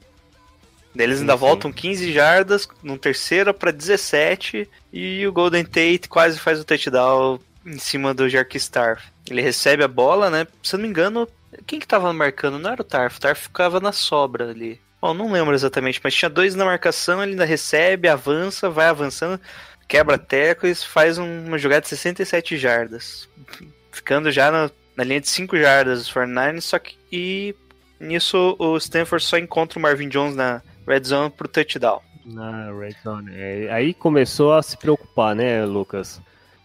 [0.95, 1.39] Daí Eles Sim, ainda sim.
[1.39, 7.39] voltam 15 jardas, num terceiro para 17, e o Golden Tate quase faz o touchdown
[7.65, 9.01] em cima do Jarquistar.
[9.27, 10.45] Ele recebe a bola, né?
[10.61, 11.27] Se eu não me engano,
[11.65, 12.59] quem que tava marcando?
[12.59, 14.79] Não era o Tarf, o Tarf ficava na sobra ali.
[15.04, 19.38] Bom, não lembro exatamente, mas tinha dois na marcação, ele ainda recebe, avança, vai avançando,
[19.86, 23.28] quebra teco e faz um- uma jogada de 67 jardas.
[23.91, 27.54] Ficando já na, na linha de 5 jardas dos 49ers, só que e
[27.99, 31.99] nisso o Stanford só encontra o Marvin Jones na red zone pro touchdown.
[32.26, 33.30] Na red zone.
[33.36, 36.22] É, aí começou a se preocupar, né, Lucas?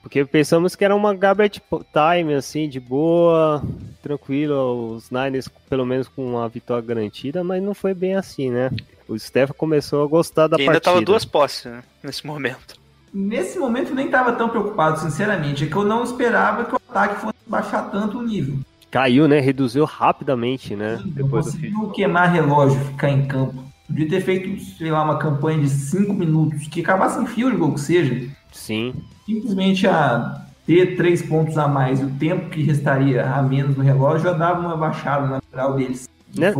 [0.08, 1.60] Porque pensamos que era uma garbage
[1.92, 3.62] time, assim, de boa,
[4.02, 8.70] tranquilo, os Niners pelo menos com uma vitória garantida, mas não foi bem assim, né?
[9.06, 10.92] O Steph começou a gostar da e ainda partida.
[10.92, 12.76] tava duas posses né, nesse momento.
[13.12, 15.64] Nesse momento eu nem estava tão preocupado, sinceramente.
[15.64, 18.60] É que eu não esperava que o ataque fosse baixar tanto o nível.
[18.90, 19.40] Caiu, né?
[19.40, 21.02] Reduziu rapidamente, né?
[21.04, 23.62] Não Depois conseguiu queimar relógio, ficar em campo.
[23.86, 27.74] Podia ter feito, sei lá, uma campanha de 5 minutos, que acabasse em field goal,
[27.74, 28.26] que seja.
[28.50, 28.94] Sim.
[29.32, 33.84] Simplesmente a ter três pontos a mais e o tempo que restaria a menos no
[33.84, 36.08] relógio já dava uma baixada natural deles.
[36.34, 36.54] Né?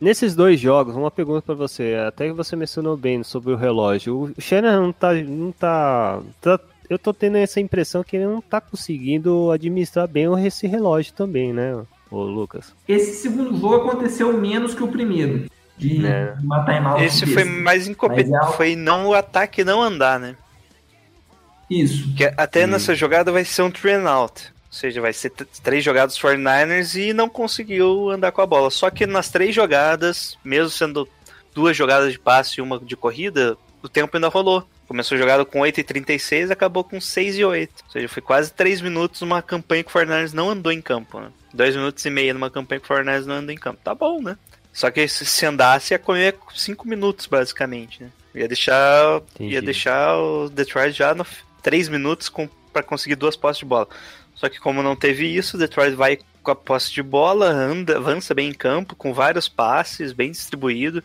[0.00, 4.32] Nesses dois jogos, uma pergunta pra você, até que você mencionou bem sobre o relógio.
[4.36, 8.40] O Shannon não tá, não tá, tá- eu tô tendo essa impressão que ele não
[8.40, 11.76] tá conseguindo administrar bem esse relógio também, né,
[12.12, 12.72] o Lucas?
[12.86, 15.46] Esse segundo jogo aconteceu menos que o primeiro.
[15.76, 16.34] De É.
[16.42, 18.32] uma timeout Esse foi mais incompetente.
[18.34, 20.34] É algo- Foi não o ataque não andar, né?
[21.70, 22.14] Isso.
[22.14, 24.42] Que até nessa jogada vai ser um three and out.
[24.68, 25.30] Ou seja, vai ser
[25.62, 28.70] três jogadas 49ers e não conseguiu andar com a bola.
[28.70, 31.08] Só que nas três jogadas, mesmo sendo
[31.54, 34.66] duas jogadas de passe e uma de corrida, o tempo ainda rolou.
[34.86, 37.84] Começou a jogada com 8 e 36 acabou com 6 e 8.
[37.84, 41.20] Ou seja, foi quase 3 minutos numa campanha que o 49ers não andou em campo.
[41.20, 41.28] Né?
[41.52, 43.80] 2 minutos e meio numa campanha que o 49ers não andou em campo.
[43.84, 44.36] Tá bom, né?
[44.72, 48.02] Só que se, se andasse ia comer 5 minutos, basicamente.
[48.02, 48.10] Né?
[48.34, 49.54] Ia deixar, Entendi.
[49.54, 51.24] ia deixar o Detroit já no
[51.62, 52.30] 3 minutos
[52.72, 53.88] para conseguir duas posses de bola.
[54.34, 57.96] Só que como não teve isso, o Detroit vai com a posse de bola, anda,
[57.96, 61.02] avança bem em campo, com vários passes, bem distribuído.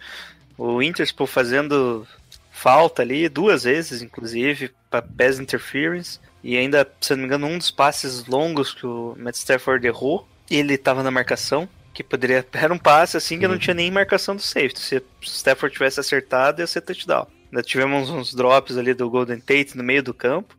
[0.58, 2.08] O Interspool fazendo
[2.52, 6.20] falta ali, duas vezes, inclusive, para pass interference.
[6.44, 10.28] E ainda, se não me engano, um dos passes longos que o Matt Stafford errou,
[10.50, 12.46] ele estava na marcação, que poderia.
[12.54, 14.80] Era um passe assim que não tinha nem marcação do safety.
[14.80, 17.28] Se o Stafford tivesse acertado, ia ser touchdown.
[17.54, 20.56] Ainda tivemos uns drops ali do Golden Tate no meio do campo.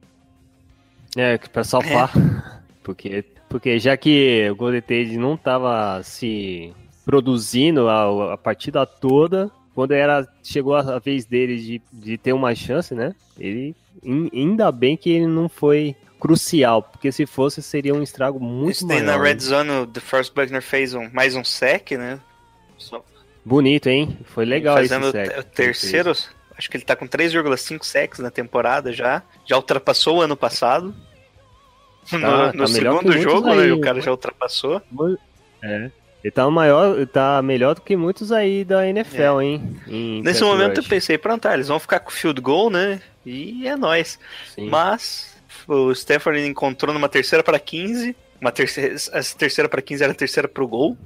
[1.16, 2.12] É, pra salvar.
[2.84, 6.70] Porque, porque já que o Golden Tate não tava se
[7.02, 12.54] produzindo a, a partida toda, quando era chegou a, vez dele de, de ter uma
[12.54, 13.14] chance, né?
[13.38, 18.38] Ele in- ainda bem que ele não foi crucial, porque se fosse seria um estrago
[18.38, 19.18] muito daí maior.
[19.18, 19.24] na?
[19.24, 22.20] Red Zone, o DeForest Buckner fez um, mais um sec, né?
[22.76, 23.02] Só
[23.42, 24.18] Bonito, hein?
[24.26, 26.12] Foi legal fazendo esse sec o terceiro.
[26.56, 29.22] Acho que ele tá com 3,5 secs na temporada já.
[29.44, 30.94] Já ultrapassou o ano passado.
[32.12, 33.72] no Tá- no tá melhor que segundo jogo, aí, né?
[33.72, 34.02] O cara né?
[34.02, 34.80] já ultrapassou.
[34.80, 35.18] fez.
[35.62, 35.90] É.
[36.22, 38.90] Ele tá maior, ele tá melhor do que muitos aí da É.
[38.90, 39.76] NFL, hein?
[39.86, 40.88] Em Nesse momento eu rush.
[40.88, 43.00] pensei, pronto, tá, eles vão ficar com field goal, né?
[43.26, 44.18] E é nóis.
[44.54, 44.68] Sim.
[44.70, 45.34] Mas
[45.68, 48.16] o Stafford encontrou numa terceira para 15.
[48.40, 50.96] Uma terceira, essa terceira para 15 era a terceira pro gol.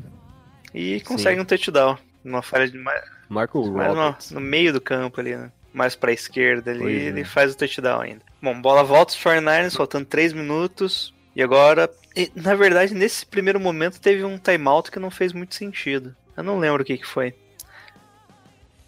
[0.75, 1.43] E consegue Sim.
[1.43, 1.97] um touchdown.
[2.25, 4.31] Numa falha de mais, Marco mais no, Roberts.
[4.31, 5.51] no meio do campo ali, né?
[5.73, 7.05] Mais pra esquerda ali, Pois é.
[7.07, 8.23] ele faz o touchdown ainda.
[8.41, 11.15] Bom, bola volta os 49ers, faltando 3 minutos.
[11.37, 15.55] E agora, e, na verdade, nesse primeiro momento teve um timeout que não fez muito
[15.55, 16.17] sentido.
[16.37, 17.35] Eu não lembro o que que foi.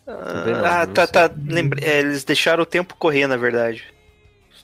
[0.06, 1.30] Não, Ah, tá, tá.
[1.82, 3.84] É, eles deixaram o tempo correr, na verdade.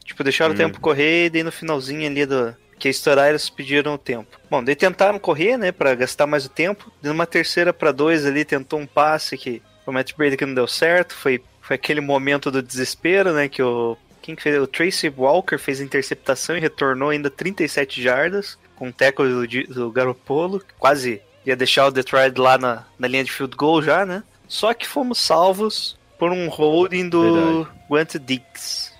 [0.05, 0.55] Tipo, deixaram Hum.
[0.55, 2.57] o tempo correr e daí no finalzinho ali do.
[2.79, 4.39] Que ia estourar, eles pediram o tempo.
[4.51, 6.93] Bom, daí tentaram correr, né, pra gastar mais o tempo.
[7.01, 10.55] Daí numa terceira pra dois ali, tentou um passe que o Matt Brady que não
[10.55, 11.14] deu certo.
[11.14, 13.97] Foi, foi aquele momento do desespero, né, que o.
[14.20, 14.61] Quem que fez?
[14.61, 19.74] O Tracy Walker fez a interceptação e retornou ainda 37 jardas com o tackle do,
[19.74, 20.61] do Garoppolo.
[20.79, 24.24] Quase ia deixar o Detroit lá na, na linha de field goal já, né?
[24.49, 28.91] Só que fomos salvos por um holding do Guante Diggs.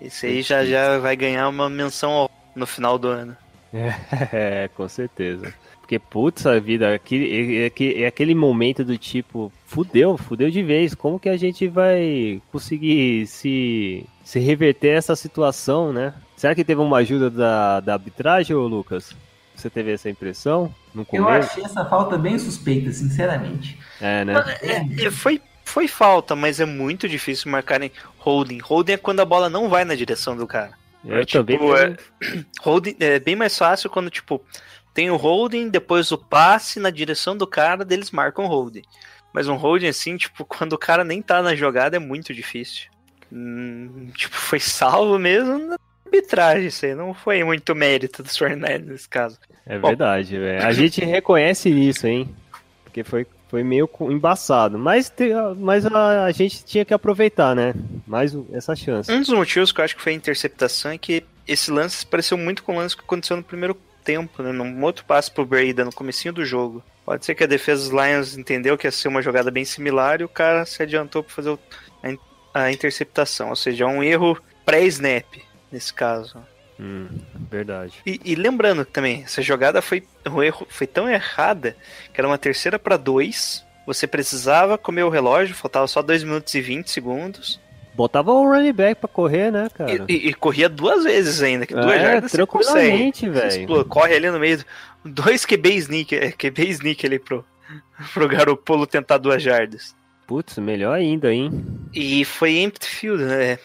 [0.00, 3.36] Esse aí já, já vai ganhar uma menção ao- no final do ano.
[4.32, 5.52] É, com certeza.
[5.80, 10.62] Porque, putz, a vida, aquele, é, é, é aquele momento do tipo, fudeu, fudeu de
[10.62, 10.94] vez.
[10.94, 16.12] Como que a gente vai conseguir se, se reverter essa situação, né?
[16.36, 19.14] Será que teve uma ajuda da, da arbitragem, ô Lucas?
[19.54, 21.50] Você teve essa impressão no Eu começo?
[21.50, 23.78] achei essa falta bem suspeita, sinceramente.
[24.00, 24.34] É, né?
[24.60, 28.58] É, é, foi, foi falta, mas é muito difícil marcarem holding.
[28.58, 30.72] Holding é quando a bola não vai na direção do cara.
[31.04, 31.96] Eu tipo, também.
[32.22, 34.44] é- Holding é bem mais fácil quando, tipo,
[34.92, 38.82] tem o holding, depois o passe na direção do cara, deles marcam holding.
[39.32, 42.88] Mas um holding assim, tipo, quando o cara nem tá na jogada é muito difícil.
[43.32, 45.76] Hum, tipo, foi salvo mesmo na
[46.06, 46.94] arbitragem, isso aí.
[46.94, 49.38] Não foi muito mérito dos 49 nesse caso.
[49.66, 49.88] É Bom.
[49.88, 50.64] verdade, velho.
[50.64, 52.34] A gente reconhece isso, hein?
[52.84, 54.78] Porque foi, foi meio embaçado.
[54.78, 57.74] Mas, te- mas a, a gente tinha que aproveitar, né?
[58.06, 59.10] Mais essa chance.
[59.12, 62.36] Um dos motivos que eu acho que foi a interceptação é que esse lance pareceu
[62.36, 64.52] muito com o lance que aconteceu no primeiro tempo, né?
[64.52, 66.82] Num outro passo pro Brady no comecinho do jogo.
[67.04, 70.20] Pode ser que a defesa dos Lions entendeu que ia ser uma jogada bem similar
[70.20, 71.56] e o cara se adiantou para fazer
[72.52, 73.50] a, a interceptação.
[73.50, 75.24] Ou seja, é um erro pré-snap,
[75.70, 76.36] nesse caso.
[76.78, 77.08] Hum,
[77.50, 77.94] verdade.
[78.04, 81.76] E, e lembrando também, essa jogada foi um erro, foi tão errada
[82.12, 83.64] que era uma terceira para dois.
[83.86, 87.60] Você precisava comer o relógio, faltava só 2 minutos e 20 segundos.
[87.94, 90.04] Botava o running back pra correr, né, cara?
[90.08, 93.84] E, e- e corria duas vezes ainda, que duas é, jardas tranquilamente, velho.
[93.86, 94.58] corre ali no meio.
[94.58, 94.64] do-
[95.04, 97.42] Dois QB sneak, é, QB sneak ali pro,
[98.12, 99.94] pro Garopolo tentar duas jardas.
[100.26, 101.52] Putz, melhor ainda, hein?
[101.94, 103.58] E foi empty field, né?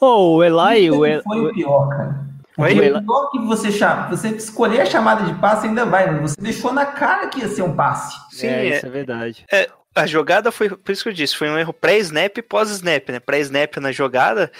[0.00, 2.31] Ô, o Eli, o, El- foi o pior, cara.
[2.62, 2.90] Oi?
[2.90, 6.40] o pior que você chama, você escolher a chamada de passe ainda vai, mas você
[6.40, 8.16] deixou na cara que ia ser um passe.
[8.30, 9.46] Sim, é, é- isso é verdade.
[9.94, 13.20] a jogada foi, por isso que eu disse, foi um erro pré-snap e pós-snap, né?
[13.20, 14.50] Pré-snap na jogada,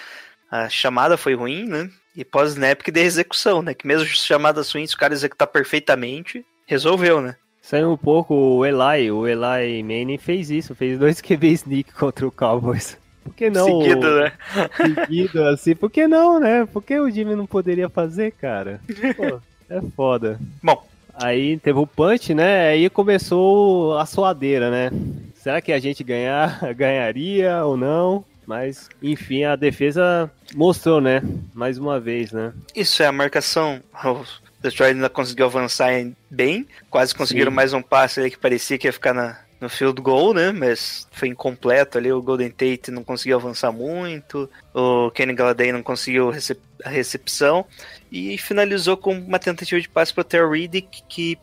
[0.51, 1.89] a chamada foi ruim, né?
[2.15, 3.73] E pós-snap que deu execução, né?
[3.73, 7.37] Que mesmo chamadas ruins, o cara executar perfeitamente, resolveu, né?
[7.63, 12.27] Saindo um pouco, o Eli, o Eli Manning fez isso, fez dois QB sneak contra
[12.27, 12.99] o Cowboys.
[13.25, 13.65] Por que não?
[13.67, 14.33] Seguido, né?
[14.77, 16.67] Seguido, assim, por que não, né?
[16.73, 18.81] Por que o Jimmy não poderia fazer, cara?
[19.17, 20.39] Pô, é foda.
[20.63, 22.69] Bom, Aí teve o punch, né?
[22.71, 24.91] Aí começou a suadeira, né?
[25.35, 28.25] Será que a gente ganhar, ganharia ou não?
[28.47, 31.23] Mas, enfim, a defesa mostrou, né?
[31.55, 32.53] Mais uma vez, né?
[32.75, 33.81] isso é a marcação.
[34.05, 34.25] O
[34.61, 37.57] Detroit ainda conseguiu avançar em- bem, quase conseguiram Sim.
[37.57, 40.53] mais um passe ali que parecia que ia ficar na, no field goal, né?
[40.53, 42.13] Mas foi incompleto ali.
[42.13, 44.51] O Golden Tate não conseguiu avançar muito.
[44.75, 47.65] O Kenny Galladay não conseguiu recep- a recepção.
[48.11, 51.39] E finalizou com uma tentativa de passe para o Terry Riddick, que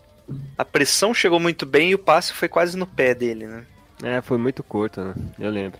[0.57, 3.63] a pressão chegou muito bem e o passe foi quase no pé dele, né?
[4.03, 5.15] É, foi muito curto, né?
[5.39, 5.79] Eu lembro.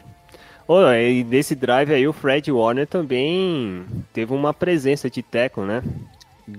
[0.68, 5.84] Oh, e nesse drive aí o Fred Warner também teve uma presença de tackle, né?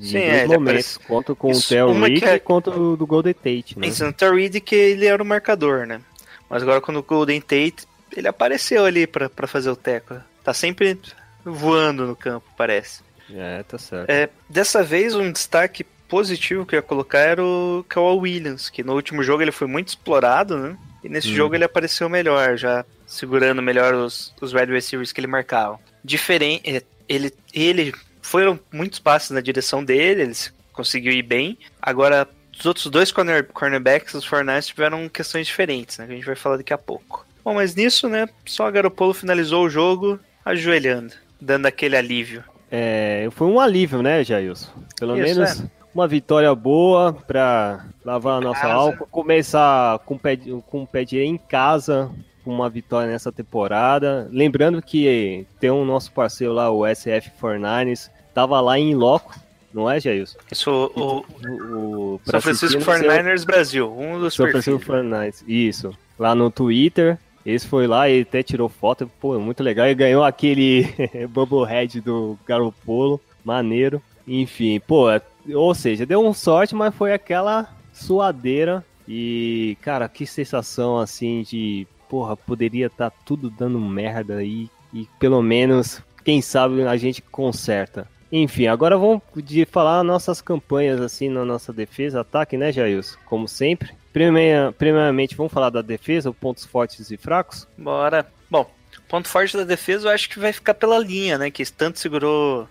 [0.01, 3.07] Sim, é, momentos, aparece- contra com Isso, o que Reed é- e contra o do
[3.07, 3.87] Golden Tate, né?
[3.87, 6.01] Pensando no Terry Riddick, ele era o marcador, né?
[6.49, 7.87] Mas agora quando o Golden Tate,
[8.17, 10.17] ele apareceu ali para fazer o teco.
[10.45, 10.99] Tá sempre
[11.45, 13.03] voando no campo, parece.
[13.33, 14.11] É, tá certo.
[14.11, 18.83] É, dessa vez, um destaque positivo que eu ia colocar era o Kawhi Williams, que
[18.83, 20.77] no último jogo ele foi muito explorado, né?
[21.05, 21.35] E nesse Hum.
[21.37, 25.79] jogo ele apareceu melhor, já segurando melhor os, os wide receivers que ele marcava.
[26.05, 31.59] Diferente, é, ele, ele foram muitos passes na direção dele, ele se- conseguiu ir bem.
[31.81, 36.07] Agora, os outros dois corner, cornerbacks, os Fortnite, tiveram questões diferentes, né?
[36.07, 37.27] Que a gente vai falar daqui a pouco.
[37.45, 38.29] Bom, mas nisso, né?
[38.45, 42.45] Só a Garoppolo finalizou o jogo ajoelhando, dando aquele alívio.
[42.71, 44.71] É, foi um alívio, né, Jailson?
[44.99, 45.63] Pelo Isso, menos
[45.95, 48.75] uma vitória boa pra lavar a nossa Casa.
[48.75, 52.11] alma, começar com o pé, com o pé direito em casa,
[52.45, 54.29] uma vitória nessa temporada.
[54.33, 59.35] Lembrando que tem um nosso parceiro lá, o SF 49ers, tava lá em loco,
[59.73, 60.39] não é, Jailson?
[60.51, 64.65] Isso, o, O, o, São Francisco assistir no seu- 49ers Brasil, um dos São perfis.
[64.65, 65.93] Francisco 49ers, isso.
[66.19, 69.87] Lá no Twitter, esse foi lá e até tirou foto, pô, muito legal.
[69.87, 70.87] E ganhou aquele
[71.31, 74.03] Bubblehead do Garopolo, maneiro.
[74.29, 75.07] Enfim, pô,
[75.55, 78.85] ou seja, deu um sorte, mas foi aquela suadeira.
[79.09, 84.69] E, cara, que sensação assim de, porra, poderia estar tudo dando merda aí.
[84.93, 88.09] E pelo menos, quem sabe a gente conserta.
[88.33, 93.17] Enfim, agora vamos de falar nossas campanhas assim na nossa defesa, ataque, né, Jailson?
[93.25, 93.91] Como sempre.
[94.13, 97.67] Primeira, primeiramente, vamos falar da defesa, pontos fortes e fracos?
[97.79, 98.27] Bora.
[98.51, 98.69] Bom,
[99.09, 101.51] ponto forte da defesa eu acho que vai ficar pela linha, né?
[101.51, 102.69] Que tanto segurou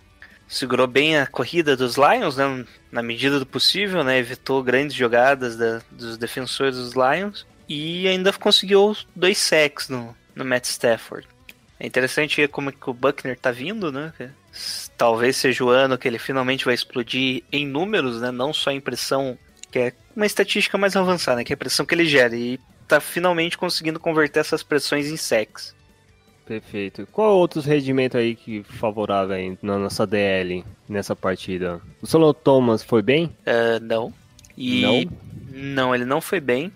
[0.47, 2.65] segurou bem a corrida dos Lions, né?
[2.91, 4.17] Na medida do possível, né?
[4.17, 10.43] Evitou grandes jogadas da- dos defensores dos Lions e ainda conseguiu dois sacks no, no
[10.43, 11.27] Matt Stafford.
[11.79, 14.11] É interessante ver como que o Buckner tá vindo, né?
[14.97, 18.31] Talvez seja o ano que ele finalmente vai explodir em números, né?
[18.31, 19.37] Não só em pressão,
[19.71, 21.43] que é uma estatística mais avançada, né?
[21.45, 22.35] Que é a pressão que ele gera.
[22.35, 25.73] E tá finalmente conseguindo converter essas pressões em sacks.
[26.45, 27.07] Perfeito.
[27.11, 31.79] Qual outros rendimentos aí que favorável na nossa DL nessa partida?
[32.01, 33.33] O Solo Thomas foi bem?
[33.45, 34.11] Ah, não.
[34.57, 35.05] E Não?
[35.53, 36.73] não, ele não foi bem.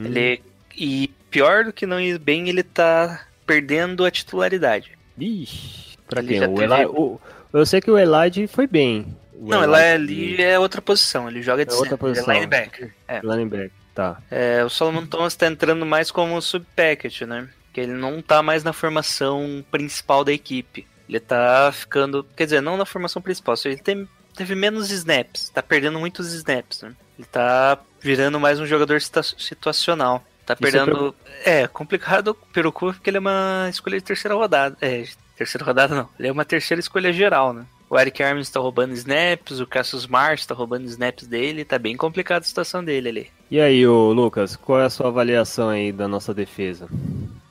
[0.00, 0.06] Hum.
[0.06, 0.42] Ele
[0.76, 4.92] e pior do que não ir bem, ele tá perdendo a titularidade.
[5.18, 6.44] Ixi, pra Ele quem?
[6.48, 7.20] O teve- Eli, o-
[7.52, 9.14] eu sei que o Elide foi bem.
[9.34, 12.06] O não, ele é, Elide- ali é outra posição, ele joga de É outra center,
[12.06, 12.32] ele posição.
[12.32, 12.94] é linebacker.
[13.08, 13.20] É.
[13.22, 14.20] Linebacker, tá.
[14.30, 17.48] É, o Solomon Thomas tá entrando mais como sub-packet, né?
[17.72, 20.86] Que ele não tá mais na formação principal da equipe.
[21.08, 22.24] Ele tá ficando.
[22.36, 25.48] Quer dizer, não na formação principal, ele tem, teve menos snaps.
[25.50, 26.92] Tá perdendo muitos snaps, né?
[27.18, 30.24] Ele tá virando mais um jogador situa- situacional.
[30.46, 31.14] Tá Isso é perdendo.
[31.44, 34.76] É, complicado pelo cu porque ele é uma escolha de terceira rodada.
[34.80, 35.04] É,
[35.36, 36.08] terceira rodada não.
[36.18, 37.64] Ele é uma terceira escolha geral, né?
[37.88, 41.64] O Eric Arms tá roubando snaps, o Cassius Marsh tá roubando snaps dele.
[41.64, 43.30] Tá bem complicada a situação dele ali.
[43.50, 46.88] E aí, ô Lucas, qual é a sua avaliação aí da nossa defesa?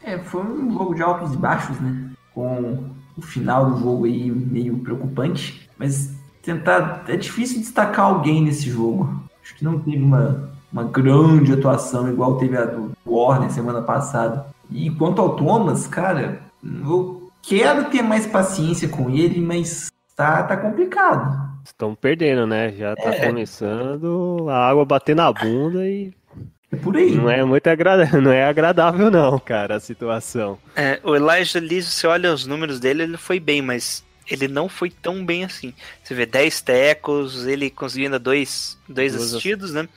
[0.01, 2.11] É, foi um jogo de altos e baixos, né?
[2.33, 5.69] Com o final do jogo aí meio preocupante.
[5.77, 6.09] Mas
[6.41, 7.03] tentar.
[7.07, 9.21] É difícil destacar alguém nesse jogo.
[9.43, 14.45] Acho que não teve uma, uma grande atuação igual teve a do Warner semana passada.
[14.69, 20.55] E quanto ao Thomas, cara, eu quero ter mais paciência com ele, mas tá, tá
[20.55, 21.49] complicado.
[21.65, 22.71] Estão perdendo, né?
[22.73, 23.27] Já tá É.
[23.27, 26.13] começando a água bater na bunda e
[26.71, 27.15] É por aí.
[27.15, 30.57] não é muito agradável, não é agradável não, cara, a situação.
[30.75, 34.69] É, o Elijah Lee, você olha os números dele, ele foi bem, mas ele não
[34.69, 35.73] foi tão bem assim.
[36.03, 39.87] Você vê 10 tecos, ele conseguiu ainda dois, dois Duas assistidos, né?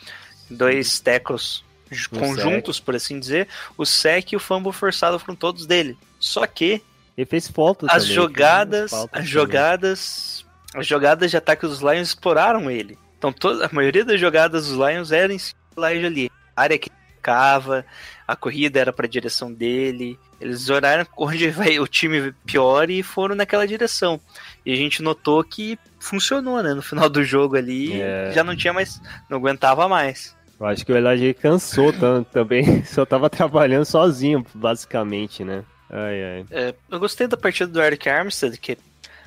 [0.50, 3.48] Dois tecos j- Um conjuntos, por assim dizer.
[3.76, 5.96] O sec e o fumble forçado foram todos dele.
[6.18, 6.82] Só que
[7.16, 9.32] Ele fez falta as também, jogadas, falta as também.
[9.32, 12.98] jogadas, as jogadas de ataque dos Lions exploraram ele.
[13.18, 16.30] Então toda a maioria das jogadas dos Lions era em cima do Elijah ali.
[16.56, 16.90] A área que
[17.22, 17.84] cava,
[18.32, 20.18] a corrida era para a direção dele.
[20.40, 24.20] Eles olharam onde vai o time pior e foram naquela direção.
[24.64, 26.72] E a gente notou que funcionou, né?
[26.74, 28.32] No final do jogo ali, É.
[28.34, 30.34] já não tinha mais, não aguentava mais.
[30.58, 35.62] Eu acho que o Elijah cansou tanto também, só tava trabalhando sozinho, basicamente, né?
[35.90, 36.46] Ai, ai.
[36.50, 38.78] É, eu gostei da partida do Eric Armstead, que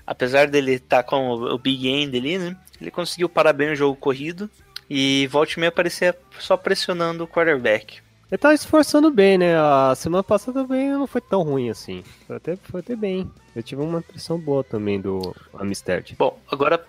[0.07, 2.55] apesar dele estar com o, Big End ali, né?
[2.81, 4.49] Ele conseguiu parar bem o jogo corrido
[4.89, 7.99] e volte meia aparecia só pressionando o quarterback.
[8.31, 9.55] Ele tá esforçando bem, né?
[9.57, 12.03] A semana passada também não foi tão ruim assim.
[12.25, 13.29] Foi até, foi até bem.
[13.55, 16.15] Eu tive uma impressão boa também do Amistad.
[16.17, 16.83] Bom, agora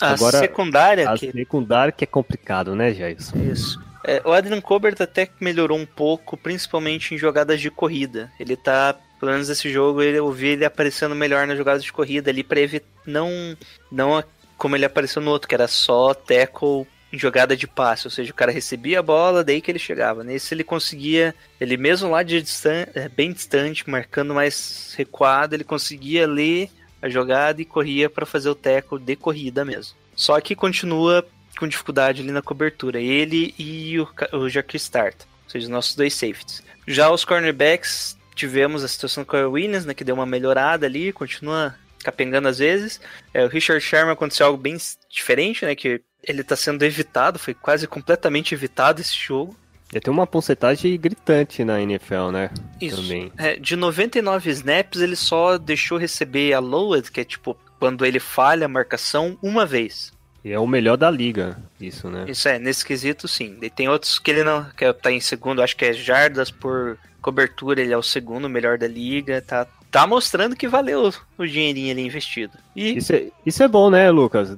[0.00, 3.36] a Agora, secundária, A que secundária que é complicado, né, Jailson?
[3.38, 3.82] Isso.
[4.04, 8.30] É, o Adrian Colbert até que melhorou um pouco, principalmente em jogadas de corrida.
[8.38, 11.92] Ele tá, pelo menos nesse jogo, ele, eu vi ele aparecendo melhor nas jogadas de
[11.92, 12.86] corrida ali pra evitar.
[13.04, 13.56] Não,
[13.90, 14.22] não
[14.56, 18.06] como ele apareceu no outro, que era só tackle jogada de passe.
[18.06, 20.24] Ou seja, o cara recebia a bola, daí que ele chegava.
[20.24, 25.64] Nesse ele conseguia, ele mesmo lá de distan é, bem distante, marcando mais recuado, ele
[25.64, 29.96] conseguia ler a jogada e corria pra fazer o tackle de corrida mesmo.
[30.14, 31.26] Só que continua
[31.58, 33.00] com dificuldade ali na cobertura.
[33.00, 36.62] Ele e o, o Jaquir Start, ou seja, os nossos dois safeties.
[36.86, 41.12] Já os cornerbacks, tivemos a situação com o Williams, né, que deu uma melhorada ali,
[41.12, 43.00] continua capengando às vezes.
[43.34, 44.76] É, o Richard Sherman aconteceu algo bem
[45.10, 49.56] diferente, né, que ele tá sendo evitado, foi quase completamente evitado esse jogo.
[49.92, 52.50] Já tem uma porcentagem gritante na NFL, né?
[52.80, 52.96] Isso.
[52.96, 53.32] Também.
[53.38, 58.18] É, de 99 snaps, ele só deixou receber a lowered, que é tipo quando ele
[58.18, 60.12] falha a marcação, uma vez.
[60.44, 62.24] E é o melhor da liga, isso, né?
[62.28, 63.58] Isso é, nesse quesito sim.
[63.60, 64.64] E tem outros que ele não.
[64.76, 68.78] que tá em segundo, acho que é jardas por cobertura, ele é o segundo melhor
[68.78, 69.42] da liga.
[69.42, 72.56] Tá, tá mostrando que valeu o dinheirinho ali investido.
[72.74, 74.56] E Isso é, isso é bom, né, Lucas?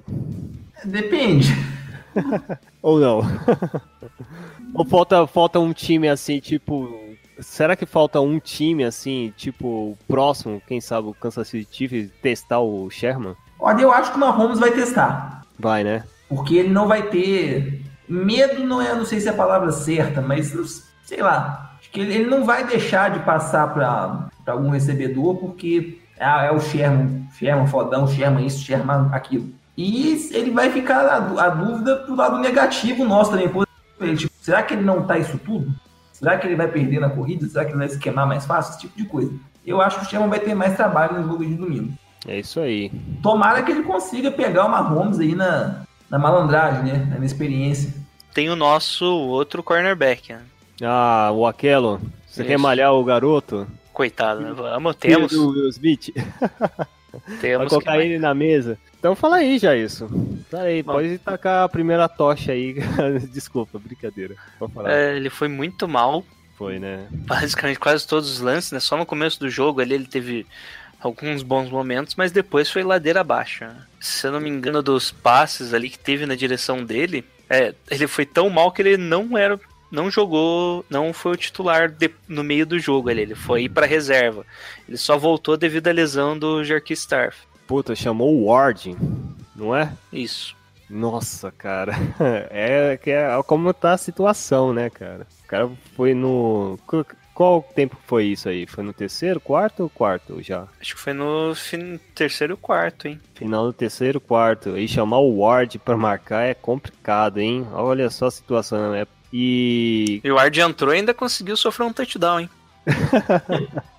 [0.85, 1.49] Depende.
[2.83, 3.22] Ou não?
[4.74, 7.07] Ou falta, falta um time assim, tipo.
[7.41, 12.59] Será que falta um time assim, tipo, próximo, quem sabe, o Kansas City Chiefs, testar
[12.59, 13.37] o Sherman?
[13.61, 15.45] Olha, eu acho que o Mahomes vai testar.
[15.57, 16.03] Vai, né?
[16.29, 17.83] Porque ele não vai ter.
[18.09, 20.53] Medo não é, não sei se é a palavra certa, mas
[21.05, 21.76] sei lá.
[21.79, 26.51] Acho que ele, ele não vai deixar de passar para algum recebedor, porque ah, é
[26.51, 29.53] o Sherman, Sherman fodão, Sherman isso, Sherman aquilo.
[29.79, 33.49] E ele vai ficar a, a dúvida pro lado negativo nosso também.
[34.16, 35.72] tipo, será que ele não tá isso tudo?
[36.12, 37.47] Será que ele vai perder na corrida?
[37.47, 38.72] Será que ele vai se queimar mais fácil?
[38.72, 39.33] Esse tipo de coisa.
[39.64, 41.93] Eu acho que o Sherman vai ter mais trabalho no jogo de domingo.
[42.26, 42.91] É isso aí.
[43.22, 47.16] Tomara que ele consiga pegar o Mahomes aí na, na malandragem, né?
[47.16, 47.95] Na experiência.
[48.35, 50.33] tem o nosso outro cornerback.
[50.33, 50.41] Né?
[50.83, 52.51] Ah, o Aquelo, você Isso.
[52.51, 53.64] quer malhar o garoto?
[53.93, 54.53] Coitado, né?
[54.53, 55.33] Vamos, Filho temos.
[55.33, 56.11] Will Smith?
[57.27, 58.79] Vai temos colocar que- ele na mesa.
[58.99, 60.09] Então fala aí já isso.
[60.51, 60.93] Fala aí, Bom.
[60.95, 62.77] pode tacar a primeira tocha aí.
[63.33, 64.35] Desculpa, brincadeira.
[64.87, 66.25] É, ele foi muito mal,
[66.57, 67.07] Foi, né?
[67.11, 68.81] basicamente quase todos os lances, né?
[68.81, 70.47] Só no começo do jogo ali ele teve
[71.01, 73.64] alguns bons momentos, mas depois foi ladeira abaixo.
[74.01, 78.09] Se eu não me engano, dos passes ali que teve na direção dele, é, ele
[78.09, 79.59] foi tão mal que ele não era.
[79.91, 83.86] Não jogou, não foi o titular de- no meio do jogo ali, ele foi para
[83.86, 84.45] reserva.
[84.86, 87.39] Ele só voltou devido à lesão do Jerky Starf.
[87.66, 88.97] Puta, chamou o Ward,
[89.57, 89.93] não é?
[90.12, 90.57] Isso.
[90.91, 91.93] Nossa, cara.
[92.51, 95.26] É que é como tá a situação, né, cara?
[95.45, 96.78] O cara foi no.
[97.34, 98.66] Qual- tempo foi isso aí?
[98.66, 100.66] Foi no terceiro, quarto ou quarto já?
[100.80, 103.20] Acho que foi no fin- terceiro quarto, hein?
[103.34, 104.76] Final do terceiro, quarto.
[104.76, 107.64] E chamar o Ward pra marcar é complicado, hein?
[107.72, 109.07] Olha só a situação, né?
[109.33, 110.20] E.
[110.24, 112.51] E o Ward entrou e ainda conseguiu sofrer um touchdown, hein?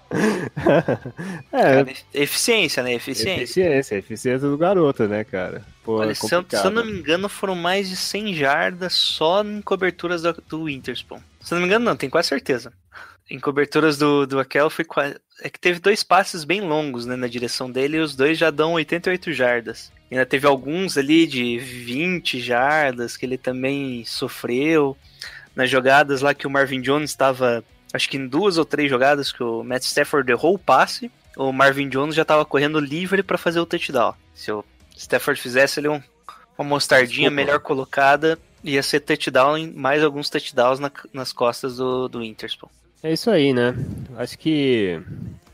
[1.51, 2.93] é, Cara, eficiência, né?
[2.93, 3.43] Eficiência.
[3.43, 5.63] eficiência, eficiência do garoto, né, cara?
[5.83, 8.93] Pô, Olha, é se, eu, se eu não me engano, foram mais de 100 jardas
[8.93, 10.67] só em coberturas do, do.
[10.67, 12.73] Se eu não me engano, não, tenho quase certeza.
[13.29, 15.15] Em coberturas do, do Akel foi quase.
[15.41, 18.49] É que teve dois passes bem longos né, na direção dele e os dois já
[18.49, 19.91] dão 88 jardas.
[20.11, 24.97] Ainda teve alguns ali de 20 jardas que ele também sofreu.
[25.55, 27.63] Nas jogadas lá que o Marvin Jones estava.
[27.93, 31.51] Acho que em duas ou três jogadas que o Matt Stafford errou o passe, o
[31.51, 34.13] Marvin Jones já estava correndo livre para fazer o touchdown.
[34.33, 34.63] Se o
[34.95, 36.01] Stafford fizesse ali um,
[36.57, 37.35] uma mostardinha Desculpa.
[37.35, 42.69] melhor colocada, ia ser touchdown mais alguns touchdowns na- nas costas do, do Interspawn.
[43.03, 43.73] É isso aí, né?
[44.17, 45.01] Acho que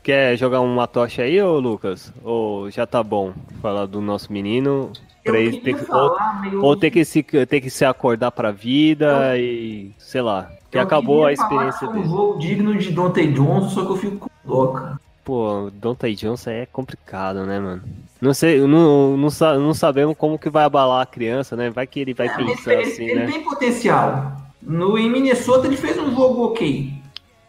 [0.02, 2.12] quer jogar uma tocha aí, ô Lucas?
[2.24, 3.32] Ou já tá bom
[3.62, 4.90] falar do nosso menino?
[5.24, 8.30] Eu ele ter que, ou, falar meio- ou ter que se ter que se acordar
[8.30, 10.50] pra vida e sei lá.
[10.70, 12.08] Que eu acabou a experiência que foi um dele.
[12.14, 15.00] jogo digno de Dante Johnson, só que eu fico com dó, cara.
[15.24, 17.82] Pô, Donta Johnson é complicado, né, mano?
[18.20, 19.28] Não sei, não, não,
[19.60, 21.68] não sabemos como que vai abalar a criança, né?
[21.70, 23.26] Vai que ele vai É, pensar ele, assim, ele né?
[23.26, 24.36] tem potencial.
[24.62, 26.92] No, em Minnesota ele fez um jogo ok.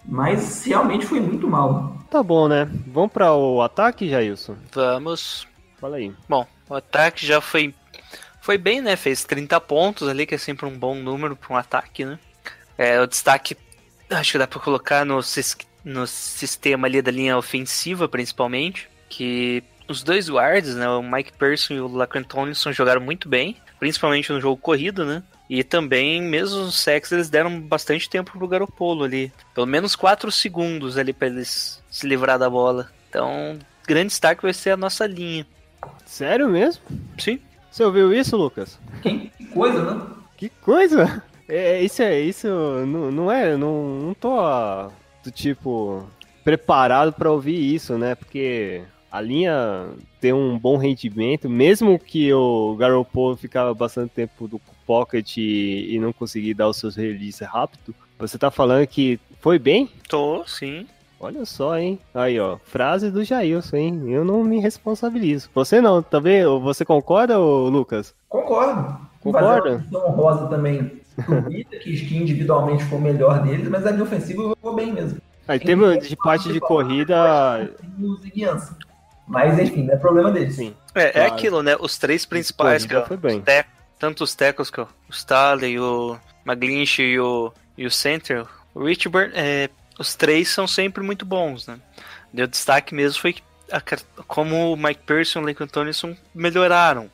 [0.08, 1.98] Mas realmente foi muito mal.
[2.10, 2.66] Tá bom, né?
[2.88, 4.56] Vamos para o ataque, Jailson?
[4.74, 5.46] Vamos.
[5.80, 6.14] Fala aí.
[6.28, 7.74] Bom, o ataque já foi
[8.42, 8.96] foi bem, né?
[8.96, 12.18] Fez 30 pontos ali, que é sempre um bom número para um ataque, né?
[12.78, 13.58] É, o destaque,
[14.10, 19.64] acho que dá para colocar no, sis- no sistema ali da linha ofensiva, principalmente, que
[19.90, 24.32] os dois guards, né, o Mike Person e o Laquan Tomlinson jogaram muito bem, principalmente
[24.32, 25.24] no jogo corrido, né?
[25.50, 29.32] E também, mesmo os sacks, eles deram bastante tempo pro Garopolo ali.
[29.54, 32.90] Pelo menos 4 segundos ali para eles se livrar da bola.
[33.10, 33.58] Então,
[33.88, 35.48] grande destaque vai ser a nossa linha.
[36.06, 36.84] Sério mesmo?
[37.18, 37.40] Sim.
[37.72, 38.80] Você ouviu isso, Lucas?
[39.02, 40.02] Que coisa, né?
[40.36, 41.24] Que coisa!
[41.48, 44.92] É, isso é isso não, não é, não, não tô ah,
[45.24, 46.06] do tipo
[46.44, 48.16] preparado pra ouvir isso, né?
[48.16, 48.82] Porque
[49.12, 49.88] a linha
[50.20, 56.00] tem um bom rendimento, mesmo que o Garoppolo ficava bastante tempo do pocket e, e
[56.00, 57.96] não conseguir dar os seus releases rápido.
[58.20, 59.90] Você tá falando que foi bem?
[60.08, 60.88] Tô, sim.
[61.20, 62.00] Olha só, hein?
[62.14, 64.02] Aí, ó, frase do Jailson, hein?
[64.08, 65.50] Eu não me responsabilizo.
[65.54, 66.44] Você não, também?
[66.62, 68.14] Você concorda, ô, Lucas?
[68.30, 68.98] Concordo.
[69.20, 69.86] Concorda?
[69.94, 71.02] Honrosa também.
[71.28, 75.20] Duvida que individualmente foi o melhor deles, mas a linha ofensiva jogou bem mesmo.
[75.48, 77.72] Aí teve de parte de corrida.
[79.28, 80.56] Mas enfim, não é problema deles.
[80.56, 80.76] Sim.
[80.96, 81.34] É, é Claro.
[81.34, 81.76] aquilo, né?
[81.80, 83.40] Os três principais, que foi bem.
[83.40, 83.66] os te-
[84.00, 89.32] tanto os tackles, que o Staley, o McGlinch e o, e o center, o Richburn,
[89.36, 89.70] é,
[90.00, 91.78] os três são sempre muito bons, né?
[92.32, 93.82] Deu destaque mesmo foi que a
[94.28, 97.10] como o Mike Pearson e o Lincoln Tomlinson melhoraram.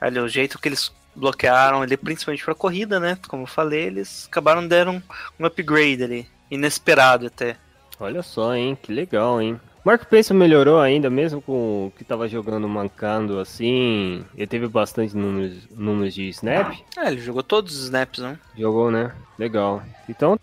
[0.00, 3.18] Ali, o jeito que eles bloquearam ali, principalmente pra corrida, né?
[3.28, 5.02] Como eu falei, eles acabaram deram
[5.40, 7.56] um upgrade ali, inesperado até.
[8.00, 8.76] Olha só, hein?
[8.80, 9.58] Que legal, hein?
[9.88, 14.22] Mark Pace melhorou ainda, mesmo com o que tava jogando mancando assim.
[14.36, 16.74] Ele teve bastante números, números de snap.
[16.94, 18.38] É, ele jogou todos os snaps, né?
[18.54, 19.12] Jogou, né?
[19.38, 19.82] Legal.
[20.06, 20.38] Então,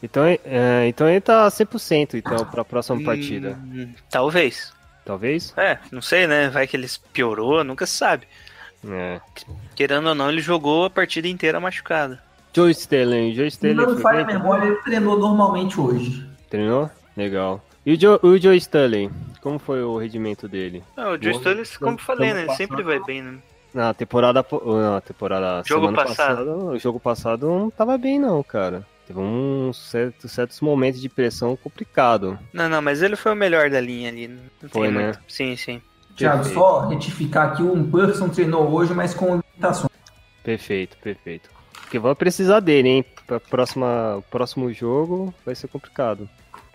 [0.00, 3.58] então, é, então ele tá 100% então, pra próxima partida.
[3.64, 4.72] Hum, talvez.
[5.04, 5.52] Talvez?
[5.56, 6.48] É, não sei, né?
[6.48, 8.28] Vai que ele piorou, nunca se sabe.
[8.88, 9.20] É.
[9.74, 12.16] Querendo ou não, ele jogou a partida inteira machucado.
[12.54, 13.34] Joe Sterling.
[13.34, 16.24] Joe Sterling não me falha a memória, ele treinou normalmente hoje.
[16.48, 16.88] Treinou?
[17.16, 17.60] Legal.
[17.86, 19.10] E o Joe, o Joe Sterling?
[19.40, 20.82] Como foi o rendimento dele?
[20.96, 21.34] Não, o Joe Boa.
[21.34, 22.48] Stanley, como eu falei, né?
[22.54, 23.38] Sempre vai bem, né?
[23.74, 24.42] Na temporada.
[24.42, 25.62] po- Na temporada.
[25.66, 26.36] Jogo semana passado.
[26.36, 28.86] passada, o jogo passado não tava bem, não, cara.
[29.06, 32.38] Teve uns certos, certos momentos de pressão complicado.
[32.54, 34.28] Não, não, mas ele foi o melhor da linha ali.
[34.28, 35.04] Não tem Foi, né?
[35.04, 35.20] muito.
[35.28, 35.82] Sim, sim.
[36.16, 39.90] Tiago, só retificar aqui, o Person treinou hoje, mas com limitações.
[40.42, 41.50] Perfeito, perfeito.
[41.82, 43.04] Porque vamos precisar dele, hein?
[43.26, 46.26] Pra próxima, próximo jogo vai ser complicado.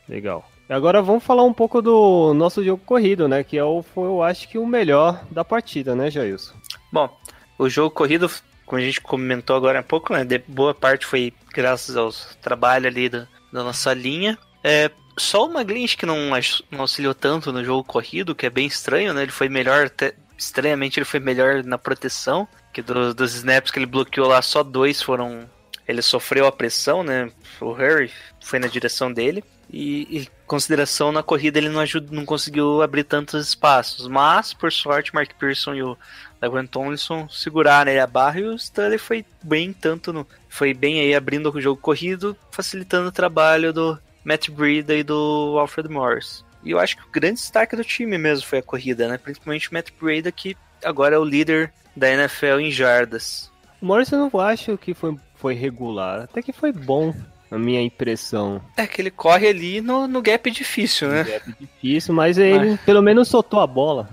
[0.08, 0.48] Legal.
[0.70, 3.44] Agora vamos falar um pouco do nosso jogo corrido, né?
[3.44, 6.54] Que é o, foi, eu acho que o melhor da partida, né, Jailson?
[6.92, 7.10] Bom,
[7.58, 8.30] o jogo corrido,
[8.66, 10.24] como a gente comentou agora há pouco, né?
[10.24, 12.12] De boa parte foi graças ao
[12.42, 14.38] trabalho ali da, da nossa linha.
[14.64, 16.30] É, só o Maglinch que não,
[16.70, 19.24] não auxiliou tanto no jogo corrido, que é bem estranho, né?
[19.24, 23.80] Ele foi melhor, até, estranhamente ele foi melhor na proteção, que do- dos snaps que
[23.80, 25.50] ele bloqueou lá, só dois foram...
[25.88, 27.32] Ele sofreu a pressão, né?
[27.60, 29.44] O Harry foi na direção dele.
[29.72, 34.08] E, e consideração na corrida ele não, ajud, não conseguiu abrir tantos espaços.
[34.08, 35.98] Mas, por sorte, Mark Pearson e o
[36.42, 41.02] Laquan Tomlinson seguraram ele a barra e o Stanley foi bem tanto no, foi bem
[41.02, 46.44] aí abrindo o jogo corrido, facilitando o trabalho do Matt Breida e do Alfred Morris.
[46.64, 49.18] E eu acho que o grande destaque do time mesmo foi a corrida, né?
[49.18, 53.52] Principalmente o Matt Breida que agora é o líder da NFL em jardas.
[53.82, 56.22] O Morrison eu não acho que foi, foi regular.
[56.22, 57.14] Até que foi bom,
[57.50, 58.62] na minha impressão.
[58.78, 61.22] É que ele corre ali no, no gap difícil, né?
[61.28, 64.10] É difícil, mas ele pelo menos soltou a bola.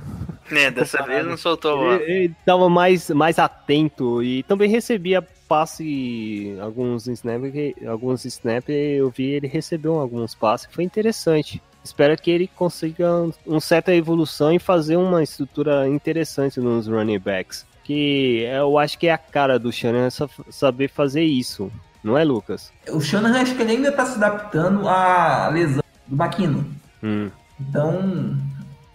[0.50, 1.94] É, dessa vez não soltou a bola.
[2.02, 9.10] Ele, ele tava mais, mais atento e também recebia passe, alguns snaps, alguns snaps eu
[9.10, 11.62] vi ele recebeu alguns passes, foi interessante.
[11.84, 17.64] Espero que ele consiga uma certa evolução e fazer uma estrutura interessante nos running backs.
[17.84, 21.70] Que eu acho que é a cara do Shannon sa- saber fazer isso,
[22.06, 22.72] não é, Lucas?
[22.88, 26.64] O Shanahan acho que ele ainda está se adaptando à lesão do Maquino.
[27.02, 27.28] Hum,
[27.60, 28.36] Então,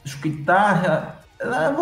[0.06, 1.18] acho que está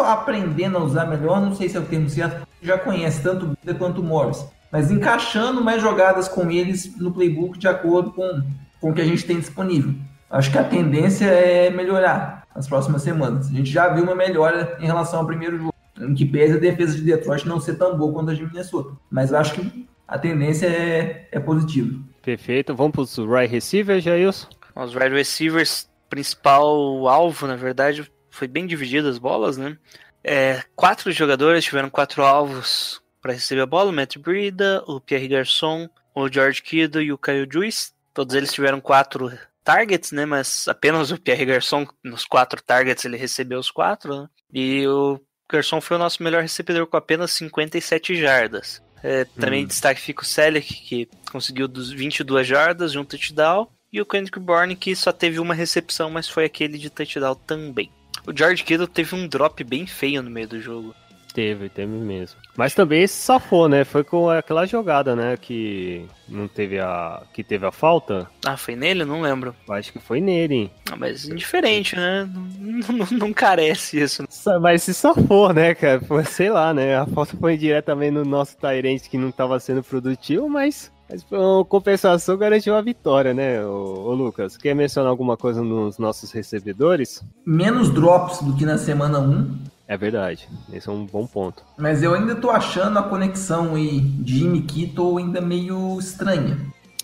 [0.07, 3.49] aprendendo a usar melhor, não sei se é o termo certo, já conhece tanto o
[3.49, 8.41] Bida quanto o Morris, mas encaixando mais jogadas com eles no playbook de acordo com,
[8.81, 9.93] com o que a gente tem disponível.
[10.29, 13.47] Acho que a tendência é melhorar nas próximas semanas.
[13.47, 16.59] A gente já viu uma melhora em relação ao primeiro jogo, em que pese a
[16.59, 18.95] defesa de Detroit não ser tão boa quanto a de Minnesota.
[19.09, 21.95] Mas acho que a tendência é, é positiva.
[22.21, 22.75] Perfeito.
[22.75, 24.49] Vamos para os right receivers, Jailson?
[24.75, 29.77] Os wide receivers, principal alvo, na verdade, foi bem dividido as bolas, né?
[30.23, 35.27] É, quatro jogadores tiveram quatro alvos para receber a bola: o Matt Brida, o Pierre
[35.27, 37.91] Garçon, o George Kittle e o Kyle Juice.
[38.13, 39.31] Todos eles tiveram quatro
[39.63, 40.25] targets, né?
[40.25, 44.29] Mas apenas o Pierre Garçon, nos quatro targets, ele recebeu os quatro, né?
[44.51, 45.19] E o
[45.51, 48.81] Garçon foi o nosso melhor recebedor com apenas 57 jardas.
[49.03, 49.67] É, também Hum.
[49.67, 53.67] destaque fica o Selleck, que conseguiu dos 22 jardas e um touchdown.
[53.91, 57.89] E o Kendrick Bourne, que só teve uma recepção, mas foi aquele de touchdown também.
[58.27, 60.93] O George Kittle teve um drop bem feio no meio do jogo.
[61.33, 62.37] Teve, teve mesmo.
[62.57, 63.83] Mas também se safou, né?
[63.83, 65.37] Foi com aquela jogada, né?
[65.37, 67.21] Que não teve a.
[67.33, 68.27] que teve a falta.
[68.45, 69.05] Ah, foi nele?
[69.05, 69.55] Não lembro.
[69.69, 70.71] Acho que foi nele, hein?
[70.91, 72.27] Ah, mas indiferente, né?
[72.33, 74.23] Não, não, não carece isso.
[74.59, 76.01] Mas se safou, né, cara?
[76.01, 76.97] Foi, sei lá, né?
[76.97, 80.91] A falta foi diretamente no nosso Tyrant que não tava sendo produtivo, mas.
[81.09, 84.55] Mas uma compensação garantiu a vitória, né, ô, ô Lucas?
[84.55, 87.23] Quer mencionar alguma coisa nos nossos recebedores?
[87.43, 89.57] Menos drops do que na semana 1,
[89.91, 91.63] É verdade, esse é um bom ponto.
[91.75, 96.57] mas eu ainda tô achando a conexão aí Jimmy Kittle ainda meio estranha.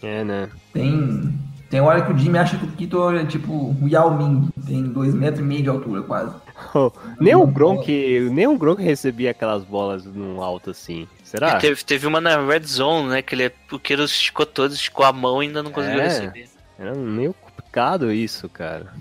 [0.04, 0.48] É, né?
[0.72, 1.34] Tem,
[1.68, 4.84] tem hora que o Jimmy acha que o Kittle é tipo o Yao Ming, tem
[4.84, 6.36] dois metros e meio de altura quase.
[7.20, 11.08] nem o Gronk, nem o Gronk recebia aquelas bolas no alto assim.
[11.24, 11.58] Será?
[11.58, 13.22] E teve, teve uma na red zone, né?
[13.24, 16.04] Que ele, o Queiroz esticou todos, esticou a mão e ainda não conseguiu É.
[16.04, 16.50] receber.
[16.78, 18.94] Era meio complicado isso, cara.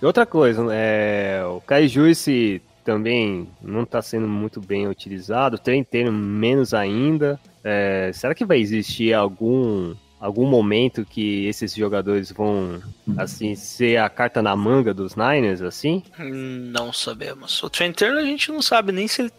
[0.00, 5.58] E outra coisa, é, o Kai Juice também não está sendo muito bem utilizado, o
[5.58, 7.38] trem inteiro menos ainda.
[7.62, 12.82] É, será que vai existir algum algum momento que esses jogadores vão
[13.16, 16.02] assim ser a carta na manga dos Niners assim?
[16.18, 17.62] Não sabemos.
[17.62, 19.32] O Trent Turner a gente não sabe nem se ele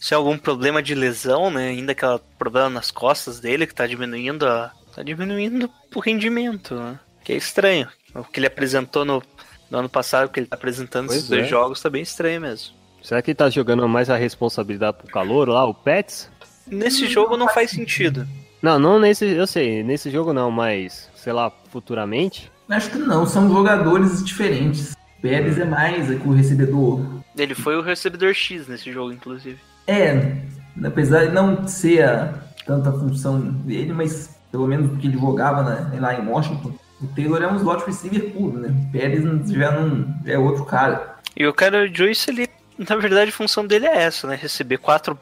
[0.00, 1.68] se é algum problema de lesão, né?
[1.68, 4.72] Ainda aquele problema nas costas dele que tá diminuindo a.
[4.96, 6.98] tá diminuindo o rendimento, né?
[7.22, 7.86] Que é estranho.
[8.14, 9.22] O que ele apresentou no,
[9.70, 11.48] no ano passado, o que ele tá apresentando Pois esses dois é.
[11.48, 12.74] jogos, tá bem estranho mesmo.
[13.02, 16.30] Será que ele tá jogando mais a responsabilidade pro calor lá, o Pets?
[16.66, 18.26] Nesse jogo não faz sentido.
[18.60, 22.50] Não, não nesse, eu sei, nesse jogo não, mas sei lá, futuramente.
[22.68, 24.94] Acho que não, são jogadores diferentes.
[25.22, 27.00] Pérez é mais é que o recebedor.
[27.36, 29.58] Ele foi o recebedor X nesse jogo, inclusive.
[29.86, 30.36] É,
[30.84, 32.34] apesar de não ser a,
[32.66, 37.06] tanta função dele, mas pelo menos o que ele jogava na- lá em Washington, o
[37.08, 38.68] Taylor é um slot receiver puro, né?
[38.68, 41.16] O Pérez já não já é outro cara.
[41.36, 42.48] E o cara Joyce, ele,
[42.78, 44.38] na verdade, a função dele é essa, né?
[44.40, 45.18] Receber quatro.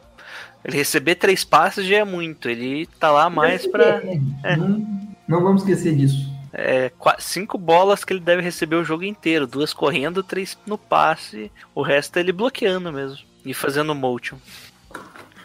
[0.64, 2.48] Ele receber três passes já é muito.
[2.48, 4.02] Ele tá lá mais pra.
[4.42, 6.32] É, Não, não vamos esquecer disso.
[6.52, 9.46] É, cinco bolas que ele deve receber o jogo inteiro.
[9.46, 11.52] Duas correndo, três no passe.
[11.74, 13.18] O resto é ele bloqueando mesmo.
[13.44, 14.36] E fazendo motion.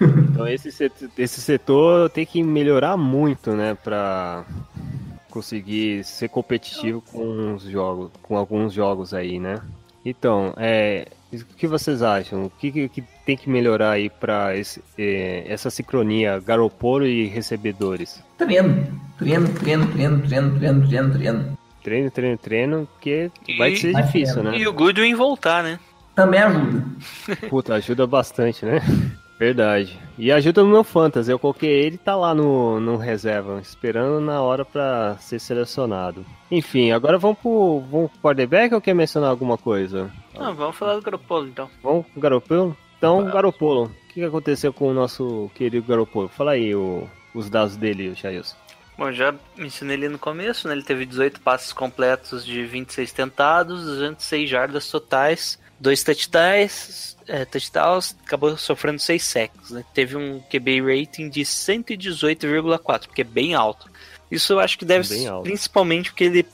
[0.01, 4.43] Então esse setor, esse setor tem que melhorar muito, né, pra
[5.33, 9.59] conseguir ser competitivo com os jogos, com alguns jogos aí, né?
[10.05, 12.43] Então, é, o que vocês acham?
[12.43, 17.25] O que, que- que tem que melhorar aí pra esse, é, essa sincronia Garopolo e
[17.25, 18.21] recebedores?
[18.37, 18.85] Treino,
[19.17, 21.57] treino, treino, treino, treino, treino, treino, treino.
[21.81, 24.51] Treino, treino, treino, porque vai E- ser Vai difícil, treino.
[24.51, 24.57] né?
[24.59, 25.79] E o Goodwin voltar, né?
[26.13, 26.85] Também ajuda.
[27.49, 28.79] Puta, ajuda bastante, né?
[29.43, 29.99] Verdade.
[30.17, 31.29] E ajuda no meu fantasy.
[31.31, 36.25] Eu coloquei ele tá lá no, no reserva, esperando na hora pra ser selecionado.
[36.49, 40.09] Enfim, agora vamos pro, vamos pro quarterback ou quer mencionar alguma coisa?
[40.33, 41.69] Vamos falar do Garoppolo então.
[41.81, 42.77] Vamos pro Garopolo?
[42.97, 43.85] Então, Garopolo.
[43.85, 46.29] O que que aconteceu com o nosso querido Garopolo?
[46.29, 48.55] Fala aí o- os dados dele, Jailson.
[48.97, 50.73] Bom, já mencionei ele no começo, né?
[50.75, 58.15] Ele teve 18 passes completos de 26 tentados, 206 jardas totais, dois touchdowns, é, touchdowns
[58.25, 59.83] acabou sofrendo 6 sacks, né?
[59.93, 63.91] Teve um QB rating de 118,4, que é bem alto.
[64.31, 66.47] Isso eu acho que deve ser principalmente porque ele...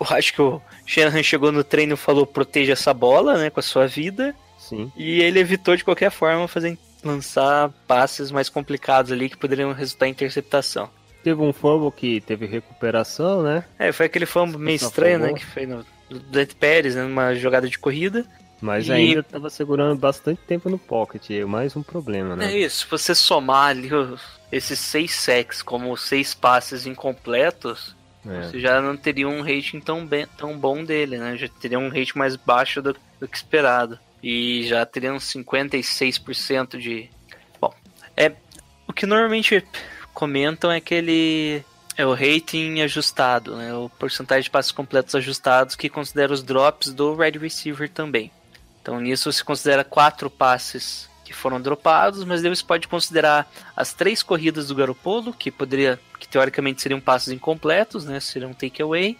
[0.00, 3.60] Eu acho que o Shanahan chegou no treino e falou proteja essa bola, né, com
[3.60, 4.90] a sua vida, Sim.
[4.96, 10.08] e ele evitou de qualquer forma fazer lançar passes mais complicados ali que poderiam resultar
[10.08, 10.90] em interceptação.
[11.22, 13.64] Teve um fumble que teve recuperação, né?
[13.78, 15.32] É, foi aquele fumble meio estranho, né?
[15.34, 17.02] Que foi no do Dante Pérez, né?
[17.02, 18.24] Numa jogada de corrida.
[18.60, 21.30] Mas E- ainda tava segurando bastante tempo no pocket.
[21.30, 22.58] É mais um problema, É né?
[22.58, 23.90] isso, se você somar ali
[24.52, 28.42] esses seis sacks como seis passes incompletos, É.
[28.42, 31.36] você já não teria um rating tão, bem, tão bom dele, né?
[31.36, 33.98] Já teria um rating mais baixo do, do que esperado.
[34.22, 37.10] E já teria uns 56% de.
[37.60, 37.74] Bom,
[38.16, 38.32] é.
[38.86, 39.64] O que normalmente
[40.14, 41.64] comentam é que ele
[41.96, 43.74] É o rating ajustado, né?
[43.74, 48.30] O porcentagem de passes completos ajustados que considera os drops do wide receiver também.
[48.80, 54.22] Então nisso se considera quatro passes que foram dropados, mas você pode considerar as três
[54.22, 58.18] corridas do Garopolo, que poderia, que teoricamente seriam passes incompletos, né?
[58.20, 59.16] Seriam takeaway,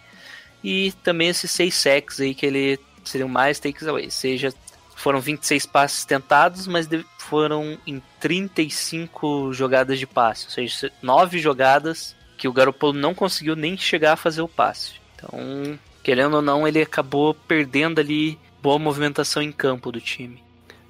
[0.63, 4.53] e também esses seis sacks aí que ele seriam mais takeaway, seja
[4.95, 12.15] foram 26 passes tentados, mas foram em 35 jogadas de passe, ou seja, nove jogadas
[12.43, 14.95] que o Garoppolo não conseguiu nem chegar a fazer o passe.
[15.15, 20.43] Então, querendo ou não, ele acabou perdendo ali boa movimentação em campo do time.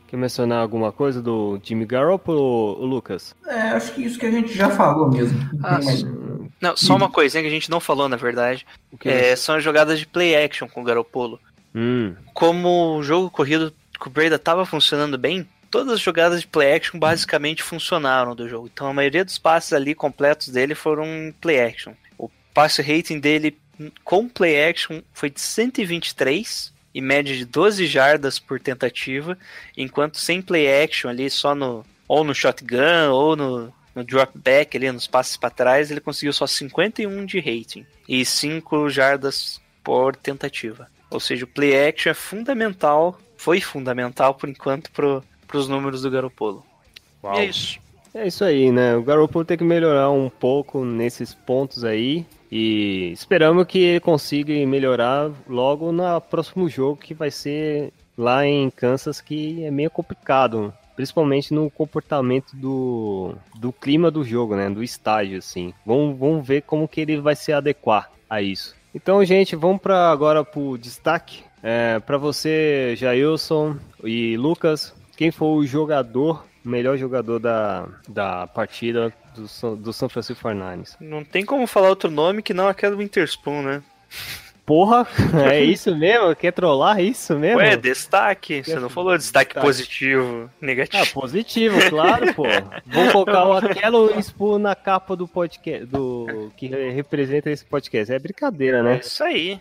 [0.07, 3.35] Quer mencionar alguma coisa do Jimmy Garoppolo, Lucas?
[3.45, 5.37] É, acho que isso que a gente já falou mesmo.
[5.53, 5.79] Não Ah,
[6.59, 8.65] Não, só uma coisinha que a gente não falou, na verdade.
[8.91, 11.39] O que É, são as jogadas de play action com o Garoppolo.
[11.75, 16.45] Hum, Como o jogo corrido com o Breda estava funcionando bem, todas as jogadas de
[16.45, 18.69] play action basicamente funcionaram do jogo.
[18.71, 21.95] Então a maioria dos passes ali completos dele foram play action.
[22.15, 23.57] O passe rating dele
[24.03, 29.35] com play action foi de 123 e média de 12 jardas por tentativa,
[29.75, 34.77] enquanto sem play action ali só no ou no shotgun ou no, no drop back
[34.77, 40.15] ali nos passes para trás, ele conseguiu só 51 de rating e 5 jardas por
[40.15, 40.87] tentativa.
[41.09, 45.23] Ou seja, o play action é fundamental, foi fundamental por enquanto pro,
[45.53, 46.63] pros números do Garopolo.
[47.23, 47.79] E é isso.
[48.11, 48.95] é isso aí, né?
[48.95, 52.25] O Garoppolo tem que melhorar um pouco nesses pontos aí.
[52.51, 58.71] E esperamos que ele consiga melhorar logo no próximo jogo, que vai ser lá em
[58.71, 60.73] Kansas, que é meio complicado.
[60.95, 64.71] Principalmente no comportamento do, do clima do jogo, né?
[64.71, 65.71] Do estádio, assim.
[65.85, 68.75] Vamos, vamos ver como que ele vai se adequar a isso.
[68.93, 71.43] Então, gente, vamos para agora pro destaque.
[71.61, 78.47] É, para você, Jailson e Lucas, quem foi o jogador, o melhor jogador da, da
[78.47, 80.95] partida do, São- do São Francisco 49ers?
[80.99, 83.83] Não tem como falar outro nome que não aquele do Winterspoon, né?
[84.65, 85.05] Porra,
[85.51, 86.33] é isso mesmo?
[86.37, 87.57] Quer trollar isso mesmo?
[87.57, 88.63] Ué, destaque.
[88.63, 89.65] Você não falou destaque Destaque.
[89.67, 91.03] positivo, negativo.
[91.03, 92.43] Ah, positivo, claro, pô.
[92.85, 98.13] Vou colocar o Aquelo Expo na capa do podcast, do que representa esse podcast.
[98.13, 98.99] É brincadeira, É né?
[99.03, 99.59] isso aí.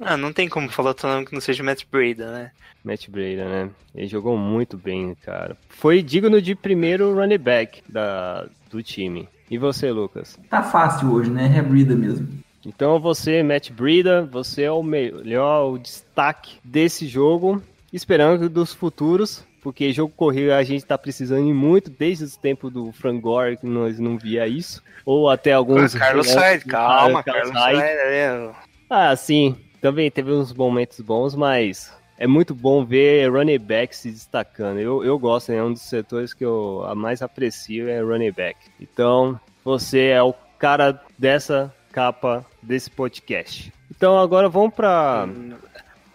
[0.00, 2.50] Ah, não tem como falar outro nome que não seja Matt Breda, né?
[2.84, 3.70] Matt Breda, né?
[3.94, 5.56] Ele jogou muito bem, cara.
[5.68, 9.28] Foi digno de primeiro running back da, do time.
[9.50, 10.38] E você, Lucas?
[10.48, 11.54] Tá fácil hoje, né?
[11.56, 12.28] É Brida mesmo.
[12.64, 17.62] Então você, Matt Breda, você é o melhor o destaque desse jogo.
[17.92, 22.72] Esperando dos futuros, porque jogo corrido a gente tá precisando de muito desde os tempos
[22.72, 24.82] do Frank Gore, que nós não via isso.
[25.04, 25.94] Ou até alguns.
[25.94, 28.50] Carlos Hyde, calma, Carlos é,
[28.94, 29.56] Ah, sim.
[29.80, 34.78] Também teve uns momentos bons, mas é muito bom ver running back se destacando.
[34.78, 35.62] Eu, eu gosto, né?
[35.62, 38.58] Um dos setores que eu mais aprecio é running back.
[38.78, 43.72] Então, você é o cara dessa capa desse podcast.
[43.90, 45.26] Então, agora vamos pra.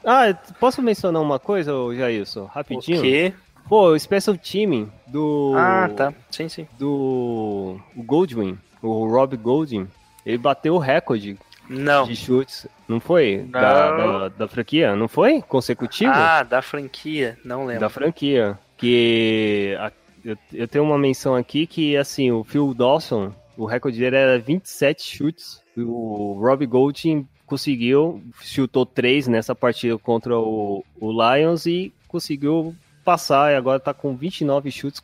[0.06, 2.42] Ah, posso mencionar uma coisa, Jailson?
[2.44, 3.02] O Rapidinho?
[3.02, 3.34] quê?
[3.68, 5.54] Pô, o special teaming do.
[5.58, 6.14] Ah, tá.
[6.30, 6.68] Sim, sim.
[6.78, 9.88] Do o Goldwyn, o Rob Goldwyn,
[10.24, 11.38] ele bateu o recorde
[11.70, 12.06] Não.
[12.06, 13.46] de chutes, não foi?
[13.50, 14.20] Da, Não.
[14.20, 15.42] da, da franquia, não foi?
[15.42, 16.12] Consecutivo?
[16.14, 17.38] Ah, da franquia.
[17.44, 17.82] Não lembro.
[17.82, 18.58] da franquia.
[18.78, 19.92] Que a-
[20.24, 24.40] eu, eu tenho uma menção aqui que, assim, o Phil Dawson, o recorde dele era
[24.40, 25.62] 27 chutes.
[25.78, 33.52] O Rob Golding conseguiu, chutou 3 nessa partida contra o, o Lions e conseguiu passar.
[33.52, 35.00] E agora tá com 29 chutes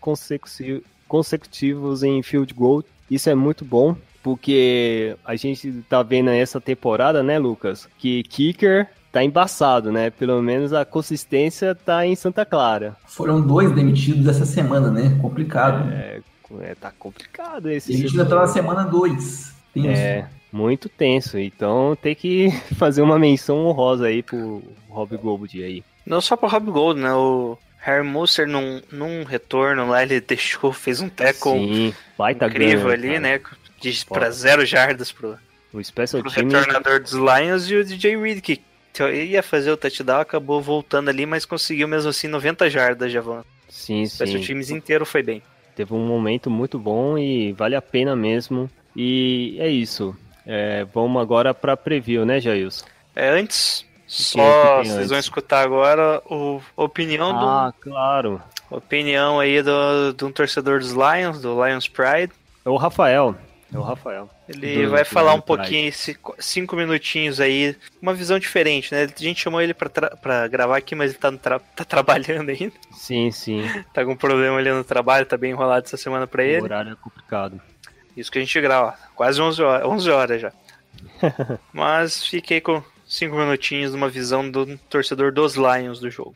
[1.07, 2.83] consecutivos em field goal.
[3.09, 3.95] Isso é muito bom.
[4.23, 7.89] Porque a gente tá vendo essa temporada, né, Lucas?
[7.99, 10.09] Que kicker tá embaçado, né?
[10.09, 12.95] Pelo menos a consistência tá em Santa Clara.
[13.05, 15.15] Foram dois demitidos essa semana, né?
[15.21, 15.91] Complicado.
[15.91, 16.21] É,
[16.61, 19.53] é, tá complicado esse Demitido até na semana 2.
[19.75, 21.37] É, muito tenso.
[21.37, 25.83] Então tem que fazer uma menção honrosa aí pro Rob Gold aí.
[26.05, 27.13] Não só pro Rob Gold, né?
[27.13, 31.93] O Harry Moser num, num retorno lá, ele deixou, fez um tackle Sim,
[32.45, 33.19] incrível ali, cara.
[33.19, 33.41] né?
[33.91, 35.37] De, pra zero jardas pro,
[35.73, 38.61] O Special pro Team retornador dos Lions e o DJ Reed, que
[39.13, 43.47] ia fazer o touchdown, acabou voltando ali, mas conseguiu mesmo assim 90 jardas de avanço.
[43.69, 44.45] Sim, O Special sim.
[44.47, 45.41] Teams inteiro foi bem.
[45.75, 48.69] Teve um momento muito bom e vale a pena mesmo.
[48.95, 50.15] E é isso.
[50.45, 52.85] É, vamos agora pra preview, né, Jailson?
[53.15, 54.37] É, antes, só
[54.81, 55.09] tem vocês antes?
[55.09, 58.39] vão escutar agora o, a opinião do, Ah, claro.
[58.69, 62.31] opinião aí do, de um torcedor dos Lions, do Lions Pride.
[62.63, 63.35] É o Rafael.
[63.73, 64.29] É o Rafael.
[64.47, 69.03] Ele Do- vai do falar um pouquinho, esse, cinco minutinhos aí, uma visão diferente, né?
[69.03, 72.73] A gente chamou ele pra, gravar aqui, mas ele tá, no tra- tá trabalhando ainda.
[72.91, 73.63] Sim, sim.
[73.93, 76.61] Tá com problema ali no trabalho, tá bem enrolado essa semana pra O ele.
[76.61, 77.59] horário é complicado.
[78.15, 80.51] Isso que a gente grava, quase 11 horas, 11 horas já.
[81.73, 86.35] Mas fiquei com 5 minutinhos numa visão do torcedor dos Lions do jogo.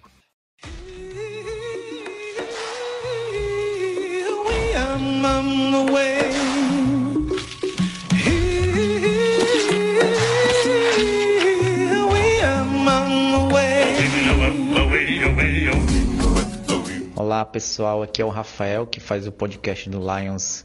[17.20, 20.64] Olá pessoal, aqui é o Rafael que faz o podcast do Lions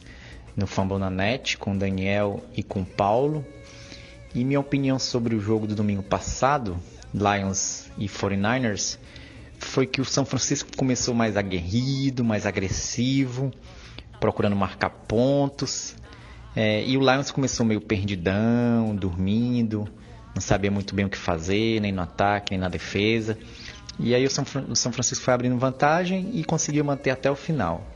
[0.54, 3.42] no Fambonanet com o Daniel e com o Paulo.
[4.34, 6.76] E minha opinião sobre o jogo do domingo passado,
[7.14, 8.98] Lions e 49ers,
[9.60, 13.50] foi que o São Francisco começou mais aguerrido, mais agressivo,
[14.20, 15.96] procurando marcar pontos.
[16.54, 19.88] É, e o Lions começou meio perdidão, dormindo,
[20.34, 23.38] não sabia muito bem o que fazer, nem no ataque, nem na defesa.
[23.98, 27.86] E aí o São, Francisco foi abrindo vantagem e conseguiu manter até o final.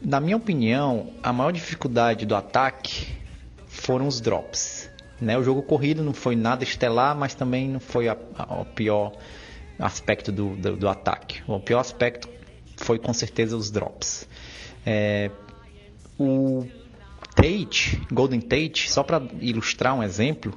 [0.00, 3.08] Na minha opinião, a maior dificuldade do ataque
[3.66, 4.88] foram os drops.
[5.20, 5.36] Né?
[5.36, 9.12] O jogo corrido não foi nada estelar, mas também não foi a, a, o pior
[9.78, 11.42] aspecto do, do, do, ataque.
[11.46, 12.28] O pior aspecto
[12.76, 14.28] foi com certeza os drops.
[14.86, 15.30] É,
[16.18, 16.66] o
[17.34, 20.54] Tate, Golden Tate, só para ilustrar um exemplo,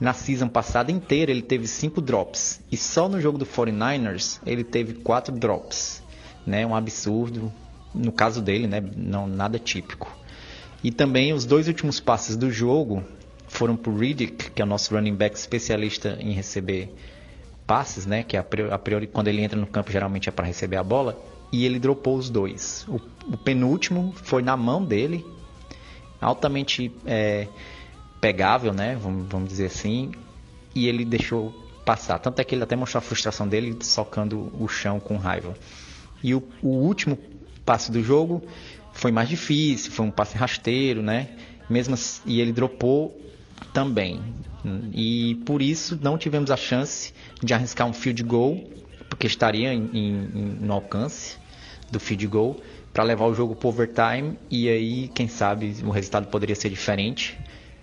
[0.00, 2.60] na season passada inteira ele teve 5 drops.
[2.72, 6.02] E só no jogo do 49ers ele teve 4 drops.
[6.46, 6.66] Né?
[6.66, 7.52] Um absurdo.
[7.94, 8.80] No caso dele, né?
[8.96, 10.16] não nada típico.
[10.82, 13.04] E também os dois últimos passes do jogo
[13.48, 16.94] foram para o Riddick, que é o nosso running back especialista em receber
[17.66, 18.22] passes, né?
[18.22, 20.84] Que a priori, a priori quando ele entra no campo geralmente é para receber a
[20.84, 21.20] bola.
[21.52, 22.86] E ele dropou os dois.
[22.88, 23.00] O,
[23.34, 25.26] o penúltimo foi na mão dele,
[26.20, 27.48] altamente é,
[28.20, 28.96] pegável, né?
[29.00, 30.12] Vamos, vamos dizer assim.
[30.74, 31.52] E ele deixou
[31.84, 32.18] passar.
[32.18, 35.54] Tanto é que ele até mostrou a frustração dele socando o chão com raiva.
[36.22, 37.18] E o, o último
[37.64, 38.42] passe do jogo
[38.92, 41.28] foi mais difícil, foi um passe rasteiro, né?
[41.68, 43.18] Mesmo assim, e ele dropou
[43.72, 44.20] também.
[44.92, 48.62] E por isso não tivemos a chance de arriscar um field goal,
[49.08, 50.12] porque estaria em, em,
[50.60, 51.38] no alcance
[51.90, 52.60] do field goal
[52.92, 57.38] para levar o jogo para overtime e aí, quem sabe, o resultado poderia ser diferente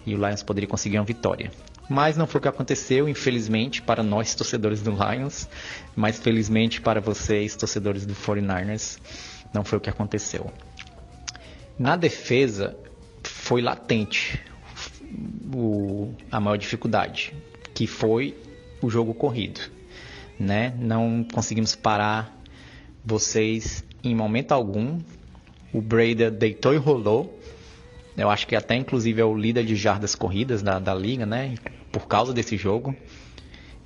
[0.07, 1.51] e o Lions poderia conseguir uma vitória.
[1.89, 5.47] Mas não foi o que aconteceu, infelizmente, para nós torcedores do Lions,
[5.95, 8.99] mas felizmente para vocês, torcedores do 49ers,
[9.53, 10.49] não foi o que aconteceu.
[11.77, 12.77] Na defesa,
[13.21, 14.41] foi latente
[15.53, 17.33] o, a maior dificuldade,
[17.73, 18.35] que foi
[18.81, 19.59] o jogo corrido.
[20.39, 20.73] Né?
[20.79, 22.33] Não conseguimos parar
[23.03, 24.99] vocês em momento algum.
[25.73, 27.36] O Breda deitou e rolou.
[28.17, 31.53] Eu acho que até inclusive é o líder de jardas corridas da, da liga, né?
[31.91, 32.95] Por causa desse jogo.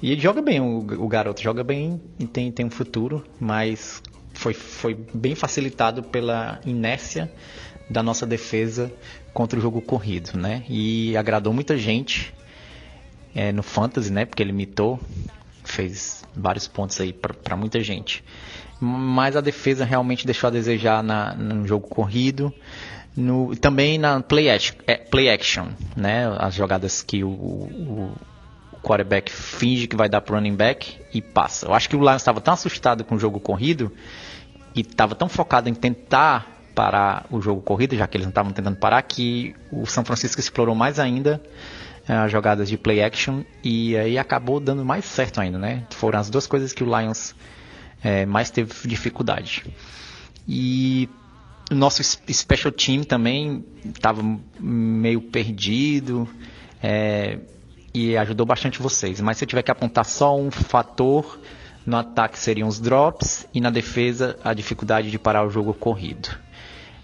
[0.02, 4.02] E ele joga bem, o, o garoto joga bem e tem, tem um futuro, mas
[4.34, 7.32] foi, foi bem facilitado pela inércia
[7.90, 8.92] da nossa defesa
[9.34, 10.64] contra o jogo corrido, né?
[10.70, 12.34] E agradou muita gente
[13.36, 14.26] é, no fantasy, né?
[14.26, 15.00] Porque ele mitou,
[15.64, 18.24] fez vários pontos aí para muita gente.
[18.80, 22.52] Mas a defesa realmente deixou a desejar na, no jogo corrido,
[23.16, 26.34] no, também na play, action, é, play action, né?
[26.40, 28.18] As jogadas que o, o,
[28.72, 31.68] o quarterback finge que vai dar pro running back e passa.
[31.68, 33.92] Eu acho que o Lions estava tão assustado com o jogo corrido
[34.76, 38.54] e estava tão focado em tentar parar o jogo corrido, já que eles não estavam
[38.54, 41.42] tentando parar, que o São Francisco explorou mais ainda
[42.08, 45.86] eh, as jogadas de play action e aí acabou dando mais certo ainda, né?
[45.92, 47.36] Foram as duas coisas que o Lions
[48.04, 49.66] é, mais teve dificuldade.
[50.48, 51.10] E
[51.76, 54.22] nosso special team também estava
[54.60, 56.28] meio perdido
[56.82, 57.40] é,
[57.94, 59.22] e ajudou bastante vocês.
[59.22, 61.40] Mas se eu tiver que apontar só um fator,
[61.86, 66.30] no ataque seriam os drops e na defesa a dificuldade de parar o jogo corrido.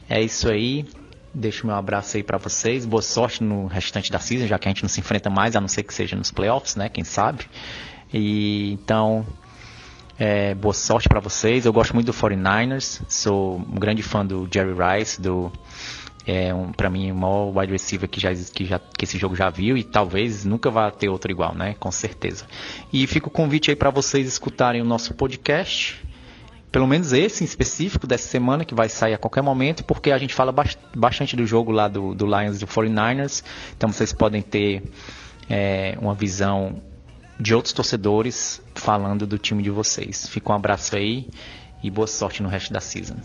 [0.10, 0.86] É isso aí.
[1.34, 2.86] Deixo meu abraço aí para vocês.
[2.86, 5.62] Boa sorte no restante da season, já que a gente não se enfrenta mais, a
[5.62, 6.90] não ser que seja nos playoffs, né?
[6.90, 7.46] Quem sabe.
[8.14, 9.26] E então,
[10.20, 11.66] é, boa sorte para vocês.
[11.66, 13.02] Eu gosto muito do 49ers.
[13.08, 15.52] Sou um grande fã do Jerry Rice, do
[16.26, 19.34] é um, para mim o maior wide receiver que já, que já que esse jogo
[19.34, 21.76] já viu e talvez nunca vá ter outro igual, né?
[21.80, 22.46] Com certeza.
[22.92, 26.06] E fica o convite aí para vocês escutarem o nosso podcast
[26.70, 30.18] pelo menos esse em específico dessa semana, que vai sair a qualquer momento, porque a
[30.18, 30.54] gente fala
[30.96, 33.42] bastante do jogo lá do, do Lions e do 49ers,
[33.76, 34.84] então vocês podem ter
[35.50, 36.82] é, uma visão
[37.40, 40.28] de outros torcedores falando do time de vocês.
[40.28, 41.28] Fica um abraço aí
[41.84, 43.18] e boa sorte no resto da season.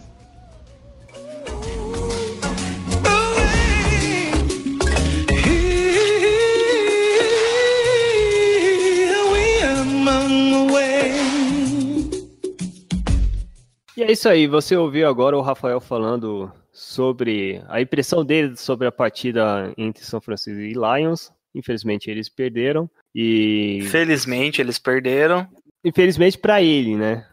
[13.97, 18.89] E É isso aí, você ouviu agora o Rafael falando sobre a impressão dele sobre
[18.89, 21.31] a partida entre São Francisco e Lions.
[21.55, 25.47] Infelizmente eles perderam e Felizmente eles perderam.
[25.85, 27.27] infelizmente para ele, né?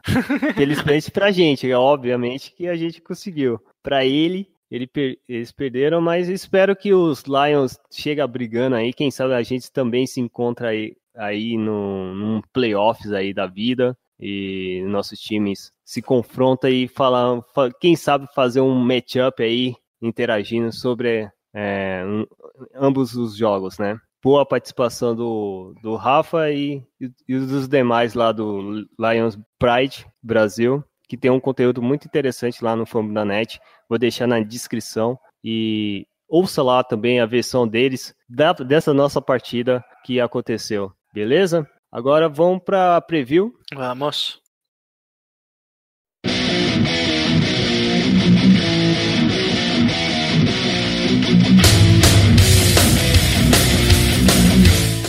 [0.56, 3.60] Felizmente pra gente, obviamente que a gente conseguiu.
[3.84, 8.92] Pra ele, ele per- eles perderam, mas espero que os Lions cheguem brigando aí.
[8.94, 13.98] Quem sabe a gente também se encontra aí, aí no, num playoffs aí da vida
[14.20, 20.72] e nossos times se confrontam e falam, fa- quem sabe fazer um matchup aí interagindo
[20.74, 22.26] sobre é, um-
[22.76, 23.98] ambos os jogos, né?
[24.22, 31.18] Boa participação do, do Rafa e, e dos demais lá do Lions Pride Brasil, que
[31.18, 33.60] tem um conteúdo muito interessante lá no Fombo da Net.
[33.88, 39.84] Vou deixar na descrição e ouça lá também a versão deles da- dessa nossa partida
[40.06, 41.68] que aconteceu, beleza?
[41.92, 43.54] Agora vamos para a preview.
[43.74, 44.40] Vamos.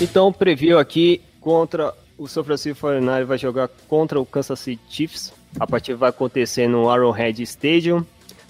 [0.00, 5.32] Então, preview aqui contra o São Francisco 49 vai jogar contra o Kansas City Chiefs.
[5.58, 8.04] A partida vai acontecer no Arrowhead Stadium,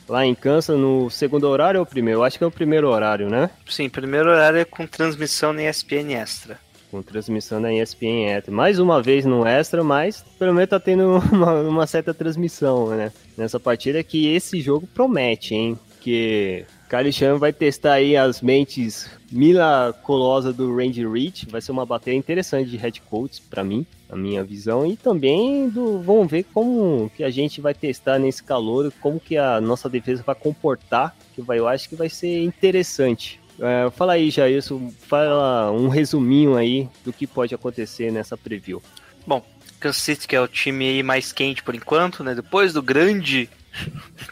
[0.08, 2.22] lá em Kansas, no segundo horário ou primeiro?
[2.22, 3.48] Acho que é o primeiro horário, né?
[3.68, 6.58] Sim, primeiro horário é com transmissão na ESPN Extra.
[6.90, 8.52] Com transmissão da ESPN Extra.
[8.52, 13.12] Mais uma vez no Extra, mas pelo menos tá tendo uma, uma certa transmissão, né?
[13.36, 15.78] Nessa partida que esse jogo promete, hein?
[16.00, 21.46] Que Kyle Chan vai testar aí as mentes miraculosas do Randy Reach.
[21.46, 24.84] Vai ser uma bateria interessante de head coach para mim, a minha visão.
[24.84, 29.36] E também do, vamos ver como que a gente vai testar nesse calor, como que
[29.36, 31.14] a nossa defesa vai comportar.
[31.32, 33.40] Que vai, eu acho que vai ser interessante.
[33.60, 38.82] É, fala aí, Jailson, fala um resuminho aí do que pode acontecer nessa preview.
[39.24, 39.44] Bom,
[39.78, 42.34] Kansas City que é o time mais quente por enquanto, né?
[42.34, 43.48] Depois do grande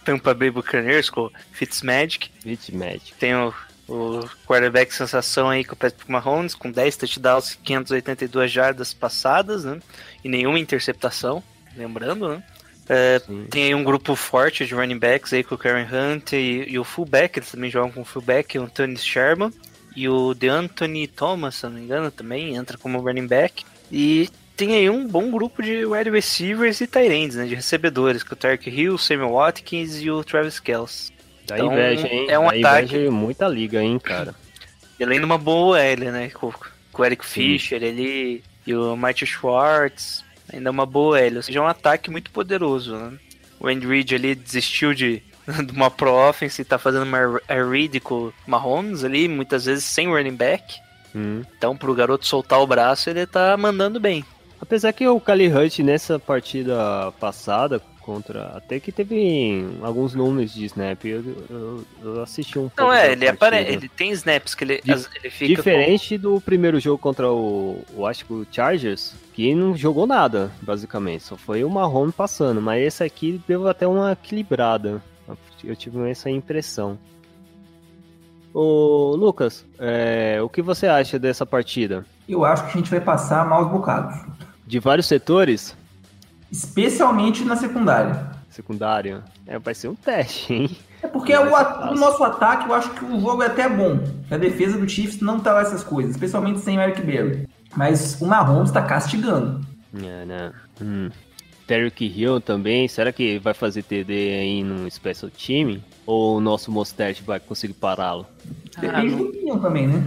[0.05, 2.31] Tampa Bay Buccaneers com Fitzmagic.
[2.45, 3.15] Hit Magic.
[3.15, 3.55] Tem o,
[3.89, 9.65] o quarterback sensação aí com o Patrick Mahomes, com 10 touchdowns e 582 jardas passadas,
[9.65, 9.81] né?
[10.25, 11.43] E nenhuma interceptação,
[11.77, 12.43] lembrando, né?
[12.89, 13.21] É,
[13.51, 16.79] tem aí um grupo forte de running backs aí com o Karen Hunt e, e
[16.79, 19.53] o fullback, eles também jogam com o fullback, o Anthony Sherman.
[19.95, 23.65] E o DeAnthony Thomas, se não me engano, também entra como running back.
[23.91, 27.47] E tem aí um bom grupo de wide receivers e tight ends, né?
[27.47, 31.13] De recebedores, com o Tarek Hill, o Samuel Watkins e o Travis Kelce.
[31.47, 32.27] Dá Então, inveja, hein?
[32.29, 32.95] é um Dá ataque.
[32.97, 34.35] inveja muita liga, hein, cara.
[34.99, 36.29] E além de uma boa L, né?
[36.31, 36.53] Com,
[36.93, 37.31] com o Eric Sim.
[37.57, 40.25] Fischer ali e o Mike Schwartz.
[40.53, 41.37] Ainda uma boa L.
[41.37, 43.13] Ou seja, é um ataque muito poderoso, né?
[43.61, 45.23] O Andy Reid ali desistiu de,
[45.67, 49.85] de uma pro offense e tá fazendo uma read com o Mahomes ali, muitas vezes
[49.85, 50.75] sem running back.
[51.15, 51.43] Hum.
[51.57, 54.25] Então, pro garoto soltar o braço, ele tá mandando bem.
[54.69, 58.49] Apesar que o Kali Hunt nessa partida passada contra.
[58.57, 61.03] Até que teve alguns números de snap.
[61.07, 62.83] Eu, eu- eu assisti um pouco.
[62.83, 63.57] Não, é, ele, apare...
[63.59, 65.55] ele tem snaps que ele, Di- as- ele fica.
[65.55, 70.51] Diferente do primeiro jogo contra o, o acho que o Chargers, que não jogou nada,
[70.61, 71.25] basicamente.
[71.25, 72.61] Só foi o Mahomes passando.
[72.61, 75.03] Mas esse aqui deu até uma equilibrada.
[75.65, 76.99] Eu tive essa impressão.
[78.53, 82.05] Ô, Lucas, é, o que você acha dessa partida?
[82.29, 84.15] Eu acho que a gente vai passar maus bocados.
[84.69, 85.75] De vários setores?
[86.53, 88.31] Especialmente na secundária.
[88.51, 89.23] Secundário?
[89.47, 90.77] É, vai ser um teste, hein?
[91.03, 93.99] É porque o, o nosso ataque, eu acho que o jogo é até bom.
[94.31, 97.49] A defesa do Chiefs não tá lá essas coisas, especialmente sem o Eric Berry.
[97.75, 99.65] Mas o Mahomes tá castigando.
[99.95, 100.53] É, né?
[100.83, 101.09] Hum.
[101.67, 105.81] Derrick Hill também, será que vai fazer TD aí no Special Team?
[106.05, 108.27] Ou o nosso Mostert vai conseguir pará-lo?
[108.79, 110.07] Depende não- do Pinho também, né?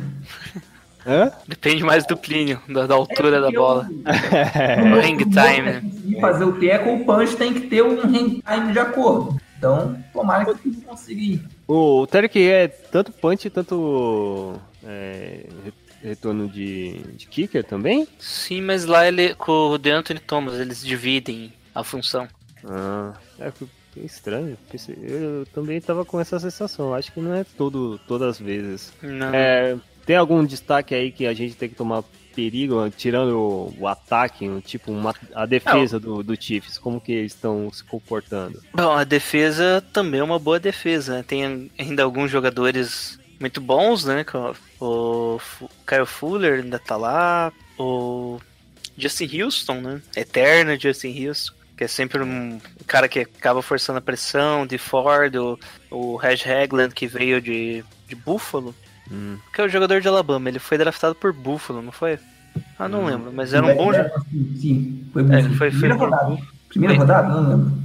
[1.06, 1.32] Hã?
[1.48, 3.90] Depende mais do Plínio, da, da altura da porque bola.
[3.90, 5.82] o- O hang time, né?
[5.82, 9.38] conseguir fazer o tackle, o punch tem que ter um hang time de acordo.
[9.58, 11.46] Então, tomara que ele consiga ir.
[11.68, 15.74] O Hill é tanto punch, tanto é, re-
[16.10, 18.08] retorno de, de kicker também?
[18.20, 22.28] Sim, mas lá ele com o DeAnthony Thomas, eles dividem a função.
[22.68, 23.52] Ah, é
[24.04, 24.58] estranho.
[25.04, 26.94] Eu também tava com essa sensação.
[26.94, 28.92] Acho que não é todo, todas as vezes.
[29.02, 29.34] Não.
[29.34, 29.76] É,
[30.12, 32.04] tem algum destaque aí que a gente tem que tomar
[32.36, 37.72] perigo, tirando o, ataque, tipo uma, a defesa do, do Chiefs, como que eles estão
[37.72, 38.62] se comportando?
[38.74, 41.16] Bom, a defesa também é uma boa defesa.
[41.16, 41.24] né?
[41.26, 44.26] Tem ainda alguns jogadores muito bons, né?
[44.82, 45.40] O
[45.88, 47.54] Kyle Fuller ainda tá lá.
[47.80, 48.38] O
[48.98, 50.02] Justin Houston, né?
[50.14, 51.56] Eterno Justin Houston.
[51.78, 54.68] Que é sempre um cara que acaba forçando a pressão.
[54.68, 55.58] De Ford, o,
[55.90, 58.76] o Reg Hagland que veio de, de Buffalo.
[59.10, 59.38] Hum.
[59.54, 60.50] Que é o jogador de Alabama.
[60.50, 62.20] Ele foi draftado por Buffalo, não foi?
[62.78, 63.06] Ah, não Hum.
[63.08, 63.32] lembro.
[63.34, 64.22] Mas era um bom jogador.
[64.60, 66.38] Sim, foi, É, foi, primeira foi- rodada.
[66.70, 67.02] Primeira Foi.
[67.06, 67.28] rodada?
[67.30, 67.82] Não lembro.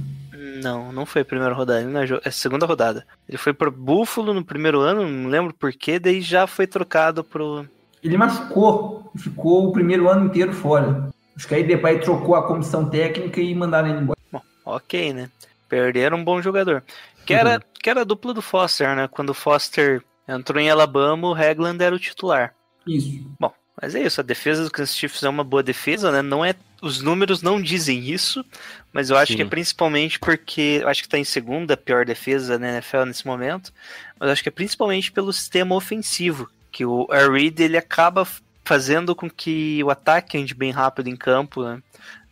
[0.63, 3.05] Não, não foi a primeira rodada, ele não é, é a segunda rodada.
[3.29, 7.65] Ele foi pro Buffalo no primeiro ano, não lembro porquê, daí já foi trocado pro.
[8.03, 11.09] Ele machucou ficou o primeiro ano inteiro fora.
[11.35, 14.17] Acho que aí depois trocou a comissão técnica e mandaram ele embora.
[14.65, 15.29] Ok, né?
[15.69, 16.83] Perderam um bom jogador.
[17.25, 19.07] Que era, que era a dupla do Foster, né?
[19.07, 22.53] Quando o Foster entrou em Alabama, o Hagland era o titular.
[22.85, 23.25] Isso.
[23.39, 26.21] Bom, mas é isso, a defesa do Kansas Chiefs é uma boa defesa, né?
[26.21, 28.43] Não é, os números não dizem isso,
[28.91, 29.37] mas eu acho Sim.
[29.37, 33.25] que é principalmente porque eu acho que tá em segunda pior defesa na NFL nesse
[33.27, 33.71] momento,
[34.19, 38.27] mas eu acho que é principalmente pelo sistema ofensivo, que o Air Reid ele acaba
[38.63, 41.81] fazendo com que o ataque ande bem rápido em campo, né?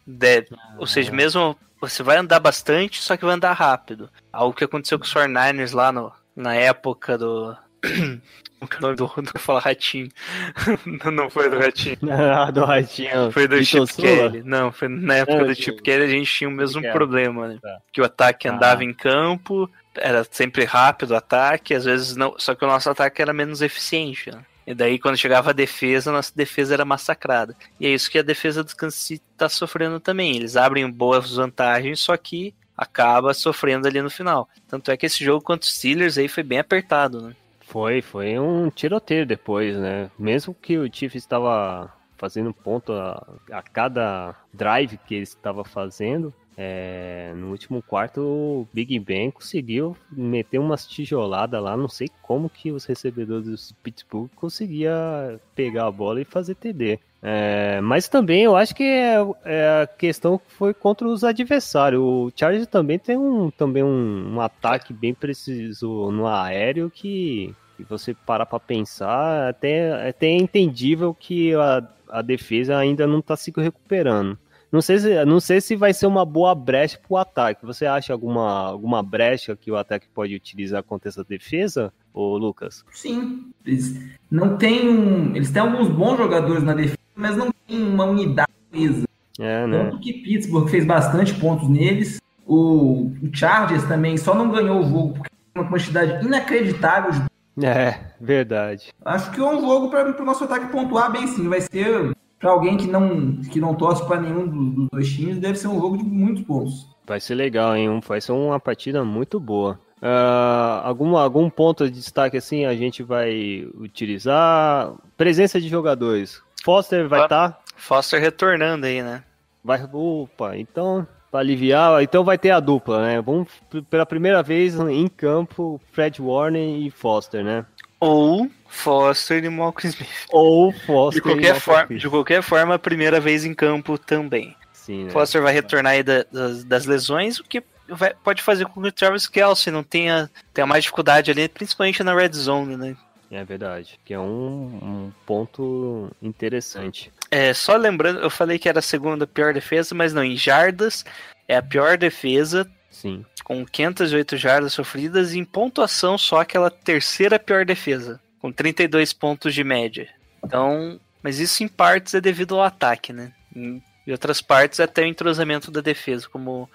[0.05, 0.47] De-
[0.77, 4.09] ou seja, mesmo você vai andar bastante, só que vai andar rápido.
[4.31, 7.55] Algo que aconteceu com os 49ers lá no, na época do
[8.59, 10.09] Como que é o nome do, do eu falar ratinho?
[11.03, 11.97] não, não foi do ratinho.
[12.09, 13.31] Ah, do Ratinho.
[13.31, 13.93] Foi do Chip?
[13.95, 14.43] Kelly.
[14.43, 15.55] Não, foi na época Ah, do.
[15.55, 17.59] Chip Kelly a gente tinha o mesmo problema, né?
[17.61, 17.77] Tá.
[17.91, 18.53] Que o ataque Ah.
[18.53, 22.33] andava em campo, era sempre rápido o ataque, às vezes não.
[22.37, 24.43] Só que o nosso ataque era menos eficiente, né?
[24.65, 27.55] E daí, quando chegava a defesa, a nossa defesa era massacrada.
[27.79, 30.35] E é isso que a defesa do Kansas City tá sofrendo também.
[30.35, 34.49] Eles abrem boas vantagens, só que acaba sofrendo ali no final.
[34.67, 37.35] Tanto é que esse jogo contra os Steelers aí foi bem apertado, né?
[37.65, 40.09] Foi, foi um tiroteio depois, né?
[40.17, 46.33] Mesmo que o Chiefs estava fazendo ponto a, a cada drive que ele estava fazendo,
[46.57, 52.49] é, no último quarto o Big Ben conseguiu meter umas tijoladas lá, não sei como
[52.49, 56.99] que os recebedores do Pittsburgh conseguia pegar a bola e fazer TD.
[57.27, 61.99] É, mas também eu acho que é, é a questão que foi contra os adversários.
[61.99, 67.83] O Chargers também tem um, também um, um ataque bem preciso no aéreo que, que
[67.83, 73.35] você parar para pensar, até, até é entendível que a, a defesa ainda não está
[73.35, 74.37] se recuperando.
[74.71, 77.65] Não sei, se, não sei se vai ser uma boa brecha para o ataque.
[77.65, 82.85] Você acha alguma, alguma brecha que o ataque pode utilizar contra essa defesa, ô Lucas?
[82.91, 83.51] Sim.
[83.65, 83.99] Eles
[84.29, 85.35] não um.
[85.35, 89.05] Eles têm alguns bons jogadores na defesa, mas não tem uma unidade coesa.
[89.39, 89.85] É, né?
[89.85, 92.21] Tanto que Pittsburgh fez bastante pontos neles.
[92.45, 97.65] O, o Chargers também só não ganhou o jogo porque tem uma quantidade inacreditável de
[97.65, 98.93] É, verdade.
[99.03, 101.49] Acho que é um jogo para o nosso ataque pontuar bem sim.
[101.49, 105.57] Vai ser para alguém que não, que não torce para nenhum dos, dois times, deve
[105.57, 106.87] ser um jogo de muitos pontos.
[107.07, 107.99] Vai ser legal, hein?
[108.07, 109.79] Vai ser uma partida muito boa.
[110.01, 114.93] Ah, algum, algum ponto de destaque assim a gente vai utilizar?
[115.17, 116.41] Presença de jogadores.
[116.65, 117.59] Foster vai estar?
[117.77, 119.23] Foster retornando aí, né?
[119.63, 119.87] Vai.
[119.93, 121.07] Opa, então.
[121.31, 123.21] Pra aliviar, então vai ter a dupla, né?
[123.21, 123.47] Vamos
[123.89, 127.65] pela primeira vez em campo, Fred Warner e Foster, né?
[127.99, 130.09] Ou Foster e Malcolm Smith.
[130.31, 131.11] Ou Foster.
[131.11, 134.55] De e qualquer, Malcolm forma, de qualquer forma, a primeira vez em campo também.
[134.71, 135.09] Sim, né?
[135.11, 138.87] Foster vai retornar aí da- das, das lesões, o que vai- pode fazer com que
[138.87, 142.95] o Travis Kelsey não tenha, tenha mais dificuldade ali, principalmente na red zone, né?
[143.31, 147.11] É verdade, que é um, um ponto interessante.
[147.31, 151.03] É, só lembrando, eu falei que era a segunda pior defesa, mas não, em jardas
[151.47, 153.25] é a pior defesa, Sim.
[153.43, 159.53] com 508 jardas sofridas, e em pontuação só aquela terceira pior defesa, com 32 pontos
[159.53, 160.07] de média.
[160.43, 163.33] Então, mas isso em partes é devido ao ataque, né?
[163.55, 166.69] Em outras partes até o entrosamento da defesa, como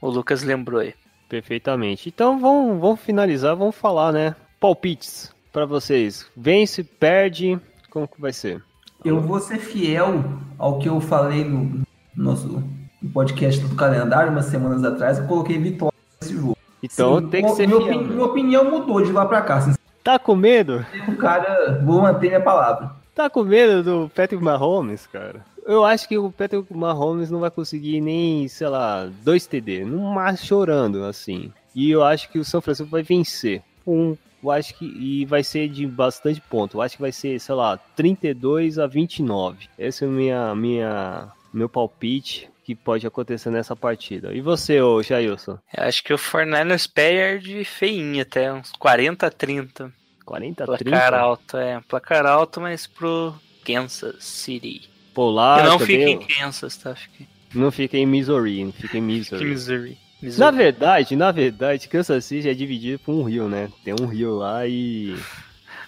[0.00, 0.94] o Lucas lembrou aí.
[1.28, 2.08] Perfeitamente.
[2.08, 4.34] Então vamos, vamos finalizar, vamos falar, né?
[4.58, 6.26] Palpites pra vocês.
[6.36, 7.58] Vence, perde,
[7.90, 8.62] como que vai ser?
[9.04, 10.24] Eu vou ser fiel
[10.58, 11.82] ao que eu falei no
[12.16, 12.62] nosso
[13.00, 15.18] no podcast do calendário umas semanas atrás.
[15.18, 16.56] Eu coloquei vitória nesse jogo.
[16.82, 18.04] Então Sim, tem que ser minha, fiel.
[18.04, 19.56] minha opinião mudou de lá pra cá.
[19.60, 20.84] Sinceramente, Tá com medo?
[21.06, 22.90] o cara, vou manter minha palavra.
[23.14, 25.44] Tá com medo do Patrick Mahomes, cara?
[25.66, 30.00] Eu acho que o Patrick Mahomes não vai conseguir nem, sei lá, dois TD, no
[30.14, 31.52] mais chorando, assim.
[31.74, 33.62] E eu acho que o São Francisco vai vencer.
[33.86, 36.76] Um, eu acho que e vai ser de bastante ponto.
[36.76, 39.68] Eu acho que vai ser, sei lá, 32 a 29.
[39.78, 44.32] Esse é o minha, minha, meu palpite que pode acontecer nessa partida.
[44.34, 45.58] E você, ô Jailson?
[45.74, 49.92] Eu acho que o Fornellis perde feinho até, uns 40 a 30.
[50.24, 51.16] 40 a Placar 30?
[51.16, 51.80] alto, é.
[51.88, 53.34] Placar alto, mas pro
[53.64, 54.90] Kansas City.
[55.14, 56.94] Pô, lá e não fica em Kansas, tá?
[56.94, 57.24] Fica
[57.54, 59.98] não fica em Missouri, fica em em Missouri.
[60.20, 60.40] Missouri.
[60.40, 63.68] Na verdade, na verdade, Kansas City é dividido por um rio, né?
[63.84, 65.14] Tem um rio lá e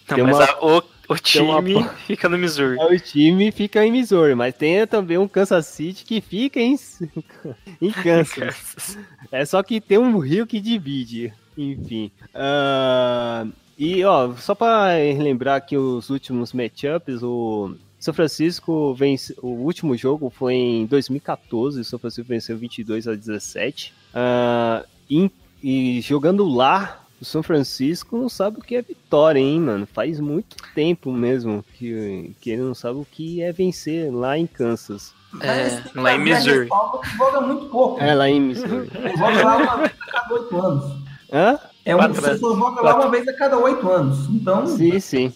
[0.09, 2.77] Não, tem mas uma- a- o, o tem uma time fica no Missouri.
[2.78, 6.77] o time fica em Missouri, mas tem também um Kansas City que fica em,
[7.82, 8.97] em Kansas.
[9.32, 12.11] É só que tem um rio que divide, enfim.
[12.35, 13.47] Ah,
[13.78, 19.97] e ó, só para lembrar aqui os últimos matchups, o São Francisco vence, o último
[19.97, 23.94] jogo foi em 2014, o São Francisco venceu 22 a 17.
[24.14, 25.30] Ah, em-
[25.62, 29.86] e jogando lá, o São Francisco não sabe o que é vitória, hein, mano?
[29.86, 34.46] Faz muito tempo mesmo que, que ele não sabe o que é vencer lá em
[34.46, 35.12] Kansas.
[35.42, 36.68] É, lá em Missouri.
[37.16, 38.00] joga muito pouco.
[38.00, 38.90] É, lá em Missouri.
[38.94, 40.84] Ele joga lá uma vez a cada oito anos.
[41.32, 41.58] Hã?
[41.84, 44.28] É um, Quatro você só joga lá uma vez a cada oito anos.
[44.28, 45.32] Então, Sim, sim.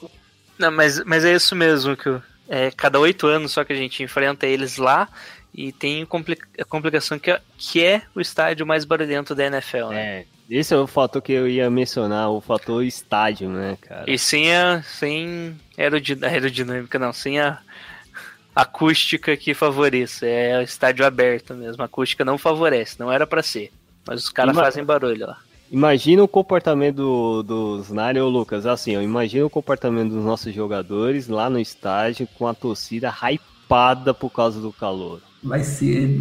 [0.59, 3.77] Não, mas, mas é isso mesmo, que o- é cada oito anos só que a
[3.77, 5.09] gente enfrenta eles lá
[5.55, 6.03] e tem
[6.59, 9.97] a complicação que é, que é o estádio mais barulhento da NFL, né?
[10.21, 14.05] É, esse é o fator que eu ia mencionar, o fator estádio, né, cara?
[14.11, 17.61] E sem a sem aerodi- aerodinâmica, não, sem a
[18.55, 20.27] acústica que favorece.
[20.27, 21.83] É o estádio aberto mesmo.
[21.83, 23.73] A acústica não favorece, não era pra ser.
[24.07, 25.39] Mas os caras Ima- fazem barulho lá.
[25.71, 30.55] Imagina o comportamento do- dos Nari ou Lucas, assim, ó, imagina o comportamento dos nossos
[30.55, 33.11] jogadores lá no estádio com a torcida
[33.65, 35.21] hypada por causa do calor.
[35.43, 36.21] vai ser.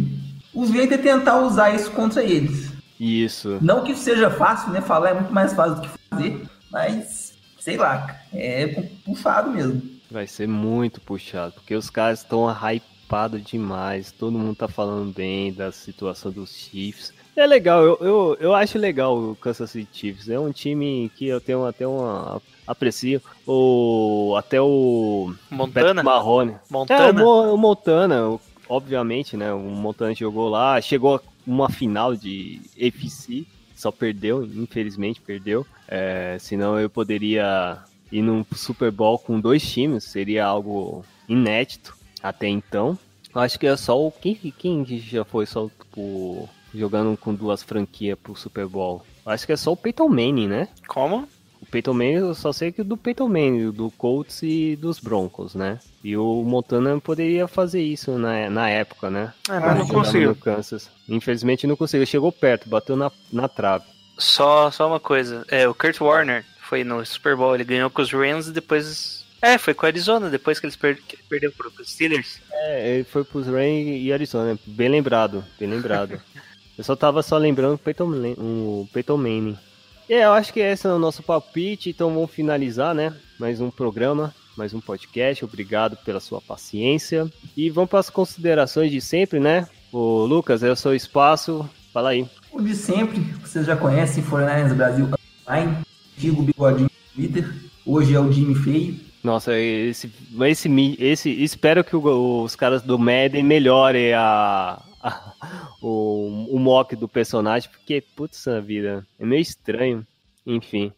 [0.52, 2.72] Os é tentar usar isso contra eles.
[2.98, 3.58] Isso.
[3.60, 4.80] Não que seja fácil, né?
[4.80, 9.82] Falar é muito mais fácil do que fazer, mas sei lá, é puxado mesmo.
[10.10, 15.52] Vai ser muito puxado, porque os caras estão hypados demais, todo mundo tá falando bem
[15.52, 17.12] da situação dos Chiefs.
[17.34, 21.26] É legal, eu, eu, eu acho legal o Kansas City Chiefs, é um time que
[21.26, 26.02] eu tenho até uma aprecio, o até o Montana?
[26.02, 26.52] Marrone.
[26.52, 27.24] É, o, Montana?
[27.24, 29.52] O Montana, obviamente, né?
[29.52, 35.66] O Montana jogou lá, chegou a uma final de AFC, só perdeu, infelizmente perdeu.
[35.86, 37.78] É, senão eu poderia
[38.10, 42.98] ir num Super Bowl com dois times, seria algo inédito até então.
[43.34, 44.12] Acho que é só o.
[44.12, 49.04] Quem, quem que já foi só tipo, jogando com duas franquias pro Super Bowl?
[49.26, 50.68] Eu acho que é só o Peyton Manning, né?
[50.86, 51.28] Como?
[51.74, 55.80] Peyton Manning, eu só sei que do Peyton Manning, do Colts e dos Broncos, né?
[56.04, 59.32] E o Montana poderia fazer isso na, na época, né?
[59.48, 60.28] Ah, mas não conseguiu.
[60.28, 60.88] No Kansas.
[61.08, 62.06] Infelizmente não conseguiu.
[62.06, 63.86] Chegou perto, bateu na, na trave.
[64.16, 65.44] Só, só uma coisa.
[65.50, 69.24] É, o Kurt Warner foi no Super Bowl, ele ganhou com os Rams e depois.
[69.42, 70.96] É, foi com a Arizona, depois que eles per...
[71.02, 72.40] que ele perdeu pro pro Steelers.
[72.52, 74.56] É, ele foi pros Rams e Arizona.
[74.64, 76.22] Bem lembrado, bem lembrado.
[76.78, 79.58] eu só tava só lembrando o Peyton, o Peyton Manning.
[80.08, 83.12] É, eu acho que esse é o nosso palpite, então vamos finalizar, né?
[83.38, 85.44] Mais um programa, mais um podcast.
[85.44, 87.26] Obrigado pela sua paciência.
[87.56, 89.66] E vamos para as considerações de sempre, né?
[89.92, 91.68] O Lucas, é o seu espaço.
[91.92, 92.26] Fala aí.
[92.52, 95.08] O de sempre, vocês já conhecem, 49ers Brasil
[95.48, 95.76] Online,
[96.16, 97.52] antigo bigodinho Twitter,
[97.86, 98.96] hoje é o Jimmy Feio.
[99.22, 100.68] Nossa, esse, esse,
[101.00, 104.82] esse espero que o- os caras do Madden melhorem a-
[105.82, 110.06] o, o mock do personagem, porque, putz, a vida, é meio estranho.
[110.46, 110.92] Enfim,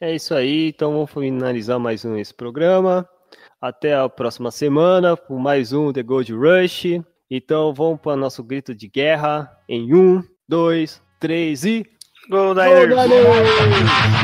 [0.00, 0.68] é isso aí.
[0.68, 3.08] Então vamos finalizar mais um esse programa.
[3.60, 7.00] Até a próxima semana com mais um The Gold Rush.
[7.30, 11.86] Então vamos para nosso grito de guerra em um, dois, três e.
[12.28, 14.21] Gol Gol, Niners!